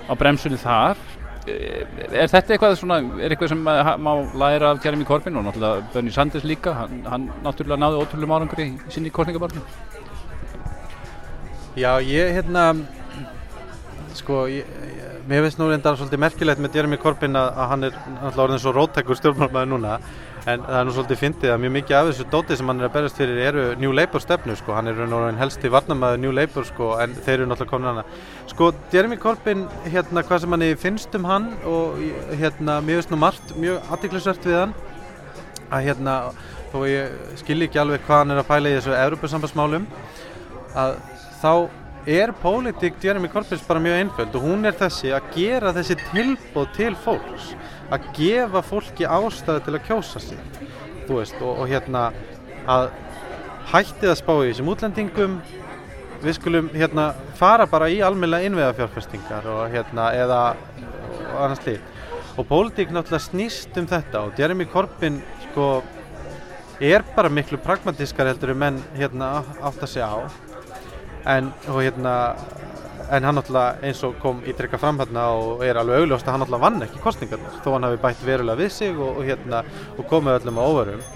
á 0.08 0.14
bremsunni 0.20 0.60
þar 0.60 1.00
er 1.48 2.28
þetta 2.32 2.56
eitthvað 2.56 2.76
svona, 2.80 2.98
er 3.24 3.34
eitthvað 3.34 3.52
sem 3.54 3.62
ma- 3.64 3.96
má 3.98 4.12
læra 4.38 4.72
af 4.74 4.84
Jeremy 4.86 5.06
Corbyn 5.08 5.38
og 5.40 5.46
náttúrulega 5.48 5.86
Bernie 5.94 6.12
Sanders 6.16 6.44
líka, 6.48 6.74
hann, 6.76 7.02
hann 7.08 7.30
náttúrulega 7.46 7.80
náði 7.82 8.02
ótrúlega 8.04 8.38
árangur 8.40 8.64
í 8.66 8.70
sinni 8.94 9.10
kostningabarnu 9.14 9.62
Já, 11.78 11.92
ég 12.02 12.34
hérna 12.34 12.64
sko, 14.18 14.48
ég, 14.50 14.66
ég, 14.66 15.18
mér 15.30 15.44
finnst 15.46 15.60
nú 15.62 15.68
reyndar 15.70 15.98
svolítið 16.00 16.24
merkilegt 16.24 16.62
með 16.64 16.80
Jeremy 16.80 16.98
Corbyn 17.02 17.38
að, 17.38 17.52
að 17.54 17.70
hann 17.74 17.84
er 17.90 17.98
náttúrulega 18.00 18.46
orðin 18.48 18.64
svo 18.64 18.74
róttækur 18.76 19.20
stjórnmálmaður 19.20 19.70
núna 19.76 19.98
en 20.48 20.62
það 20.64 20.78
er 20.80 20.86
nú 20.88 20.94
svolítið 20.96 21.20
fyndið 21.20 21.52
að 21.52 21.62
mjög 21.64 21.74
mikið 21.76 21.98
af 21.98 22.10
þessu 22.10 22.26
dóti 22.32 22.56
sem 22.56 22.70
hann 22.72 22.80
er 22.80 22.88
að 22.88 22.94
berast 22.94 23.18
fyrir 23.20 23.40
eru 23.50 23.64
New 23.82 23.92
Labour 23.96 24.24
stefnu 24.24 24.54
sko, 24.56 24.76
hann 24.78 24.88
er 24.88 25.02
orðin 25.04 25.40
helsti 25.42 25.72
varnamaður 25.74 26.22
New 26.24 26.36
Labour 26.36 26.68
sko, 26.68 26.92
en 27.04 27.16
þeir 27.16 27.34
eru 27.42 27.48
náttúrulega 27.50 27.74
komin 27.74 27.90
hana 27.90 28.06
sko, 28.48 28.70
Jeremy 28.94 29.18
Corbyn, 29.20 29.66
hérna, 29.92 30.24
hvað 30.24 30.46
sem 30.46 30.56
hann 30.56 30.66
finnst 30.80 31.18
um 31.20 31.28
hann 31.28 31.50
og 31.68 32.00
hérna, 32.40 32.78
mér 32.80 33.02
finnst 33.02 33.12
nú 33.12 33.20
margt 33.20 33.52
mjög 33.60 33.92
aðtiklisvert 33.92 34.48
við 34.48 34.62
hann 34.62 34.78
að 35.68 35.90
hérna, 35.90 36.16
þó 36.72 36.80
ég 36.88 37.20
skilji 37.42 37.68
ekki 37.68 37.84
alveg 37.84 38.08
hvað 38.08 38.24
hann 38.24 38.36
er 38.38 38.42
að 38.44 38.50
pæla 38.54 38.72
í 38.72 38.78
þessu 38.78 38.96
Evropasambandsmálum 38.96 39.92
að 40.80 40.96
þá 41.42 41.52
er 42.08 42.32
pólitík 42.40 43.04
Jeremy 43.04 43.28
Corbyns 43.28 43.68
bara 43.68 43.84
mjög 43.84 44.00
einföld 44.00 44.36
og 44.40 44.48
hún 44.48 44.64
er 44.68 44.80
þessi 44.80 45.12
að 45.12 45.28
gera 45.36 45.76
þessi 45.76 45.98
tilbóð 46.08 46.70
til 46.78 46.94
fólks 47.04 47.52
að 47.94 48.08
gefa 48.18 48.64
fólki 48.66 49.08
ástæðu 49.08 49.64
til 49.66 49.76
að 49.76 49.86
kjósa 49.88 50.22
þú 51.08 51.20
veist 51.20 51.38
og, 51.42 51.52
og 51.54 51.70
hérna 51.72 52.10
að 52.68 52.90
hættið 53.72 54.12
að 54.12 54.20
spá 54.22 54.34
í 54.36 54.48
þessum 54.50 54.72
útlendingum 54.74 55.38
við 56.24 56.40
skulum 56.40 56.72
hérna 56.74 57.12
fara 57.38 57.68
bara 57.70 57.90
í 57.94 58.02
almennilega 58.04 58.50
innveðafjárfestingar 58.50 59.48
og 59.54 59.68
hérna 59.72 60.10
eða 60.18 60.42
og 61.28 61.38
annars 61.46 61.64
líf 61.68 62.38
og 62.38 62.48
pólitík 62.50 62.92
náttúrulega 62.94 63.28
snýst 63.30 63.78
um 63.80 63.88
þetta 63.90 64.26
og 64.26 64.40
Jeremy 64.40 64.68
Corbyn 64.70 65.22
sko 65.48 65.70
er 66.80 67.04
bara 67.16 67.30
miklu 67.30 67.58
pragmatískar 67.58 68.30
heldur 68.30 68.54
en 68.54 68.60
menn 68.62 68.78
hérna 68.98 69.42
átt 69.66 69.82
að 69.82 69.90
segja 69.96 70.10
á. 70.14 70.18
En, 71.28 71.50
og 71.68 71.82
hérna 71.82 72.14
en 73.12 73.24
hann 73.24 73.38
náttúrulega 73.40 73.86
eins 73.88 74.02
og 74.04 74.18
kom 74.24 74.42
í 74.44 74.56
trykka 74.58 74.80
fram 74.82 75.00
hérna 75.00 75.30
og 75.38 75.64
er 75.66 75.80
alveg 75.80 76.04
augljóst 76.04 76.28
að 76.28 76.36
hann 76.36 76.44
náttúrulega 76.46 76.66
vann 76.66 76.88
ekki 76.88 77.04
kostningarnar 77.04 77.62
þó 77.64 77.70
hann 77.76 77.88
hafi 77.88 78.02
bætt 78.04 78.26
verulega 78.28 78.62
við 78.64 78.74
sig 78.80 78.98
og, 78.98 79.22
og 79.22 79.24
hérna 79.28 79.64
og 79.96 80.10
komið 80.10 80.42
öllum 80.42 80.60
á 80.60 80.64
óvarum 80.68 81.08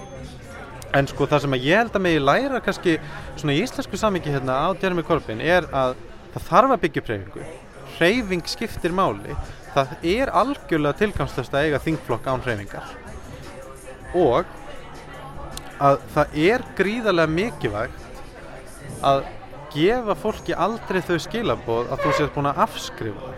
en 0.97 1.07
sko 1.07 1.27
það 1.29 1.43
sem 1.45 1.57
ég 1.57 1.79
held 1.79 1.95
að 1.95 2.05
megi 2.05 2.21
læra 2.21 2.61
kannski 2.63 2.95
svona 3.39 3.55
í 3.55 3.61
íslensku 3.63 3.99
samingi 3.99 4.33
hérna 4.33 4.57
á 4.67 4.69
Jeremy 4.75 5.03
Corbyn 5.07 5.43
er 5.43 5.67
að 5.71 5.95
það 6.33 6.47
þarf 6.47 6.75
að 6.75 6.81
byggja 6.85 7.01
upp 7.01 7.11
hreyfingu. 7.11 7.49
Hreyfing 7.97 8.47
skiptir 8.49 8.95
máli. 8.95 9.35
Það 9.71 9.93
er 10.13 10.31
algjörlega 10.41 10.99
tilgangslöst 10.99 11.53
að 11.55 11.67
eiga 11.67 11.83
þingflokk 11.83 12.27
án 12.27 12.43
hreyfingar. 12.45 12.95
Og 14.19 14.47
að 15.81 16.01
það 16.15 16.41
er 16.47 16.65
gríðarlega 16.77 17.35
mikilvægt 17.35 18.09
að 19.07 19.23
gefa 19.73 20.15
fólki 20.19 20.55
aldrei 20.55 21.01
þau 21.05 21.17
skilaboð 21.21 21.91
að 21.93 22.03
þú 22.03 22.13
sést 22.17 22.35
búin 22.35 22.49
að 22.51 22.61
afskrifa 22.65 23.33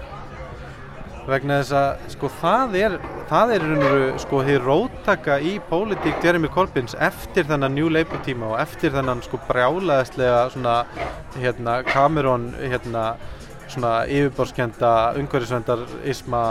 vegna 1.27 1.61
þess 1.61 1.75
að 1.79 2.07
sko 2.11 2.29
það 2.41 2.73
er 2.79 2.95
það 3.29 3.53
er 3.55 3.63
raun 3.63 3.77
og 3.77 3.85
veru 3.85 4.07
sko 4.19 4.39
hér 4.43 4.65
róttaka 4.67 5.37
í 5.39 5.53
pólitík 5.69 6.25
Jeremy 6.25 6.49
Corbyns 6.51 6.97
eftir 6.99 7.47
þennan 7.47 7.77
New 7.77 7.91
Labour 7.91 8.19
tíma 8.25 8.49
og 8.51 8.59
eftir 8.59 8.91
þennan 8.95 9.23
sko 9.23 9.39
brjálaðislega 9.47 10.41
svona 10.55 10.75
hérna 11.37 11.77
Cameron 11.87 12.49
hérna 12.59 13.05
svona 13.69 13.93
yfirborskenda 14.11 14.91
umhverfisvendar 15.21 15.85
isma 16.11 16.43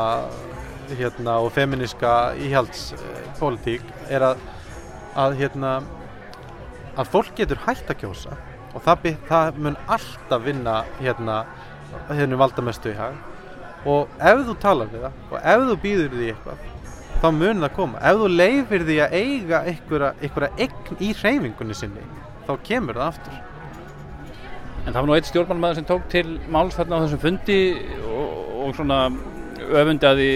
hérna 0.96 1.36
og 1.44 1.52
feminiska 1.52 2.14
íhaldspólitík 2.40 3.84
er 4.08 4.32
að 4.32 4.48
að 5.20 5.36
hérna 5.42 5.74
að 6.96 7.12
fólk 7.12 7.36
getur 7.36 7.60
hægt 7.66 7.92
að 7.92 8.00
kjósa 8.06 8.38
og 8.72 8.84
það, 8.86 9.12
það 9.28 9.60
mun 9.66 9.78
alltaf 9.86 10.44
vinna 10.46 10.80
hérna 11.00 11.42
hérna 12.08 12.38
valdamestu 12.40 12.92
í 12.92 12.98
hag. 12.98 13.16
Og 13.88 14.10
ef 14.22 14.44
þú 14.46 14.58
talar 14.62 14.90
við 14.92 15.06
það 15.06 15.32
og 15.32 15.48
ef 15.52 15.64
þú 15.68 15.78
býður 15.82 16.12
því 16.18 16.28
eitthvað 16.32 16.68
þá 17.22 17.28
mun 17.38 17.64
það 17.64 17.74
koma. 17.78 18.02
Ef 18.02 18.20
þú 18.20 18.28
leifir 18.32 18.84
því 18.88 18.98
að 19.04 19.16
eiga 19.18 19.62
einhverja, 19.70 20.52
eign 20.58 21.00
í 21.02 21.10
hreyfingunni 21.18 21.78
sinni 21.78 22.04
þá 22.46 22.52
kemur 22.66 23.00
það 23.00 23.10
aftur. 23.10 23.40
En 24.82 24.90
það 24.90 24.98
var 24.98 25.08
nú 25.08 25.16
eitt 25.16 25.28
stjórnmálmaður 25.30 25.78
sem 25.78 25.86
tók 25.86 26.08
til 26.10 26.26
máls 26.50 26.78
þarna 26.78 26.98
á 26.98 27.02
þessum 27.04 27.22
fundi 27.22 27.60
og, 28.02 28.32
og 28.64 28.74
svona 28.78 29.04
öfundaði 29.62 30.30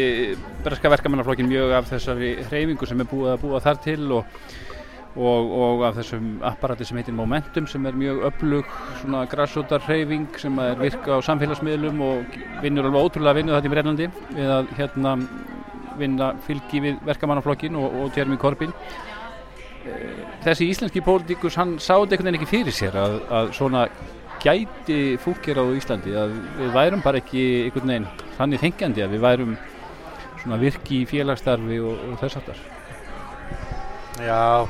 breska 0.62 0.91
verkamennaflokkin 0.91 1.49
mjög 1.51 1.74
af 1.74 1.89
þessari 1.91 2.37
hreyfingu 2.47 2.87
sem 2.87 3.03
er 3.03 3.09
búið 3.11 3.32
að 3.32 3.43
búa 3.43 3.62
þar 3.62 3.80
til 3.82 4.05
og, 4.14 4.39
og, 5.16 5.50
og 5.56 5.84
af 5.88 5.96
þessum 5.98 6.28
apparati 6.44 6.86
sem 6.86 6.98
heitir 7.00 7.16
Momentum 7.16 7.66
sem 7.70 7.86
er 7.88 7.96
mjög 7.96 8.22
öflug 8.28 8.70
svona 9.00 9.24
grassótar 9.30 9.84
hreyfing 9.86 10.28
sem 10.40 10.58
er 10.62 10.78
virka 10.80 11.16
á 11.16 11.20
samfélagsmiðlum 11.24 12.02
og 12.04 12.38
vinnur 12.62 12.88
alveg 12.88 13.08
ótrúlega 13.08 13.38
vinnu 13.40 13.56
þetta 13.56 13.70
í 13.70 13.74
Brennlandi 13.74 14.08
við 14.36 14.54
að 14.58 14.72
hérna 14.78 15.14
vinna 15.96 16.32
fylgi 16.46 16.82
við 16.84 16.98
verkamannaflokkin 17.08 17.78
og, 17.80 17.94
og 18.02 18.16
Jeremy 18.16 18.36
Corbyn. 18.36 18.74
Þessi 20.44 20.68
íslenski 20.68 21.00
pólitíkus 21.04 21.56
hann 21.56 21.78
sá 21.78 21.94
þetta 21.94 22.16
einhvern 22.16 22.28
veginn 22.28 22.40
ekki 22.40 22.50
fyrir 22.50 22.74
sér 22.74 22.98
að, 23.00 23.16
að 23.38 23.52
svona 23.56 23.86
gæti 24.42 25.16
fúkir 25.22 25.58
á 25.58 25.64
Íslandi 25.76 26.12
að 26.18 26.34
við 26.58 26.74
værum 26.74 27.04
bara 27.04 27.22
ekki 27.22 27.44
einhvern 27.66 27.92
veginn 27.92 28.08
þannig 28.36 28.62
þengjandi 28.62 29.04
að 29.04 29.14
við 29.14 29.24
værum 29.24 29.54
svona 30.42 30.58
virki 30.60 31.02
í 31.02 31.08
félagsstarfi 31.08 31.78
og, 31.82 32.02
og 32.10 32.18
þess 32.20 32.40
aftar 32.42 32.60
Já, 34.16 34.64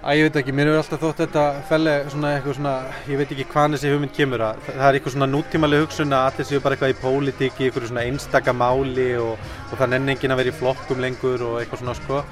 að 0.00 0.16
ég 0.16 0.26
veit 0.26 0.36
ekki, 0.40 0.52
mér 0.56 0.70
hefur 0.70 0.80
alltaf 0.80 1.02
þótt 1.02 1.18
þetta 1.20 1.42
felli 1.68 1.94
svona 2.08 2.30
eitthvað 2.36 2.54
svona, 2.56 2.72
ég 3.10 3.20
veit 3.20 3.34
ekki 3.34 3.44
hvaðan 3.50 3.76
þessi 3.76 3.90
hugmynd 3.92 4.14
kemur 4.16 4.44
að. 4.46 4.62
Það 4.68 4.84
er 4.86 4.96
eitthvað 4.96 5.14
svona 5.14 5.28
nútímaleg 5.28 5.84
hugsun 5.84 6.16
að 6.16 6.28
allir 6.30 6.48
séu 6.48 6.62
bara 6.64 6.76
eitthvað 6.76 6.94
í 6.94 6.98
pólitík 7.02 7.60
í 7.60 7.66
eitthvað 7.66 7.86
svona 7.90 8.06
einstaka 8.08 8.54
máli 8.56 9.10
og, 9.20 9.44
og 9.68 9.74
það 9.76 9.92
nenni 9.92 10.14
enginn 10.14 10.34
að 10.34 10.40
vera 10.40 10.52
í 10.54 10.56
flokkum 10.56 11.04
lengur 11.04 11.46
og 11.50 11.60
eitthvað 11.60 11.82
svona 11.82 11.96
sko. 12.00 12.24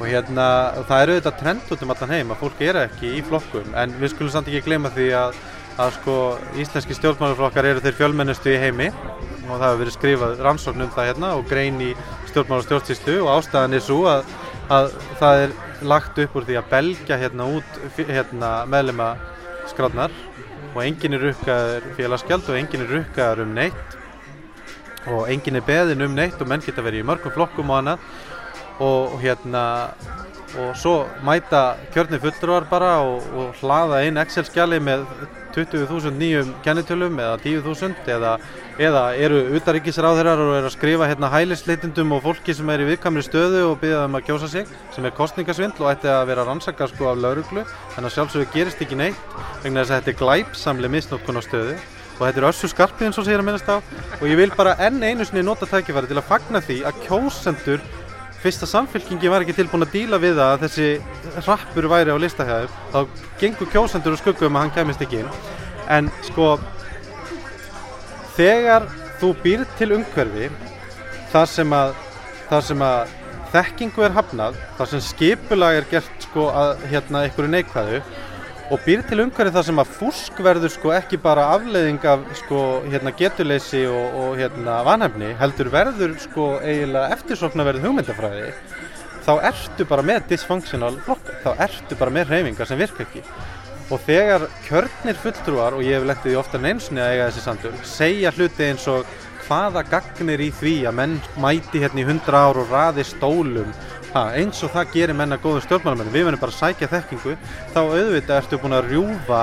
Og 0.00 0.04
hérna, 0.08 0.48
og 0.80 0.88
það 0.88 1.04
eru 1.04 1.16
þetta 1.18 1.36
trend 1.42 1.72
út 1.74 1.82
um 1.84 1.92
allan 1.92 2.14
heim 2.16 2.32
að 2.32 2.40
fólk 2.40 2.62
er 2.64 2.82
ekki 2.86 3.14
í 3.18 3.24
flokkum 3.28 3.74
en 3.76 3.96
við 4.00 4.14
skulum 4.14 4.32
samt 4.32 4.48
ekki 4.48 4.64
gleyma 4.70 4.88
því 4.94 5.10
að, 5.18 5.40
að 5.76 5.90
sko 5.98 6.14
íslenski 6.56 6.96
stjórnmálaflokkar 6.96 7.68
eru 7.68 7.84
þeir 7.84 7.98
fjölmennustu 7.98 8.54
í 8.54 8.62
heimi 8.62 8.88
og 8.88 9.58
það 9.58 9.66
hefur 9.66 9.82
verið 9.82 9.96
skrifað 9.98 10.40
rannsókn 10.46 10.86
um 10.86 10.94
það 10.94 11.10
hérna 11.10 11.34
og 11.36 11.44
grein 11.52 11.82
í 11.84 11.90
stjórnmála 12.30 12.64
stjórnsýslu 12.64 13.18
og 13.26 13.34
ástæðan 13.34 13.76
er 13.76 13.84
svo 13.84 14.06
að 14.08 14.32
að 14.70 14.92
það 15.18 15.44
er 15.44 15.54
lagt 15.82 16.18
upp 16.20 16.36
úr 16.36 16.46
því 16.48 16.58
að 16.60 16.70
belgja 16.70 17.18
hérna 17.20 17.46
út 17.56 17.80
hérna, 17.96 18.50
meðlema 18.70 19.14
skráðnar 19.70 20.12
og 20.74 20.82
enginn 20.84 21.16
er 21.16 21.24
rukkaður 21.28 21.88
félagsgjald 21.96 22.50
og 22.50 22.58
enginn 22.58 22.84
er 22.84 22.94
rukkaður 22.98 23.44
um 23.46 23.56
neitt 23.56 23.96
og 25.08 25.30
enginn 25.32 25.56
er 25.56 25.64
beðin 25.66 26.04
um 26.04 26.16
neitt 26.16 26.40
og 26.40 26.50
menn 26.50 26.62
geta 26.64 26.84
verið 26.84 27.04
í 27.04 27.08
mörgum 27.08 27.32
flokkum 27.34 27.72
og 27.72 27.80
annað. 27.80 28.02
Og 28.80 29.16
hérna 29.20 29.62
og 30.58 30.72
svo 30.78 30.94
mæta 31.26 31.76
kjörni 31.94 32.18
fulltrúar 32.22 32.66
bara 32.70 32.96
og, 33.04 33.26
og 33.36 33.60
hlaða 33.60 34.02
inn 34.06 34.18
Excel-skjali 34.20 34.80
með 34.82 35.04
20.000 35.54 36.14
nýjum 36.14 36.50
kennitölum 36.64 37.18
eða 37.18 37.36
10.000 37.42 38.10
eða, 38.14 38.32
eða 38.78 39.04
eru 39.18 39.40
utaríkisráðherrar 39.58 40.42
og 40.44 40.56
eru 40.58 40.70
að 40.70 40.76
skrifa 40.76 41.08
hérna 41.10 41.30
hælisleitindum 41.32 42.16
og 42.16 42.24
fólki 42.26 42.54
sem 42.54 42.70
er 42.70 42.84
í 42.84 42.90
viðkamri 42.92 43.24
stöðu 43.26 43.64
og 43.68 43.78
byggja 43.82 44.04
þeim 44.04 44.18
að 44.20 44.26
kjósa 44.28 44.50
sig 44.50 44.74
sem 44.94 45.06
er 45.06 45.16
kostningasvindl 45.18 45.86
og 45.86 45.94
ætti 45.94 46.10
að 46.10 46.26
vera 46.30 46.46
rannsaka 46.48 46.90
sko 46.90 47.10
af 47.10 47.22
lauruglu 47.22 47.64
þannig 47.94 48.10
að 48.10 48.16
sjálfsögur 48.18 48.52
gerist 48.54 48.84
ekki 48.84 49.00
neitt 49.00 49.40
vegna 49.64 49.82
þess 49.82 49.90
að 49.90 49.96
þetta 49.96 50.14
er 50.14 50.20
glæpsamli 50.24 50.94
misnótkun 50.94 51.42
á 51.42 51.42
stöðu 51.46 51.80
og 52.20 52.26
þetta 52.26 52.40
er 52.42 52.48
össu 52.50 52.68
skarpið 52.68 53.06
eins 53.08 53.18
og 53.18 53.24
sér 53.24 53.40
að 53.40 53.46
minnast 53.48 53.70
á. 53.72 53.80
Og 54.20 54.26
ég 54.28 54.36
vil 54.36 54.52
bara 54.52 54.76
enn 54.84 55.00
einu 55.00 55.24
sinni 55.24 55.40
nota 55.46 55.64
tækifæri 55.64 56.10
til 56.10 56.18
að 56.20 56.28
fagna 56.28 56.60
því 56.60 56.76
að 56.84 56.98
kjósendur 57.06 57.84
fyrst 58.40 58.64
að 58.64 58.72
samfélkingi 58.72 59.30
var 59.30 59.44
ekki 59.44 59.56
tilbúin 59.58 59.84
að 59.84 59.94
díla 59.94 60.20
við 60.20 60.38
það 60.38 60.52
að 60.54 60.62
þessi 60.64 61.44
rappur 61.46 61.88
væri 61.92 62.14
á 62.14 62.22
listahæðum 62.22 62.76
þá 62.92 63.24
gengur 63.42 63.72
kjósendur 63.74 64.16
og 64.16 64.20
skuggum 64.22 64.56
að 64.56 64.64
hann 64.64 64.74
kemist 64.78 65.04
ekki 65.04 65.20
inn. 65.22 65.32
En 65.90 66.08
sko 66.24 66.54
þegar 68.36 68.88
þú 69.20 69.32
býr 69.44 69.64
til 69.76 69.90
umhverfi 69.98 70.48
þar 71.32 71.50
sem 71.50 71.74
að, 71.76 71.94
þar 72.48 72.66
sem 72.70 72.84
að 72.86 73.16
þekkingu 73.50 74.06
er 74.06 74.16
hafnað 74.16 74.58
þar 74.78 74.90
sem 74.92 75.04
skipulag 75.04 75.80
er 75.80 75.88
gert 75.90 76.26
sko 76.28 76.48
að 76.54 76.84
hérna 76.92 77.24
einhverju 77.26 77.52
neikvæðu 77.52 78.02
og 78.70 78.78
býr 78.86 79.00
til 79.02 79.24
umhverfi 79.24 79.50
þar 79.54 79.64
sem 79.66 79.80
að 79.82 79.94
fúsk 79.98 80.36
verður 80.46 80.70
sko 80.70 80.92
ekki 80.94 81.18
bara 81.22 81.48
afleiðing 81.56 82.04
af 82.06 82.22
sko 82.38 82.60
hérna 82.84 83.10
getuleysi 83.18 83.82
og, 83.90 84.18
og 84.20 84.36
hérna 84.38 84.76
vanhæfni 84.86 85.32
heldur 85.40 85.72
verður 85.72 86.14
sko 86.22 86.52
eiginlega 86.62 87.16
eftirsoknaverð 87.16 87.82
hugmyndafræði. 87.86 88.52
Þá 89.26 89.32
ertu 89.50 89.86
bara 89.90 90.04
með 90.06 90.28
dysfunctional 90.30 90.94
flokka, 91.02 91.34
þá 91.42 91.64
ertu 91.66 91.98
bara 91.98 92.14
með 92.14 92.30
hreyfingar 92.30 92.70
sem 92.70 92.78
virka 92.78 93.04
ekki. 93.04 93.24
Og 93.90 93.98
þegar 94.06 94.46
kjörnir 94.68 95.18
fulltrúar 95.18 95.74
og 95.74 95.82
ég 95.82 95.98
hef 95.98 96.06
lettið 96.06 96.36
í 96.36 96.38
oftar 96.38 96.62
en 96.62 96.70
einsni 96.70 97.02
að 97.02 97.16
eiga 97.16 97.26
þessi 97.26 97.46
samtöl 97.48 97.74
segja 97.90 98.30
hluti 98.36 98.68
eins 98.70 98.86
og 98.92 99.18
hvaða 99.48 99.82
gagnir 99.90 100.46
í 100.46 100.52
því 100.54 100.76
að 100.86 100.98
menn 101.00 101.16
mæti 101.42 101.82
hérna 101.82 102.04
í 102.04 102.06
100 102.06 102.38
ár 102.38 102.60
og 102.62 102.70
raði 102.70 103.02
stólum 103.08 103.74
ha, 104.14 104.22
eins 104.34 104.62
og 104.66 104.72
það 104.74 104.92
gerir 104.94 105.14
menna 105.18 105.38
góðum 105.38 105.62
stjórnmálamenn 105.64 106.12
við 106.12 106.24
verðum 106.28 106.42
bara 106.42 106.54
að 106.54 106.60
sækja 106.60 106.88
þekkingu 106.94 107.36
þá 107.74 107.78
auðvitað 107.80 108.38
ertu 108.40 108.58
búin 108.62 108.76
að 108.78 108.88
rjúfa 108.90 109.42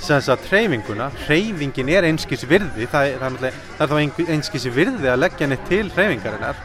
hreyfinguna. 0.00 1.10
Hreyfingin 1.26 1.90
er 1.92 2.06
einskis 2.08 2.46
virði 2.48 2.86
það, 2.88 3.10
er- 3.10 3.18
það, 3.20 3.44
er 3.80 3.90
þá 3.90 3.96
ein- 4.00 4.30
einskis 4.32 4.64
virði 4.72 5.10
að 5.12 5.18
leggja 5.24 5.46
henni 5.46 5.58
til 5.68 5.90
hreyfingarinnar. 5.90 6.56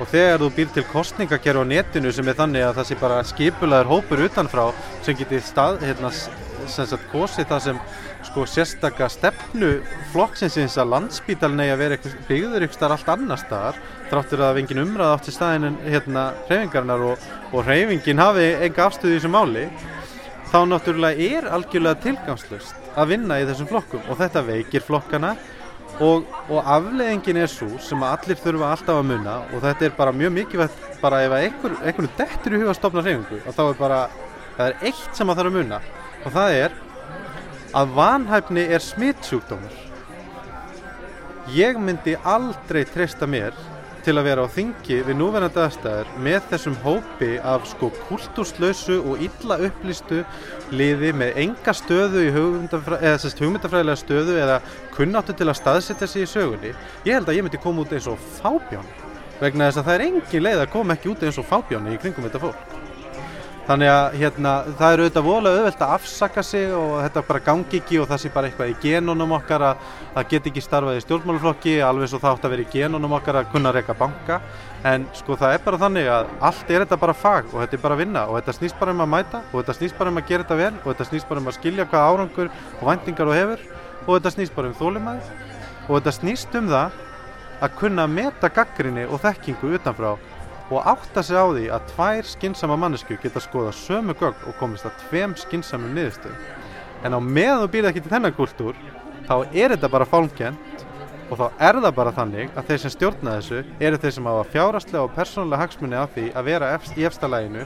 Og 0.00 0.08
þegar 0.08 0.38
þú 0.42 0.48
býr 0.56 0.72
til 0.74 0.84
kostningakerfi 0.90 1.62
á 1.62 1.64
netinu 1.64 2.12
sem 2.12 2.28
er 2.28 2.34
þannig 2.34 2.62
að 2.66 2.76
það 2.80 2.86
sé 2.90 2.94
bara 3.00 3.22
skipulaður 3.24 3.90
hópur 3.92 4.24
utanfrá 4.26 4.72
sem 5.02 5.16
geti 5.16 5.40
stað, 5.40 5.78
hérna, 5.80 6.10
sem 6.66 6.86
sagt 6.86 7.08
kosið 7.12 7.46
það 7.48 7.60
sem 7.62 7.78
sko 8.26 8.44
sérstaka 8.48 9.08
stefnu 9.10 9.72
flokksins 10.12 10.58
eins 10.62 10.76
að 10.80 10.92
landspítalinn 10.92 11.62
eigi 11.64 11.74
að 11.74 11.80
vera 11.82 11.96
eitthvað, 11.96 12.18
byggður 12.28 12.66
ykkur 12.66 12.78
starf 12.78 12.94
allt 12.96 13.10
annar 13.14 13.40
staðar 13.40 13.80
þráttur 14.10 14.38
að 14.38 14.44
það 14.44 14.50
hafi 14.50 14.62
engin 14.62 14.82
umræð 14.82 15.14
átt 15.14 15.30
í 15.30 15.34
staðin 15.36 15.68
en 15.68 15.80
hérna 15.86 16.26
hreyfingarinnar 16.48 17.06
og, 17.08 17.26
og 17.52 17.66
hreyfingin 17.66 18.22
hafi 18.22 18.46
enga 18.68 18.86
afstöðu 18.86 19.14
í 19.14 19.18
þessu 19.18 19.32
máli 19.32 19.64
þá 20.52 20.58
náttúrulega 20.68 21.28
er 21.38 21.48
algjörlega 21.56 22.02
tilgangslust 22.04 22.92
að 22.92 23.12
vinna 23.14 23.40
í 23.40 23.48
þessum 23.48 23.70
flokkum 23.70 24.06
og 24.12 24.20
þetta 24.20 24.44
veikir 24.46 24.84
flokkana 24.84 25.32
og, 26.00 26.28
og 26.48 26.70
afleðingin 26.76 27.42
er 27.42 27.50
svo 27.50 27.80
sem 27.82 28.04
allir 28.06 28.38
þurfa 28.40 28.70
alltaf 28.74 29.00
að 29.00 29.08
munna 29.10 29.38
og 29.50 29.64
þetta 29.64 29.88
er 29.88 29.96
bara 29.96 30.14
mjög 30.16 30.34
mikilvægt 30.38 31.00
bara 31.02 31.22
ef 31.24 31.34
að 31.34 31.48
einhver, 31.48 31.76
einhvern 31.82 32.14
dettur 32.18 32.56
í 32.56 32.62
huga 32.62 32.76
stopna 32.76 33.04
hreyfingu 33.04 33.42
og 33.42 33.56
þá 33.56 33.62
er 33.64 33.78
bara, 33.80 34.00
það 34.56 34.66
er 34.68 34.88
eitt 34.90 35.18
sem 35.18 35.32
að 35.32 35.40
þarf 35.40 35.52
að 35.52 35.58
munna 35.58 35.82
og 36.22 36.34
það 36.36 36.58
er 36.60 36.80
að 37.72 37.92
vanhæfni 37.96 38.64
er 38.68 38.82
smitsjúkdómur. 38.84 39.76
Ég 41.52 41.78
myndi 41.80 42.14
aldrei 42.24 42.84
treysta 42.86 43.26
mér 43.26 43.56
til 44.02 44.16
að 44.18 44.26
vera 44.26 44.44
á 44.46 44.50
þingi 44.50 44.98
við 45.06 45.18
núverandi 45.18 45.60
aðstæður 45.62 46.10
með 46.24 46.48
þessum 46.50 46.76
hópi 46.82 47.30
af 47.38 47.68
sko 47.70 47.90
kultúrslausu 48.08 48.98
og 49.00 49.22
illa 49.22 49.58
upplýstu 49.68 50.22
liði 50.74 51.12
með 51.18 51.38
enga 51.44 51.74
stöðu 51.76 52.26
í 52.26 52.34
hugmyndafræðilega 52.34 53.98
stöðu 54.00 54.36
eða 54.42 54.58
kunnáttu 54.96 55.36
til 55.38 55.48
að 55.48 55.60
staðsetja 55.60 56.10
sig 56.10 56.26
í 56.26 56.32
sögunni. 56.34 56.74
Ég 57.06 57.18
held 57.18 57.30
að 57.30 57.38
ég 57.38 57.46
myndi 57.46 57.62
koma 57.62 57.86
út 57.86 57.94
eins 57.94 58.10
og 58.10 58.20
fábján 58.40 58.86
vegna 59.40 59.70
þess 59.70 59.82
að 59.82 59.88
það 59.88 59.96
er 59.96 60.06
engin 60.10 60.46
leið 60.46 60.66
að 60.66 60.72
koma 60.76 60.98
ekki 60.98 61.14
út 61.14 61.26
eins 61.26 61.42
og 61.42 61.50
fábjáni 61.50 61.96
í 61.96 62.02
kringum 62.02 62.28
þetta 62.28 62.46
fólk 62.46 62.71
Þannig 63.62 63.88
að 63.92 64.14
hérna, 64.18 64.52
það 64.74 64.92
er 64.92 65.00
auðvitað 65.00 65.26
voðalega 65.28 65.58
auðvelt 65.60 65.82
að 65.84 65.92
afsaka 65.94 66.42
sig 66.42 66.72
og 66.74 66.96
þetta 66.98 67.22
bara 67.28 67.42
gangi 67.46 67.78
ekki 67.78 68.00
og 68.02 68.08
það 68.10 68.18
sé 68.18 68.30
bara 68.34 68.48
eitthvað 68.48 68.72
í 68.72 68.74
genunum 68.82 69.34
okkar 69.36 69.64
að 69.68 69.84
það 70.16 70.26
get 70.32 70.48
ekki 70.50 70.64
starfað 70.64 70.98
í 70.98 71.04
stjórnmáluflokki 71.04 71.74
alveg 71.86 72.10
svo 72.10 72.18
það 72.24 72.34
átt 72.34 72.48
að 72.48 72.54
vera 72.56 72.64
í 72.64 72.72
genunum 72.72 73.14
okkar 73.20 73.38
að 73.38 73.52
kunna 73.52 73.72
reyka 73.76 73.94
banka. 74.00 74.40
En 74.82 75.06
sko 75.14 75.36
það 75.38 75.54
er 75.54 75.62
bara 75.62 75.78
þannig 75.84 76.10
að 76.10 76.34
allt 76.50 76.74
er 76.74 76.82
þetta 76.82 76.98
bara 77.04 77.14
fag 77.14 77.52
og 77.52 77.62
þetta 77.62 77.78
er 77.78 77.84
bara 77.86 78.00
vinna 78.02 78.24
og 78.26 78.40
þetta 78.40 78.56
snýst 78.58 78.82
bara 78.82 78.96
um 78.96 79.04
að 79.06 79.12
mæta 79.14 79.44
og 79.44 79.54
þetta 79.60 79.78
snýst 79.78 79.98
bara 80.00 80.10
um 80.10 80.18
að 80.18 80.28
gera 80.32 80.42
þetta 80.48 80.58
vel 80.58 80.74
og 80.74 80.88
þetta 80.90 81.08
snýst 81.12 81.30
bara 81.30 81.44
um 81.44 81.50
að 81.52 81.58
skilja 81.60 81.88
hvað 81.92 82.08
árangur 82.10 82.52
og 82.80 82.84
væntingar 82.90 83.30
þú 83.30 83.38
hefur 83.38 83.64
og 84.02 84.12
þetta 84.16 84.34
snýst 84.34 84.58
bara 84.58 84.72
um 84.72 84.78
þólimæð 84.82 85.32
og 85.86 85.94
þetta 85.94 86.16
snýst 86.18 86.58
um 86.58 86.74
það 86.74 87.00
að 87.62 87.78
kunna 87.78 88.10
meta 88.10 88.50
gaggrinni 88.50 89.06
og 89.06 89.22
þekkingu 89.22 89.76
utanfrá 89.78 90.16
og 90.72 90.86
átta 90.88 91.22
sig 91.22 91.36
á 91.36 91.44
því 91.44 91.66
að 91.74 91.88
tvær 91.92 92.28
skynsama 92.32 92.76
mannesku 92.80 93.18
geta 93.20 93.40
skoða 93.42 93.74
sömu 93.76 94.14
gögn 94.16 94.46
og 94.48 94.56
komist 94.60 94.88
að 94.88 94.96
tveim 95.04 95.34
skynsamum 95.36 95.92
niðurstöðum. 95.96 96.38
En 97.04 97.16
á 97.16 97.20
meðan 97.20 97.64
þú 97.64 97.68
býrð 97.74 97.90
ekki 97.90 98.04
til 98.04 98.12
þennan 98.14 98.36
kultúr, 98.36 98.78
þá 99.28 99.34
er 99.52 99.74
þetta 99.74 99.92
bara 99.92 100.08
fálmkent 100.08 100.86
og 101.28 101.38
þá 101.40 101.46
er 101.68 101.80
það 101.84 101.94
bara 101.98 102.14
þannig 102.16 102.56
að 102.56 102.66
þeir 102.70 102.82
sem 102.82 102.94
stjórna 102.96 103.36
þessu 103.38 103.62
eru 103.80 104.00
þeir 104.00 104.16
sem 104.16 104.26
hafa 104.30 104.48
fjárastlega 104.54 105.04
og 105.06 105.14
persónulega 105.16 105.62
hagsmunni 105.62 106.00
af 106.00 106.16
því 106.16 106.26
að 106.32 106.48
vera 106.50 106.72
í 106.96 107.06
efsta 107.08 107.30
læginu 107.30 107.64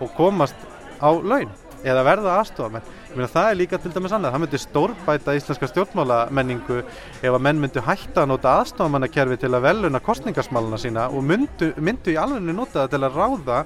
og 0.00 0.16
komast 0.16 0.66
á 0.98 1.10
laun. 1.10 1.52
eða 1.84 2.04
verða 2.06 2.38
aðstofamenn. 2.40 2.84
Meina 3.14 3.28
það 3.30 3.48
er 3.48 3.58
líka 3.60 3.78
til 3.78 3.92
dæmis 3.94 4.12
annað, 4.16 4.32
það 4.34 4.42
myndi 4.42 4.58
stórbæta 4.58 5.34
íslenska 5.38 5.68
stjórnmálamenningu 5.70 6.78
ef 6.80 7.28
að 7.28 7.44
menn 7.46 7.60
myndu 7.62 7.82
hætta 7.86 8.24
að 8.24 8.32
nota 8.32 8.54
aðstofamannakerfi 8.58 9.38
til 9.38 9.50
að 9.54 9.66
veluna 9.68 10.00
kostningasmáluna 10.02 10.80
sína 10.82 11.04
og 11.14 11.22
myndu, 11.22 11.70
myndu 11.78 12.10
í 12.10 12.18
alveg 12.18 12.50
nota 12.50 12.80
það 12.80 12.90
til 12.96 13.00
að 13.06 13.20
ráða 13.20 13.60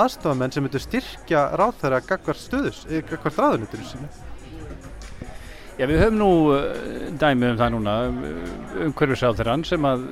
aðstofamenn 0.00 0.56
sem 0.56 0.64
myndu 0.64 0.80
styrkja 0.80 1.44
ráðherra 1.60 2.00
gagvart 2.08 2.40
stöðus, 2.40 2.80
eh, 2.88 3.04
gagvart 3.04 3.44
ráðunutinu 3.44 3.90
sínu. 3.92 4.10
Já, 5.74 5.84
við 5.90 6.04
höfum 6.06 6.20
nú 6.22 6.32
uh, 6.54 6.60
dæmi 7.20 7.50
um 7.50 7.56
það 7.60 7.72
núna, 7.74 8.00
umhverfisáþurann 8.88 9.66
sem 9.68 9.84
að 9.90 10.06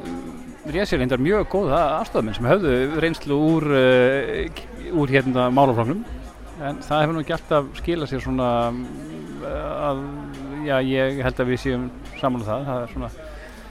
réð 0.68 0.90
sér 0.90 1.00
reyndar 1.00 1.22
mjög 1.22 1.48
góða 1.54 1.84
aðstofamenn 2.02 2.36
sem 2.36 2.50
höfðu 2.50 2.80
reynslu 3.00 3.44
úr, 3.54 3.72
úr 4.92 5.14
hérna 5.16 5.48
málafloknum 5.54 6.02
en 6.60 6.80
það 6.84 7.04
hefur 7.04 7.16
nú 7.16 7.22
ekki 7.24 7.36
alltaf 7.36 7.70
skilað 7.80 8.12
sér 8.12 8.24
svona 8.24 8.48
uh, 8.72 9.88
að, 9.88 10.02
já, 10.66 10.76
ég 10.86 11.22
held 11.26 11.44
að 11.44 11.52
við 11.52 11.62
séum 11.64 11.86
saman 12.20 12.44
á 12.44 12.48
það, 12.50 12.66
það 12.68 12.82
er 12.82 12.92
svona, 12.96 13.12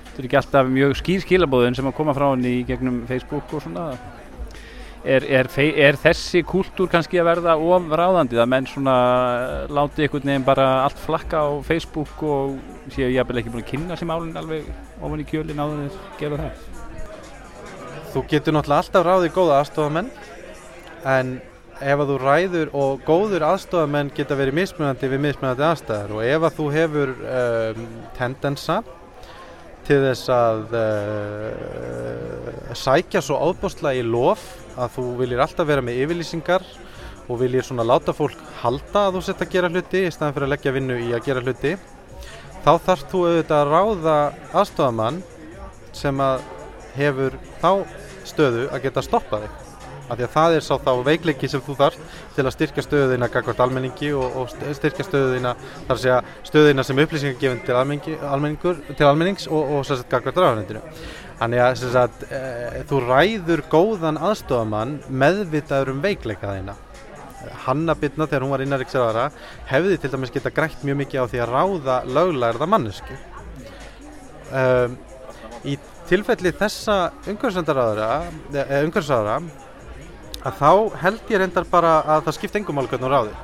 þetta 0.08 0.18
er 0.18 0.30
ekki 0.30 0.42
alltaf 0.42 0.74
mjög 0.80 0.98
skýr 1.02 1.28
skilabóðin 1.28 1.78
sem 1.78 1.92
að 1.92 1.98
koma 2.00 2.18
frá 2.18 2.28
henni 2.32 2.58
í 2.60 2.66
gegnum 2.68 3.04
Facebook 3.10 3.54
og 3.56 3.64
svona, 3.68 3.92
Er, 5.02 5.24
er, 5.26 5.48
er 5.82 5.96
þessi 5.98 6.44
kúltúr 6.46 6.86
kannski 6.92 7.18
að 7.18 7.26
verða 7.26 7.56
ofráðandi 7.58 8.38
að 8.38 8.50
menn 8.54 8.68
svona 8.70 8.94
láti 9.74 10.06
einhvern 10.06 10.30
veginn 10.30 10.46
bara 10.46 10.68
allt 10.84 11.00
flakka 11.02 11.42
á 11.42 11.50
Facebook 11.66 12.22
og 12.22 12.60
séu 12.94 13.08
ég 13.10 13.24
að 13.24 13.40
ekki 13.42 13.50
búin 13.50 13.64
að 13.64 13.72
kynna 13.72 13.98
sem 13.98 14.14
álinn 14.14 14.38
alveg 14.38 14.68
ofan 15.02 15.24
í 15.24 15.26
kjölinn 15.26 15.58
á 15.58 15.66
þess 15.72 15.98
að 15.98 16.20
gera 16.22 16.40
það? 16.44 16.62
Þú 18.14 18.24
getur 18.30 18.54
náttúrulega 18.54 18.84
alltaf 18.84 19.08
ráðið 19.08 19.34
góða 19.40 19.58
aðstofamenn 19.64 20.12
en 21.16 21.34
ef 21.82 22.02
að 22.04 22.12
þú 22.12 22.18
ræður 22.22 22.72
og 22.78 23.04
góður 23.08 23.46
aðstofamenn 23.50 24.12
geta 24.16 24.38
verið 24.38 24.58
mismunandi 24.62 25.10
við 25.12 25.24
mismunandi 25.26 25.66
aðstæðar 25.66 26.14
og 26.16 26.26
ef 26.26 26.48
að 26.48 26.58
þú 26.58 26.66
hefur 26.76 27.14
um, 27.18 27.86
tendensa 28.18 28.78
til 29.88 30.00
þess 30.04 30.30
að 30.36 30.76
uh, 30.78 32.74
sækja 32.78 33.24
svo 33.26 33.40
ábústlega 33.42 33.98
í 34.00 34.06
lof 34.06 34.44
að 34.78 34.94
þú 34.98 35.06
viljir 35.24 35.42
alltaf 35.44 35.68
vera 35.68 35.84
með 35.86 36.04
yfirlýsingar 36.06 36.68
og 37.28 37.42
viljir 37.42 37.66
svona 37.66 37.88
láta 37.88 38.14
fólk 38.16 38.38
halda 38.62 39.08
að 39.08 39.18
þú 39.18 39.24
setja 39.26 39.48
að 39.48 39.56
gera 39.56 39.72
hluti 39.72 40.06
í 40.06 40.14
staðan 40.14 40.36
fyrir 40.38 40.48
að 40.48 40.54
leggja 40.56 40.76
vinnu 40.78 41.00
í 41.02 41.10
að 41.16 41.26
gera 41.28 41.44
hluti 41.46 41.74
þá 42.62 42.72
þarfst 42.86 43.10
þú 43.12 43.26
auðvitað 43.26 43.58
að 43.62 43.72
ráða 43.74 44.18
aðstofamann 44.62 45.22
sem 45.98 46.24
að 46.24 46.46
hefur 46.96 47.38
þá 47.64 47.72
stöðu 48.28 48.70
að 48.70 48.84
geta 48.86 49.06
stoppað 49.06 49.48
þig 49.48 49.61
af 50.12 50.20
því 50.20 50.28
að 50.28 50.36
það 50.36 50.58
er 50.58 50.66
sá 50.66 50.74
þá 50.84 50.92
veikleiki 51.08 51.50
sem 51.52 51.64
þú 51.64 51.78
þarf 51.80 52.20
til 52.36 52.46
að 52.46 52.56
styrkja 52.58 52.86
stöðina 52.86 53.32
gagvart 53.32 53.64
almenningi 53.64 54.12
og, 54.18 54.38
og 54.42 54.52
styrkja 54.52 55.08
stöðina 55.08 55.56
þar 55.88 55.96
að 55.96 56.04
segja 56.04 56.20
stöðina 56.50 56.86
sem 56.88 57.02
upplýsingagefin 57.06 57.64
til, 57.66 58.78
til 58.92 59.08
almennings 59.08 59.48
og, 59.48 59.76
og 59.78 59.88
sérstaklega 59.88 60.18
gagvart 60.18 60.42
ráðanendinu 60.44 60.84
þannig 61.42 61.64
að 61.66 61.84
sagt, 61.96 62.24
e, 62.30 62.32
þú 62.90 63.04
ræður 63.08 63.66
góðan 63.72 64.22
aðstofamann 64.22 65.00
meðvitaður 65.10 65.96
um 65.96 66.04
veikleika 66.04 66.54
þeina 66.54 66.78
Hanna 67.66 67.96
Bitna 67.98 68.28
þegar 68.30 68.44
hún 68.46 68.54
var 68.54 68.64
innariksraðara 68.66 69.26
hefði 69.70 69.98
til 70.02 70.12
dæmis 70.14 70.34
geta 70.34 70.52
grætt 70.54 70.84
mjög 70.86 70.98
mikið 71.00 71.24
á 71.24 71.26
því 71.32 71.40
að 71.42 71.54
ráða 71.56 71.96
löglærða 72.06 72.68
mannesku 72.70 73.16
um, 74.52 74.98
í 75.66 75.78
tilfelli 76.10 76.52
þessa 76.58 76.98
umhverfisraðara 77.32 79.38
að 80.42 80.62
þá 80.62 80.72
held 81.04 81.34
ég 81.34 81.42
reyndar 81.42 81.68
bara 81.70 81.98
að 82.02 82.24
það 82.28 82.38
skipt 82.38 82.58
engum 82.60 82.78
mál 82.80 82.88
hvernig 82.88 83.08
hún 83.08 83.14
ráði. 83.14 83.36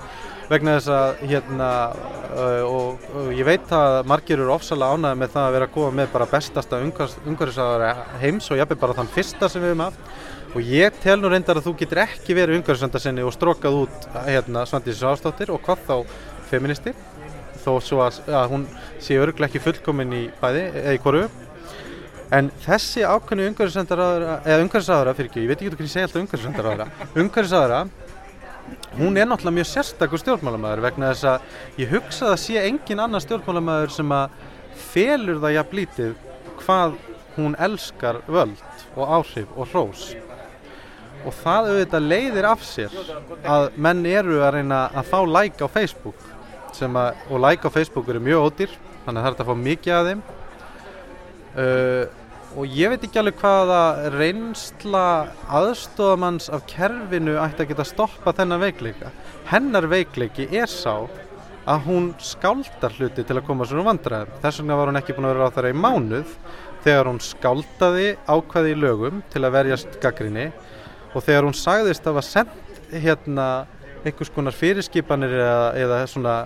Vegna 0.48 0.78
þess 0.78 0.91
að 0.95 1.24
hérna 1.28 1.70
uh, 1.91 2.62
og, 2.64 3.08
og 3.20 3.32
ég 3.36 3.48
veit 3.48 3.72
að 3.76 3.98
margir 4.08 4.39
eru 4.39 4.54
ofsalega 4.56 4.95
ánæði 4.95 5.20
með 5.20 5.34
það 5.34 5.48
að 5.48 5.56
vera 5.58 5.68
að 5.68 5.74
góða 5.76 5.89
með 6.00 6.14
bara 6.14 6.30
bestasta 6.32 6.80
umhverfisáðara 6.86 7.89
heims 8.22 8.48
og 8.48 8.62
ég 8.62 8.64
er 8.64 8.80
bara 8.80 8.95
þann 8.95 9.12
fyrsta 9.12 9.50
sem 9.52 9.64
við 9.64 9.74
hefum 9.74 9.84
haft. 9.89 10.16
Og 10.56 10.72
ég 10.72 11.02
tel 11.04 11.18
nú 11.20 11.30
reyndar 11.34 11.60
að 11.60 11.68
þú 11.68 11.76
getur 11.82 12.02
ekki 12.06 12.38
verið 12.38 12.62
umhverfisöndarsinni 12.62 13.28
og 13.28 13.36
strókað 13.36 13.82
út 13.84 14.08
hérna 14.24 14.64
Svandísi 14.70 15.04
Sástóttir 15.04 15.52
og 15.52 15.60
hvað 15.68 15.84
þá 15.89 16.16
feministi 16.48 16.95
þó 17.68 17.74
svo 17.84 18.00
að, 18.06 18.22
að 18.32 18.54
hún 18.54 18.64
sé 19.04 19.20
örglega 19.20 19.52
ekki 19.52 19.66
fullkomin 19.66 20.16
í 20.16 20.24
bæði 20.39 20.64
eða 20.72 20.95
í 20.95 21.04
koru 21.04 21.26
En 22.36 22.49
þessi 22.59 23.05
ákveðnu 23.07 23.45
umhverfisáðara, 23.53 24.41
eða 24.43 24.63
umhverfisáðara 24.65 25.13
fyrir 25.15 25.30
ekki, 25.30 25.43
ég 25.45 25.51
veit 25.51 25.61
ekki 25.61 25.69
hvernig 25.71 25.88
ég 25.88 25.93
segja 25.93 26.07
alltaf 26.09 26.21
umhverfisáðara, 26.25 26.88
umhverfisáðara, 27.23 27.80
hún 28.97 29.15
er 29.15 29.30
náttúrulega 29.30 29.55
mjög 29.55 29.69
sérstakur 29.69 30.19
stjórnmálamæður 30.19 30.84
vegna 30.84 31.11
þess 31.13 31.28
að 31.32 31.80
ég 31.80 31.93
hugsa 31.93 32.32
að 32.34 32.41
sé 32.43 32.63
engin 32.65 32.99
annar 32.99 33.23
stjórnmálamæður 33.23 33.93
sem 33.95 34.11
að 34.17 34.36
felur 34.91 35.39
það 35.43 35.55
jafn 35.55 35.80
lítið 35.80 36.15
hvað 36.65 36.97
hún 37.38 37.55
elskar 37.63 38.19
völd 38.28 38.63
og 38.97 39.13
áhrif 39.19 39.53
og 39.55 39.71
hrós. 39.71 40.07
Og 41.23 41.36
það 41.39 41.69
auðvitað 41.71 42.09
leiðir 42.11 42.47
af 42.49 42.65
sér 42.65 42.97
að 43.47 43.69
menn 43.80 44.03
eru 44.09 44.41
að 44.41 44.57
reyna 44.57 44.88
að 44.91 45.13
fá 45.13 45.19
like 45.23 45.63
á 45.63 45.67
Facebook 45.71 46.28
að, 46.75 47.15
og 47.32 47.39
like 47.39 47.63
á 47.63 47.71
Facebook 47.71 48.09
eru 48.11 48.19
mjög 48.21 48.49
ódýr, 48.49 48.75
þannig 49.05 49.23
það 49.23 49.32
er 49.32 49.39
að 49.45 49.47
fá 49.47 49.63
mikið 49.63 49.95
af 49.95 50.09
þeim. 50.11 50.25
Uh, 51.58 52.05
og 52.58 52.70
ég 52.70 52.89
veit 52.89 53.03
ekki 53.05 53.20
alveg 53.20 53.39
hvaða 53.41 54.10
reynsla 54.14 55.05
aðstofamanns 55.60 56.51
af 56.53 56.64
kerfinu 56.70 57.36
ætti 57.41 57.66
að 57.66 57.72
geta 57.72 57.86
stoppa 57.86 58.34
þennan 58.38 58.62
veikleika. 58.64 59.12
Hennar 59.49 59.88
veikleiki 59.91 60.47
er 60.55 60.70
sá 60.72 61.08
að 61.68 61.82
hún 61.84 62.12
skáldar 62.24 62.93
hluti 62.95 63.26
til 63.28 63.36
að 63.36 63.45
koma 63.49 63.68
svona 63.68 63.88
vandræðum. 63.89 64.38
Þess 64.43 64.62
vegna 64.62 64.78
var 64.80 64.91
hún 64.91 64.99
ekki 65.01 65.16
búin 65.18 65.28
að 65.28 65.36
vera 65.36 65.49
á 65.51 65.55
þeirra 65.58 65.74
í 65.74 65.80
mánuð 65.84 66.36
þegar 66.86 67.10
hún 67.12 67.20
skáldaði 67.26 68.08
ákvaði 68.30 68.72
í 68.72 68.80
lögum 68.80 69.24
til 69.34 69.43
að 69.43 69.58
verjast 69.58 69.97
gaggrinni 70.03 70.47
og 71.14 71.26
þegar 71.26 71.49
hún 71.49 71.58
sagðist 71.58 72.08
að 72.08 72.18
var 72.20 72.28
sendt 72.28 72.80
hérna 72.93 73.47
einhvers 74.05 74.32
konar 74.32 74.55
fyrirskipanir 74.55 75.34
eða, 75.36 75.68
eða 75.82 75.99
svona 76.08 76.38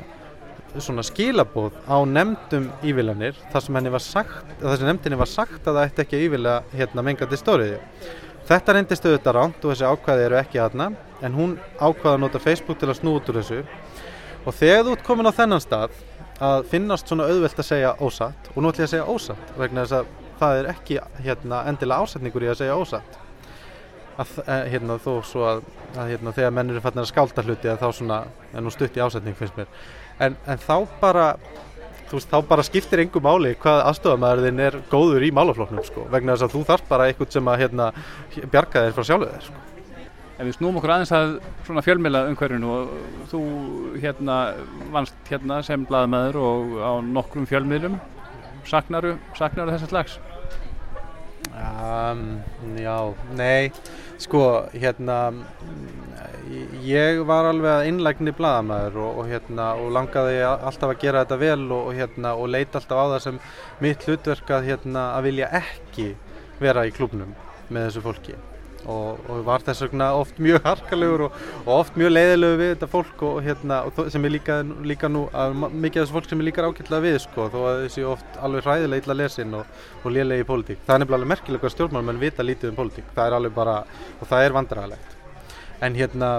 svona 0.80 1.04
skilabóð 1.04 1.76
á 1.84 1.98
nefndum 2.08 2.70
ívillanir 2.88 3.36
þar 3.52 3.66
sem 3.66 3.94
sagt 4.00 4.58
þar 4.62 4.78
sem 4.78 4.88
nefndinni 4.88 5.20
var 5.20 5.28
sagt 5.28 5.68
að 5.68 5.80
það 5.80 5.86
ætti 5.86 6.06
ekki 6.06 6.20
að 6.20 6.28
ívila 6.28 6.58
hérna 6.72 7.04
mengandi 7.04 7.40
stóriði 7.40 7.80
þetta 8.52 8.76
reyndist 8.76 9.06
auðvitað 9.06 9.36
ránt 9.38 9.66
og 9.66 9.72
þessi 9.72 9.88
ákvæði 9.88 10.26
eru 10.28 10.38
ekki 10.40 10.62
aðna 10.62 10.88
en 11.22 11.36
hún 11.38 11.58
ákvaði 11.80 12.14
að 12.16 12.22
nota 12.24 12.42
Facebook 12.42 12.80
til 12.82 12.90
að 12.90 12.98
snú 13.00 13.16
út 13.18 13.30
úr 13.30 13.40
þessu. 13.40 13.62
Og 14.46 14.56
þegar 14.58 14.86
þú 14.88 14.96
ert 14.96 15.06
komin 15.06 15.30
á 15.30 15.38
þennan 15.38 15.64
stað 15.64 15.98
að 16.42 16.66
finnast 16.72 17.10
svona 17.10 17.28
auðvelt 17.30 17.62
að 17.62 17.68
segja 17.68 17.94
ósatt 18.02 18.50
og 18.54 18.62
nú 18.62 18.72
ætlum 18.72 18.84
ég 18.84 18.90
að 18.90 18.94
segja 18.96 19.16
ósatt 19.16 19.52
vegna 19.60 19.86
þess 19.86 20.00
að 20.00 20.14
það 20.42 20.60
er 20.60 20.70
ekki 20.72 21.02
hérna, 21.22 21.66
endilega 21.70 22.08
ásetningur 22.08 22.46
í 22.48 22.50
að 22.50 22.62
segja 22.64 22.78
ósatt. 22.82 23.20
Að, 24.22 24.32
eh, 24.44 24.64
hérna, 24.74 24.98
þó 25.00 25.12
svo 25.26 25.46
að, 25.48 25.62
að 25.96 26.10
hérna, 26.12 26.34
þegar 26.36 26.56
mennir 26.58 26.80
er 26.80 26.84
fannir 26.84 27.06
að 27.06 27.12
skálda 27.14 27.46
hluti 27.46 27.70
að 27.70 27.84
þá 27.86 27.88
svona, 27.96 28.18
en 28.54 28.66
nú 28.66 28.74
stutt 28.74 28.98
í 28.98 29.04
ásetning 29.06 29.38
finnst 29.38 29.56
mér 29.58 29.70
en, 30.22 30.38
en 30.48 30.62
þá 30.62 30.76
bara 31.02 31.28
veist, 32.12 32.30
þá 32.32 32.40
bara 32.48 32.66
skiptir 32.66 33.04
engum 33.04 33.24
máli 33.26 33.54
hvað 33.60 33.84
aðstofamæðurinn 33.90 34.64
er 34.66 34.78
góður 34.92 35.26
í 35.26 35.32
málafloknum 35.36 35.84
sko, 35.88 36.06
vegna 36.12 36.36
þess 36.36 36.48
að 36.48 36.56
þú 36.56 36.64
þarf 36.70 36.88
bara 36.90 37.10
eitthvað 37.10 37.36
sem 37.38 37.52
að 37.52 37.62
hérna, 37.64 37.92
bjarga 38.52 38.86
þér 38.86 38.98
frá 38.98 39.08
sjálfu 39.08 39.30
þér 39.32 39.46
sko. 39.48 39.68
En 40.42 40.48
við 40.50 40.56
snúum 40.58 40.80
okkur 40.80 40.94
aðeins 40.96 41.14
að 41.14 41.36
svona 41.68 41.84
fjölmjöla 41.86 42.24
umhverfinu 42.32 42.70
og 42.74 42.94
þú 43.30 43.42
hérna 44.02 44.38
vannst 44.94 45.30
hérna 45.30 45.60
sem 45.66 45.86
blaðamæður 45.86 46.40
og 46.42 46.74
á 46.82 46.92
nokkrum 47.06 47.46
fjölmjölum 47.50 48.00
saknaru, 48.66 49.16
saknaru 49.38 49.76
þessar 49.76 49.94
slags? 49.94 50.20
Um, 51.52 52.40
já, 52.80 52.96
nei 53.38 53.70
sko, 54.22 54.66
hérna 54.74 55.20
ég 56.86 57.22
var 57.28 57.50
alveg 57.50 57.72
að 57.72 57.88
innlægni 57.92 58.34
bladamæður 58.38 59.00
og, 59.04 59.20
og, 59.22 59.32
hérna, 59.32 59.72
og 59.80 59.92
langaði 59.96 60.40
alltaf 60.48 60.94
að 60.94 61.02
gera 61.04 61.26
þetta 61.26 61.40
vel 61.42 61.66
og, 61.78 61.92
hérna, 61.98 62.36
og 62.36 62.52
leita 62.52 62.82
alltaf 62.82 63.02
á 63.02 63.06
það 63.16 63.20
sem 63.28 63.42
mitt 63.84 64.08
hlutverk 64.08 64.56
að, 64.58 64.72
hérna, 64.72 65.10
að 65.18 65.28
vilja 65.30 65.52
ekki 65.62 66.14
vera 66.62 66.88
í 66.88 66.96
klubnum 66.96 67.36
með 67.72 67.90
þessu 67.90 68.06
fólki 68.06 68.40
og 68.90 69.28
var 69.46 69.62
þess 69.66 69.84
vegna 69.86 70.08
oft 70.18 70.40
mjög 70.42 70.64
harkalegur 70.66 71.28
og 71.28 71.70
oft 71.70 71.98
mjög 72.00 72.14
leiðilegu 72.16 72.58
við 72.58 72.72
þetta 72.74 72.90
fólk 72.90 73.24
og 73.28 73.40
hérna, 73.46 73.82
sem 74.10 74.26
er 74.26 74.34
líka, 74.34 74.58
líka 74.82 75.10
nú, 75.12 75.28
mikið 75.30 76.02
af 76.02 76.08
þessu 76.08 76.18
fólk 76.18 76.30
sem 76.32 76.42
er 76.42 76.50
líka 76.50 76.66
ákveðlega 76.66 77.06
við 77.06 77.20
sko, 77.28 77.48
þó 77.54 77.60
að 77.62 77.86
þessi 77.86 78.08
oft 78.10 78.42
alveg 78.42 78.68
hræðilega 78.68 79.06
illa 79.06 79.20
lesin 79.22 79.58
og, 79.62 79.80
lélega 80.10 80.42
í 80.42 80.50
pólitík. 80.50 80.84
Það 80.88 80.96
er 80.96 81.04
nefnilega 81.04 81.22
alveg 81.22 81.34
merkilega 81.36 81.70
að 81.70 81.76
stjórnmálmenn 81.78 82.22
vita 82.26 82.46
lítið 82.46 82.74
um 82.74 82.80
pólitík, 82.82 83.16
það 83.16 83.28
er 83.28 83.40
alveg 83.40 83.58
bara, 83.62 83.82
og 84.20 84.32
það 84.32 84.48
er 84.48 84.58
vandrarlegt. 84.58 85.21
En 85.82 85.98
hérna, 85.98 86.32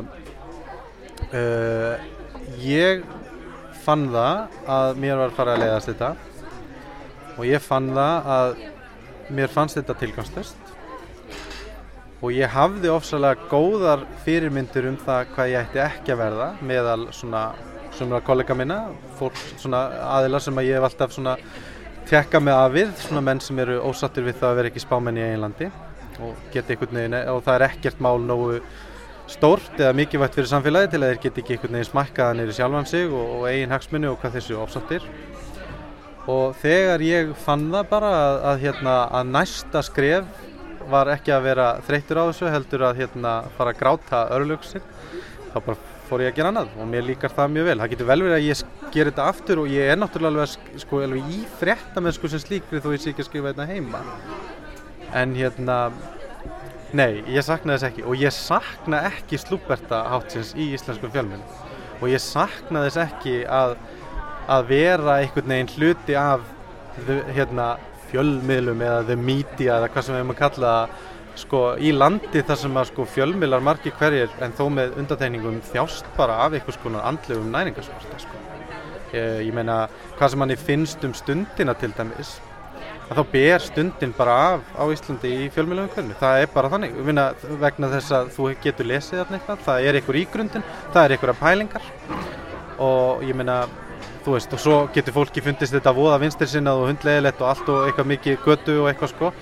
uh, 1.33 1.95
ég 2.63 3.03
fann 3.83 4.07
það 4.13 4.61
að 4.77 5.01
mér 5.03 5.19
var 5.25 5.35
farið 5.39 5.57
að 5.57 5.65
leiðast 5.65 5.91
þetta. 5.93 6.13
Og 7.39 7.47
ég 7.49 7.65
fann 7.65 7.91
það 7.97 8.31
að 8.37 8.55
mér 9.33 9.51
fannst 9.53 9.79
þetta 9.79 9.97
tilgangslust 10.01 10.73
og 12.23 12.31
ég 12.31 12.51
hafði 12.55 12.91
ofsalega 12.93 13.49
góðar 13.51 14.05
fyrirmyndir 14.23 14.87
um 14.93 14.99
það 15.03 15.31
hvað 15.35 15.51
ég 15.51 15.65
ætti 15.67 15.81
ekki 15.83 16.15
að 16.15 16.21
verða 16.21 16.49
meðal 16.63 17.07
svona, 17.15 17.43
svona 17.97 18.21
kollega 18.23 18.55
minna, 18.59 18.79
fólk 19.19 19.39
svona 19.59 19.83
aðila 20.19 20.41
sem 20.43 20.61
að 20.61 20.69
ég 20.69 20.79
hef 20.79 20.87
alltaf 20.87 21.17
svona 21.17 21.35
tekka 22.07 22.39
með 22.43 22.59
að 22.61 22.77
við, 22.77 22.93
svona 23.07 23.25
menn 23.27 23.43
sem 23.43 23.59
eru 23.65 23.81
ósattir 23.89 24.27
við 24.29 24.39
það 24.39 24.53
að 24.53 24.61
vera 24.61 24.71
ekki 24.71 24.85
spámenn 24.85 25.19
í 25.19 25.27
einlandi 25.27 25.71
og 26.23 26.39
geti 26.55 26.77
einhvern 26.77 26.99
veginn, 27.01 27.19
og 27.33 27.43
það 27.43 27.57
er 27.57 27.67
ekkert 27.71 28.03
mál 28.05 28.19
nógu 28.23 28.61
stórt 29.31 29.79
eða 29.79 29.95
mikilvægt 29.97 30.39
fyrir 30.39 30.51
samfélagi 30.51 30.93
til 30.93 31.03
að 31.03 31.13
þeir 31.13 31.21
geti 31.23 31.43
ekki 31.43 31.57
einhvern 31.57 31.77
veginn 31.79 31.91
smakkaða 31.91 32.39
neyri 32.39 32.57
sjálfan 32.57 32.89
sig 32.91 33.07
og, 33.07 33.37
og 33.39 33.47
eigin 33.51 33.75
hagsmunni 33.75 34.11
og 34.11 34.19
hvað 34.23 34.39
þessu 34.39 34.59
ofsattir 34.63 35.07
og 36.31 36.57
þegar 36.63 37.03
ég 37.07 37.33
fann 37.45 37.69
það 37.73 37.89
bara 37.91 38.11
að, 38.19 38.37
að, 38.51 38.61
hérna, 38.67 38.97
að 39.21 39.33
næsta 39.37 39.83
skref 39.87 40.43
var 40.91 41.11
ekki 41.15 41.33
að 41.35 41.47
vera 41.49 41.71
þreytur 41.87 42.21
á 42.21 42.25
þessu 42.31 42.53
heldur 42.53 42.87
að 42.89 43.03
hérna, 43.03 43.33
fara 43.57 43.73
að 43.75 43.81
gráta 43.81 44.23
örlugsin 44.37 44.85
þá 45.53 45.59
bara 45.61 45.81
fór 46.13 46.25
ég 46.27 46.33
að 46.33 46.39
gera 46.39 46.53
annað 46.53 46.73
og 46.77 46.89
mér 46.93 47.07
líkar 47.07 47.33
það 47.33 47.53
mjög 47.55 47.69
vel. 47.71 47.77
Það 47.81 47.93
getur 47.93 48.09
vel 48.11 48.23
verið 48.27 48.37
að 48.37 48.47
ég 48.47 48.63
ger 48.93 49.11
þetta 49.11 49.29
aftur 49.33 49.61
og 49.63 49.71
ég 49.73 49.93
er 49.93 50.01
náttúrulega 50.01 50.45
alveg, 50.45 50.81
sko, 50.83 51.01
alveg 51.07 51.31
í 51.33 51.39
fréttamennsku 51.61 52.31
sem 52.33 52.43
slíkri 52.43 52.83
þó 52.85 52.91
ég 52.93 53.03
sé 53.03 53.13
ekki 53.13 53.25
að 53.25 53.29
skrifa 53.31 53.53
þetta 53.53 53.69
heima. 53.71 54.03
En 55.17 55.33
hérna 55.37 55.79
nei, 56.97 57.23
ég 57.33 57.45
sakna 57.45 57.77
þess 57.77 57.89
ekki 57.91 58.07
og 58.07 58.21
ég 58.21 58.35
sakna 58.37 59.05
ekki 59.09 59.41
slúberta 59.41 60.03
hátsins 60.13 60.53
í 60.57 60.73
íslenskum 60.77 61.13
fjölmjölum 61.15 62.03
og 62.03 62.11
ég 62.11 62.23
sakna 62.23 62.85
þess 62.87 63.01
ekki 63.07 63.39
að, 63.47 63.77
að 64.51 64.69
vera 64.73 65.21
einhvern 65.23 65.55
veginn 65.55 65.73
hluti 65.77 66.19
af 66.19 66.45
hérna 67.33 67.75
fjölmiðlum 68.11 68.85
eða 68.85 69.01
the 69.09 69.17
media 69.17 69.79
eða 69.79 69.89
hvað 69.93 70.07
sem 70.07 70.15
við 70.15 70.23
hefum 70.23 70.35
að 70.35 70.41
kalla 70.43 70.75
sko 71.43 71.61
í 71.81 71.95
landi 71.97 72.43
þar 72.45 72.61
sem 72.61 72.77
að 72.77 72.89
sko 72.91 73.07
fjölmiðlar 73.09 73.65
margir 73.65 73.95
hverjir 73.97 74.33
en 74.45 74.53
þó 74.57 74.67
með 74.75 74.99
undateiningum 75.01 75.61
þjást 75.71 76.09
bara 76.19 76.43
af 76.45 76.57
einhvers 76.59 76.81
konar 76.83 77.07
andlegum 77.09 77.49
næringarskorta 77.55 78.21
sko. 78.21 78.41
Ég, 79.13 79.47
ég 79.49 79.55
meina 79.57 79.87
hvað 80.19 80.35
sem 80.35 80.43
manni 80.43 80.57
finnst 80.61 81.05
um 81.09 81.15
stundina 81.17 81.75
til 81.81 81.93
dæmis 81.97 82.37
að 83.13 83.21
þá 83.21 83.33
ber 83.33 83.65
stundin 83.67 84.15
bara 84.17 84.35
af 84.49 84.73
á 84.75 84.85
Íslandi 84.93 85.31
í 85.45 85.49
fjölmiðlum 85.55 85.93
hvernig, 85.93 86.19
það 86.21 86.43
er 86.43 86.51
bara 86.55 86.73
þannig. 86.73 86.99
Vinna, 87.07 87.29
vegna 87.61 87.93
þess 87.93 88.17
að 88.19 88.33
þú 88.37 88.51
getur 88.65 88.89
lesið 88.89 89.23
þarna 89.23 89.39
eitthvað, 89.39 89.65
það 89.69 89.87
er 89.87 89.99
einhver 90.01 90.21
ígrundin, 90.23 90.67
það 90.95 91.05
er 91.05 91.17
einhverja 91.17 91.39
pælingar. 91.43 91.89
Og 92.83 93.25
ég 93.29 93.39
meina 93.39 93.63
þú 94.23 94.37
veist, 94.37 94.55
og 94.55 94.63
svo 94.63 94.77
getur 94.95 95.17
fólki 95.17 95.43
fundist 95.45 95.75
þetta 95.75 95.95
voða 95.97 96.21
vinstir 96.23 96.51
sinnað 96.51 96.83
og 96.83 96.93
hundlegilegt 96.93 97.43
og 97.43 97.51
allt 97.51 97.73
og 97.73 97.89
eitthvað 97.89 98.11
mikið 98.15 98.47
götu 98.47 98.79
og 98.81 98.91
eitthvað 98.91 99.13
sko. 99.15 99.33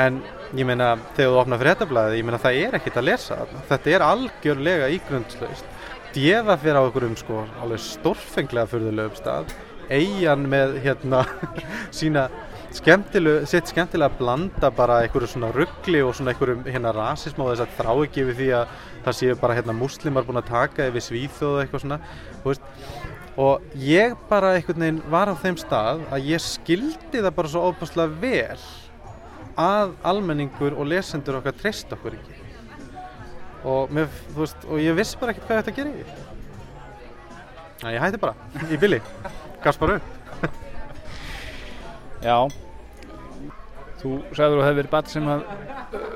En 0.00 0.20
ég 0.54 0.66
meina, 0.68 0.94
þegar 1.16 1.34
þú 1.34 1.40
opnar 1.42 1.60
fréttablaðið 1.62 2.20
ég 2.20 2.26
meina, 2.28 2.40
það 2.42 2.62
er 2.64 2.78
ekkit 2.78 3.00
að 3.00 3.08
lesa 3.08 3.40
þarna. 3.40 3.64
Þetta 3.70 3.94
er 3.94 4.06
algjörlega 4.06 4.90
ígrundslaust 4.96 5.76
djefa 6.14 6.56
fyrir 6.58 6.78
á 6.78 6.82
einhverjum 6.82 7.16
sko 7.18 7.42
alveg 7.62 7.82
stórfenglega 7.84 8.70
fyrðulegum 8.70 9.18
stað. 9.18 9.52
Eigin 9.90 10.46
með 10.50 10.76
hérna 10.84 11.24
sína 11.98 12.28
skemmtileg, 12.76 13.46
sitt 13.50 13.70
skemmtilega 13.70 14.12
að 14.12 14.18
blanda 14.20 14.70
bara 14.74 15.00
einhverju 15.04 15.32
svona 15.32 15.50
ruggli 15.54 16.02
og 16.04 16.12
svona 16.16 16.34
einhverjum 16.34 16.62
hérna 16.68 16.92
rasism 16.94 17.42
og 17.42 17.50
þess 17.52 17.64
að 17.64 17.76
þrá 17.78 17.90
ekki 18.04 18.26
við 18.28 18.40
því 18.40 18.50
að 18.60 18.74
það 19.06 19.16
séu 19.18 19.38
bara 19.40 19.56
hérna 19.58 19.76
muslimar 19.76 20.26
búin 20.28 20.40
að 20.40 20.50
taka 20.50 20.86
yfir 20.90 21.06
svíþjóðu 21.06 21.62
eitthvað 21.64 21.84
svona, 21.84 22.00
veist. 22.44 22.68
Og 23.40 23.74
ég 23.80 24.14
bara 24.30 24.54
einhvern 24.56 24.84
veginn 24.84 25.02
var 25.10 25.30
á 25.32 25.34
þeim 25.42 25.58
stað 25.58 26.04
að 26.12 26.30
ég 26.30 26.44
skildi 26.44 27.22
það 27.22 27.34
bara 27.38 27.52
svo 27.52 27.64
óbúslega 27.70 28.20
vel 28.22 28.64
að 29.60 29.94
almenningur 30.06 30.76
og 30.76 30.90
lesendur 30.90 31.40
okkar 31.40 31.56
treyst 31.58 31.90
okkur 31.96 32.18
ekki. 32.18 32.38
Og, 33.60 33.90
mér, 33.92 34.08
veist, 34.36 34.62
og 34.68 34.80
ég 34.80 34.96
vissi 34.96 35.18
bara 35.20 35.34
ekki 35.34 35.46
hvað 35.46 35.62
þetta 35.62 35.78
gerir 35.80 36.28
að 37.80 37.94
ég 37.96 38.02
hætti 38.04 38.20
bara 38.20 38.34
í 38.68 38.78
bili, 38.80 39.00
gafst 39.64 39.80
bara 39.80 39.98
upp 40.00 40.19
Já. 42.20 42.36
Þú 44.00 44.14
sagður 44.36 44.44
að 44.44 44.60
það 44.60 44.68
hefði 44.68 44.80
verið 44.80 44.92
bat 44.94 45.10
sem 45.12 45.28
að 45.28 45.42
uh, 45.96 46.10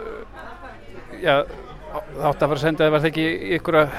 já, 1.21 1.35
þátt 1.45 2.45
að 2.45 2.49
fara 2.49 2.57
að 2.57 2.63
senda 2.63 2.85
það 2.85 2.95
var 2.95 3.05
það 3.05 3.11
ekki 3.11 3.27
ykkur 3.59 3.81
að 3.81 3.99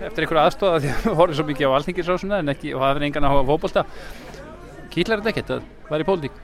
eftir 0.00 0.24
einhverja 0.24 0.44
aðstofa 0.48 0.82
því 0.82 0.92
að 0.92 1.06
við 1.06 1.18
horfum 1.18 1.38
svo 1.38 1.48
mikið 1.48 1.72
á 1.72 1.76
alþingisrásuna 1.78 2.42
en 2.42 2.52
ekki, 2.54 2.74
og 2.76 2.84
það 2.84 3.00
er 3.00 3.08
engan 3.08 3.26
að 3.26 3.34
hafa 3.34 3.48
fókbólta 3.50 3.84
kýtlar 4.94 5.20
þetta 5.20 5.32
ekkert 5.32 5.52
að 5.56 5.66
vera 5.90 6.04
í 6.04 6.08
pólitík? 6.08 6.38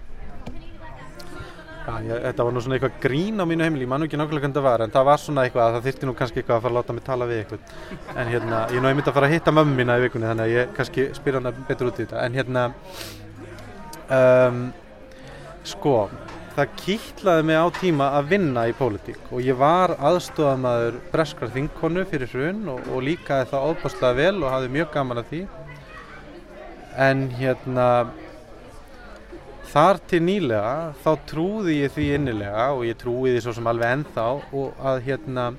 Já, 1.86 1.92
ég, 2.02 2.22
þetta 2.24 2.44
var 2.46 2.54
nú 2.54 2.62
svona 2.64 2.76
eitthvað 2.76 2.96
grín 3.04 3.38
á 3.38 3.44
mínu 3.46 3.62
heimili, 3.62 3.84
ég 3.86 3.90
mann 3.92 4.02
ekki 4.06 4.18
nákvæmlega 4.18 4.42
hvernig 4.42 4.56
það 4.58 4.66
var 4.66 4.82
en 4.82 4.94
það 4.96 5.04
var 5.06 5.20
svona 5.22 5.44
eitthvað 5.46 5.66
að 5.66 5.76
það 5.76 5.84
þyrtti 5.86 6.08
nú 6.08 6.14
kannski 6.18 6.40
eitthvað 6.42 6.56
að 6.56 6.64
fara 6.64 6.72
að 6.72 6.78
láta 6.80 6.96
mig 6.96 7.04
tala 7.06 7.28
við 7.30 7.42
eitthvað 7.44 8.16
en 8.16 8.32
hérna, 8.32 8.62
ég 8.74 8.82
nú 8.82 8.90
einmitt 8.90 9.10
að 9.10 9.18
fara 9.20 9.28
að 9.30 9.36
hitta 9.36 9.54
mömmu 9.54 9.78
mína 9.78 9.98
í 10.00 10.02
vikunni 10.02 10.26
þannig 10.32 10.48
að 10.48 10.56
ég 10.56 10.72
kannski 10.80 11.06
spyr 11.14 11.38
hana 11.38 11.52
betur 11.68 11.92
út 11.92 12.00
í 12.00 12.02
þetta. 12.02 12.24
En 12.26 12.34
hérna 12.34 12.64
um, 14.12 14.64
sko 15.66 15.96
það 16.56 16.76
kýtlaði 16.80 17.44
mig 17.44 17.58
á 17.60 17.66
tíma 17.76 18.06
að 18.16 18.28
vinna 18.30 18.62
í 18.70 18.74
pólitík 18.76 19.28
og 19.28 19.42
ég 19.44 19.58
var 19.60 19.92
aðstofamæður 20.08 21.00
breskrar 21.12 21.52
þingkonu 21.52 22.04
fyrir 22.08 22.30
hrun 22.32 22.62
og, 22.72 22.86
og 22.94 23.04
líkaði 23.04 23.50
það 23.50 23.66
óbáslega 23.72 24.16
vel 24.16 24.36
og 24.40 24.54
hafði 24.54 24.70
mjög 24.78 24.94
gaman 24.94 25.20
að 25.20 25.32
því. 25.32 25.42
En 27.06 27.26
hérna 27.36 27.88
þar 29.68 30.00
til 30.08 30.22
nýlega 30.24 30.94
þá 31.02 31.10
trúði 31.28 31.80
ég 31.82 31.92
því 31.92 32.08
innilega 32.16 32.70
og 32.72 32.86
ég 32.88 32.96
trúi 33.02 33.34
því 33.34 33.44
svo 33.44 33.56
sem 33.58 33.68
alveg 33.68 33.98
ennþá 33.98 34.26
og 34.62 34.80
að 34.92 35.02
hérna 35.10 35.50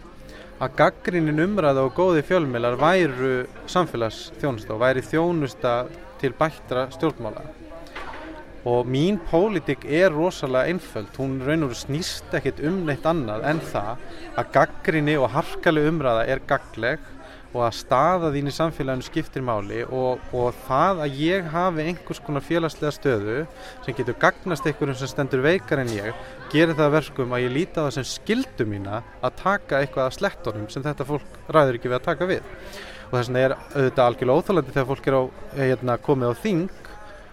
að 0.58 0.74
gaggrinin 0.80 1.44
umræða 1.44 1.86
og 1.86 1.94
góði 1.94 2.26
fjölmilar 2.26 2.80
væru 2.82 3.36
samfélagsþjónusta 3.70 4.74
og 4.74 4.82
væri 4.82 5.06
þjónusta 5.06 5.78
til 6.18 6.34
bættra 6.40 6.88
stjórnmála 6.96 7.46
og 8.68 8.88
mín 8.90 9.20
pólitik 9.30 9.86
er 9.86 10.12
rosalega 10.12 10.68
einföld, 10.68 11.14
hún 11.16 11.38
raun 11.46 11.68
og 11.70 11.76
snýst 11.78 12.34
ekkit 12.36 12.60
um 12.68 12.82
neitt 12.88 13.06
annað 13.08 13.46
en 13.48 13.62
það 13.64 14.02
að 14.42 14.50
gaggrinni 14.58 15.16
og 15.22 15.30
harkaleg 15.32 15.88
umræða 15.88 16.26
er 16.28 16.42
gagleg 16.50 17.06
og 17.54 17.62
að 17.64 17.78
staða 17.78 18.32
þín 18.34 18.50
í 18.52 18.54
samfélaginu 18.54 19.06
skiptir 19.08 19.46
máli 19.46 19.86
og, 19.86 20.24
og 20.36 20.58
það 20.66 21.04
að 21.06 21.22
ég 21.22 21.48
hafi 21.54 21.86
einhvers 21.86 22.20
konar 22.26 22.44
félagslega 22.44 22.92
stöðu 22.96 23.38
sem 23.86 23.96
getur 23.96 24.18
gagnast 24.20 24.68
einhverjum 24.68 25.00
sem 25.00 25.12
stendur 25.14 25.46
veikar 25.46 25.82
en 25.86 25.94
ég 25.96 26.28
gerir 26.52 26.76
það 26.76 26.98
verkum 26.98 27.38
að 27.38 27.46
ég 27.46 27.56
líti 27.56 27.80
á 27.80 27.88
það 27.88 27.94
sem 28.00 28.10
skildu 28.10 28.68
mína 28.68 29.00
að 29.22 29.40
taka 29.40 29.80
eitthvað 29.80 30.10
af 30.10 30.18
slettunum 30.18 30.68
sem 30.74 30.84
þetta 30.84 31.08
fólk 31.08 31.40
ræður 31.48 31.80
ekki 31.80 31.94
við 31.94 32.00
að 32.02 32.10
taka 32.10 32.28
við. 32.28 32.52
Og 33.08 33.16
þess 33.16 33.30
vegna 33.32 33.46
er 33.46 33.56
auðvitað 33.56 34.06
algjörlega 34.10 34.42
óþálandi 34.42 34.76
þegar 34.76 34.90
fólk 34.92 35.08
er 35.08 35.16
á, 35.16 35.24
hérna, 35.56 35.98
komið 36.04 36.36
á 36.36 36.42
þing 36.44 36.87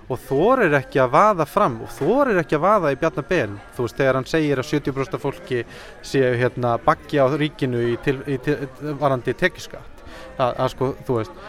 og 0.04 0.20
þorir 0.26 0.76
ekki 0.80 1.00
að 1.00 1.14
vaða 1.14 1.46
fram 1.48 1.80
og 1.86 1.92
þorir 1.96 2.42
ekki 2.42 2.58
að 2.58 2.64
vaða 2.66 2.92
í 2.92 3.00
Bjarnabenn 3.00 3.58
þú 3.76 3.86
veist 3.86 3.98
þegar 4.00 4.18
hann 4.18 4.28
segir 4.28 4.60
að 4.60 4.70
70% 4.70 5.22
fólki 5.22 5.64
séu 6.04 6.34
hérna 6.40 6.76
bakki 6.84 7.20
á 7.22 7.26
ríkinu 7.32 7.82
í, 7.88 7.96
til, 8.04 8.18
í 8.28 8.38
til, 8.44 8.58
varandi 9.00 9.36
tekiskatt 9.38 10.04
að, 10.36 10.66
sko 10.74 10.94
þú 11.06 11.20
veist 11.20 11.44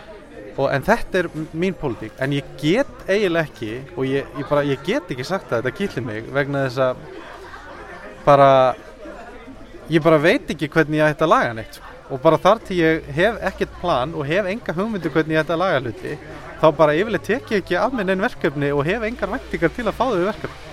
og, 0.56 0.70
en 0.72 0.86
þetta 0.86 1.20
er 1.20 1.30
mín 1.58 1.76
pólitík. 1.76 2.16
En 2.24 2.34
ég 2.36 2.48
get 2.62 2.92
eiginlega 3.10 3.50
ekki 3.50 3.72
og 3.96 4.06
ég, 4.08 4.28
ég, 4.40 4.48
bara, 4.50 4.64
ég 4.68 4.84
get 4.88 5.12
ekki 5.12 5.26
sagt 5.28 5.52
að 5.52 5.66
þetta 5.66 5.78
kýlir 5.80 6.06
mig 6.06 6.30
vegna 6.36 6.66
þess 6.68 6.84
að 6.86 7.02
bara 8.26 8.52
ég 9.92 10.02
bara 10.02 10.22
veit 10.22 10.50
ekki 10.50 10.70
hvernig 10.72 11.02
ég 11.02 11.14
ætti 11.14 11.26
að 11.28 11.34
laga 11.34 11.52
neitt 11.60 11.78
sko. 11.78 11.92
og 12.10 12.22
bara 12.22 12.38
þar 12.42 12.60
til 12.66 12.78
ég 12.80 13.10
hef 13.18 13.38
ekkert 13.50 13.78
plan 13.82 14.14
og 14.14 14.26
hef 14.30 14.48
enga 14.50 14.74
hugmyndu 14.78 15.12
hvernig 15.14 15.36
ég 15.36 15.44
ætti 15.44 15.54
að 15.54 15.62
laga 15.62 15.82
hluti 15.84 16.18
þá 16.66 16.78
bara 16.78 16.96
yfirleitt 16.98 17.28
tek 17.28 17.52
ég 17.54 17.62
ekki 17.62 17.76
af 17.78 17.94
minn 17.94 18.10
einn 18.10 18.24
verkefni 18.24 18.72
og 18.74 18.86
hef 18.88 19.04
engar 19.06 19.30
væntingar 19.36 19.74
til 19.76 19.86
að 19.86 19.98
fá 19.98 20.06
þau 20.08 20.24
verkefni. 20.26 20.72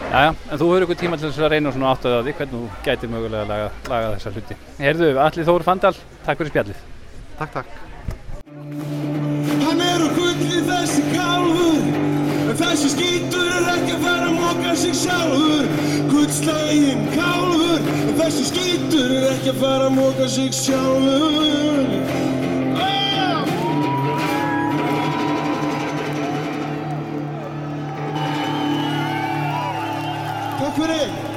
Jæja, 0.00 0.30
en 0.32 0.58
þú 0.58 0.68
hefur 0.70 0.84
ykkur 0.86 0.98
tíma 1.02 1.18
til 1.20 1.28
að 1.28 1.52
reyna 1.52 1.72
svona 1.74 1.90
átt 1.92 2.06
að 2.08 2.22
því 2.24 2.32
hvernig 2.38 2.54
þú 2.54 2.84
gætir 2.86 3.12
mögulega 3.12 3.42
að 3.44 3.50
laga, 3.52 3.66
laga 3.90 4.12
þessa 4.14 4.32
hluti. 4.34 4.56
Herðu, 4.80 5.10
Alli 5.26 5.44
Þór 5.50 5.66
Fandal, 5.66 5.92
takk 6.24 6.40
fyrir 6.40 6.52
spjallið. 6.54 6.80
Takk, 7.40 7.52
takk. 7.58 7.70
Hann 9.66 9.84
er 9.84 10.00
á 10.00 10.08
gulli 10.16 10.62
þessi 10.70 11.04
kálfur 11.12 11.84
En 12.50 12.56
þessi 12.58 12.88
skítur 12.94 13.46
er 13.46 13.68
ekki 13.76 13.94
að 13.94 14.06
fara 14.06 14.26
að 14.30 14.38
móka 14.40 14.72
sig 14.80 14.96
sjálfur 14.98 15.68
Gullslegin 16.10 17.04
kálfur 17.14 17.86
En 18.08 18.16
þessi 18.18 18.48
skítur 18.48 19.14
er 19.20 19.28
ekki 19.36 19.52
að 19.52 19.62
fara 19.62 19.90
að 19.90 19.96
móka 20.00 20.30
sig 20.32 20.56
sjálfur 20.56 21.80
Mercury. 30.80 31.29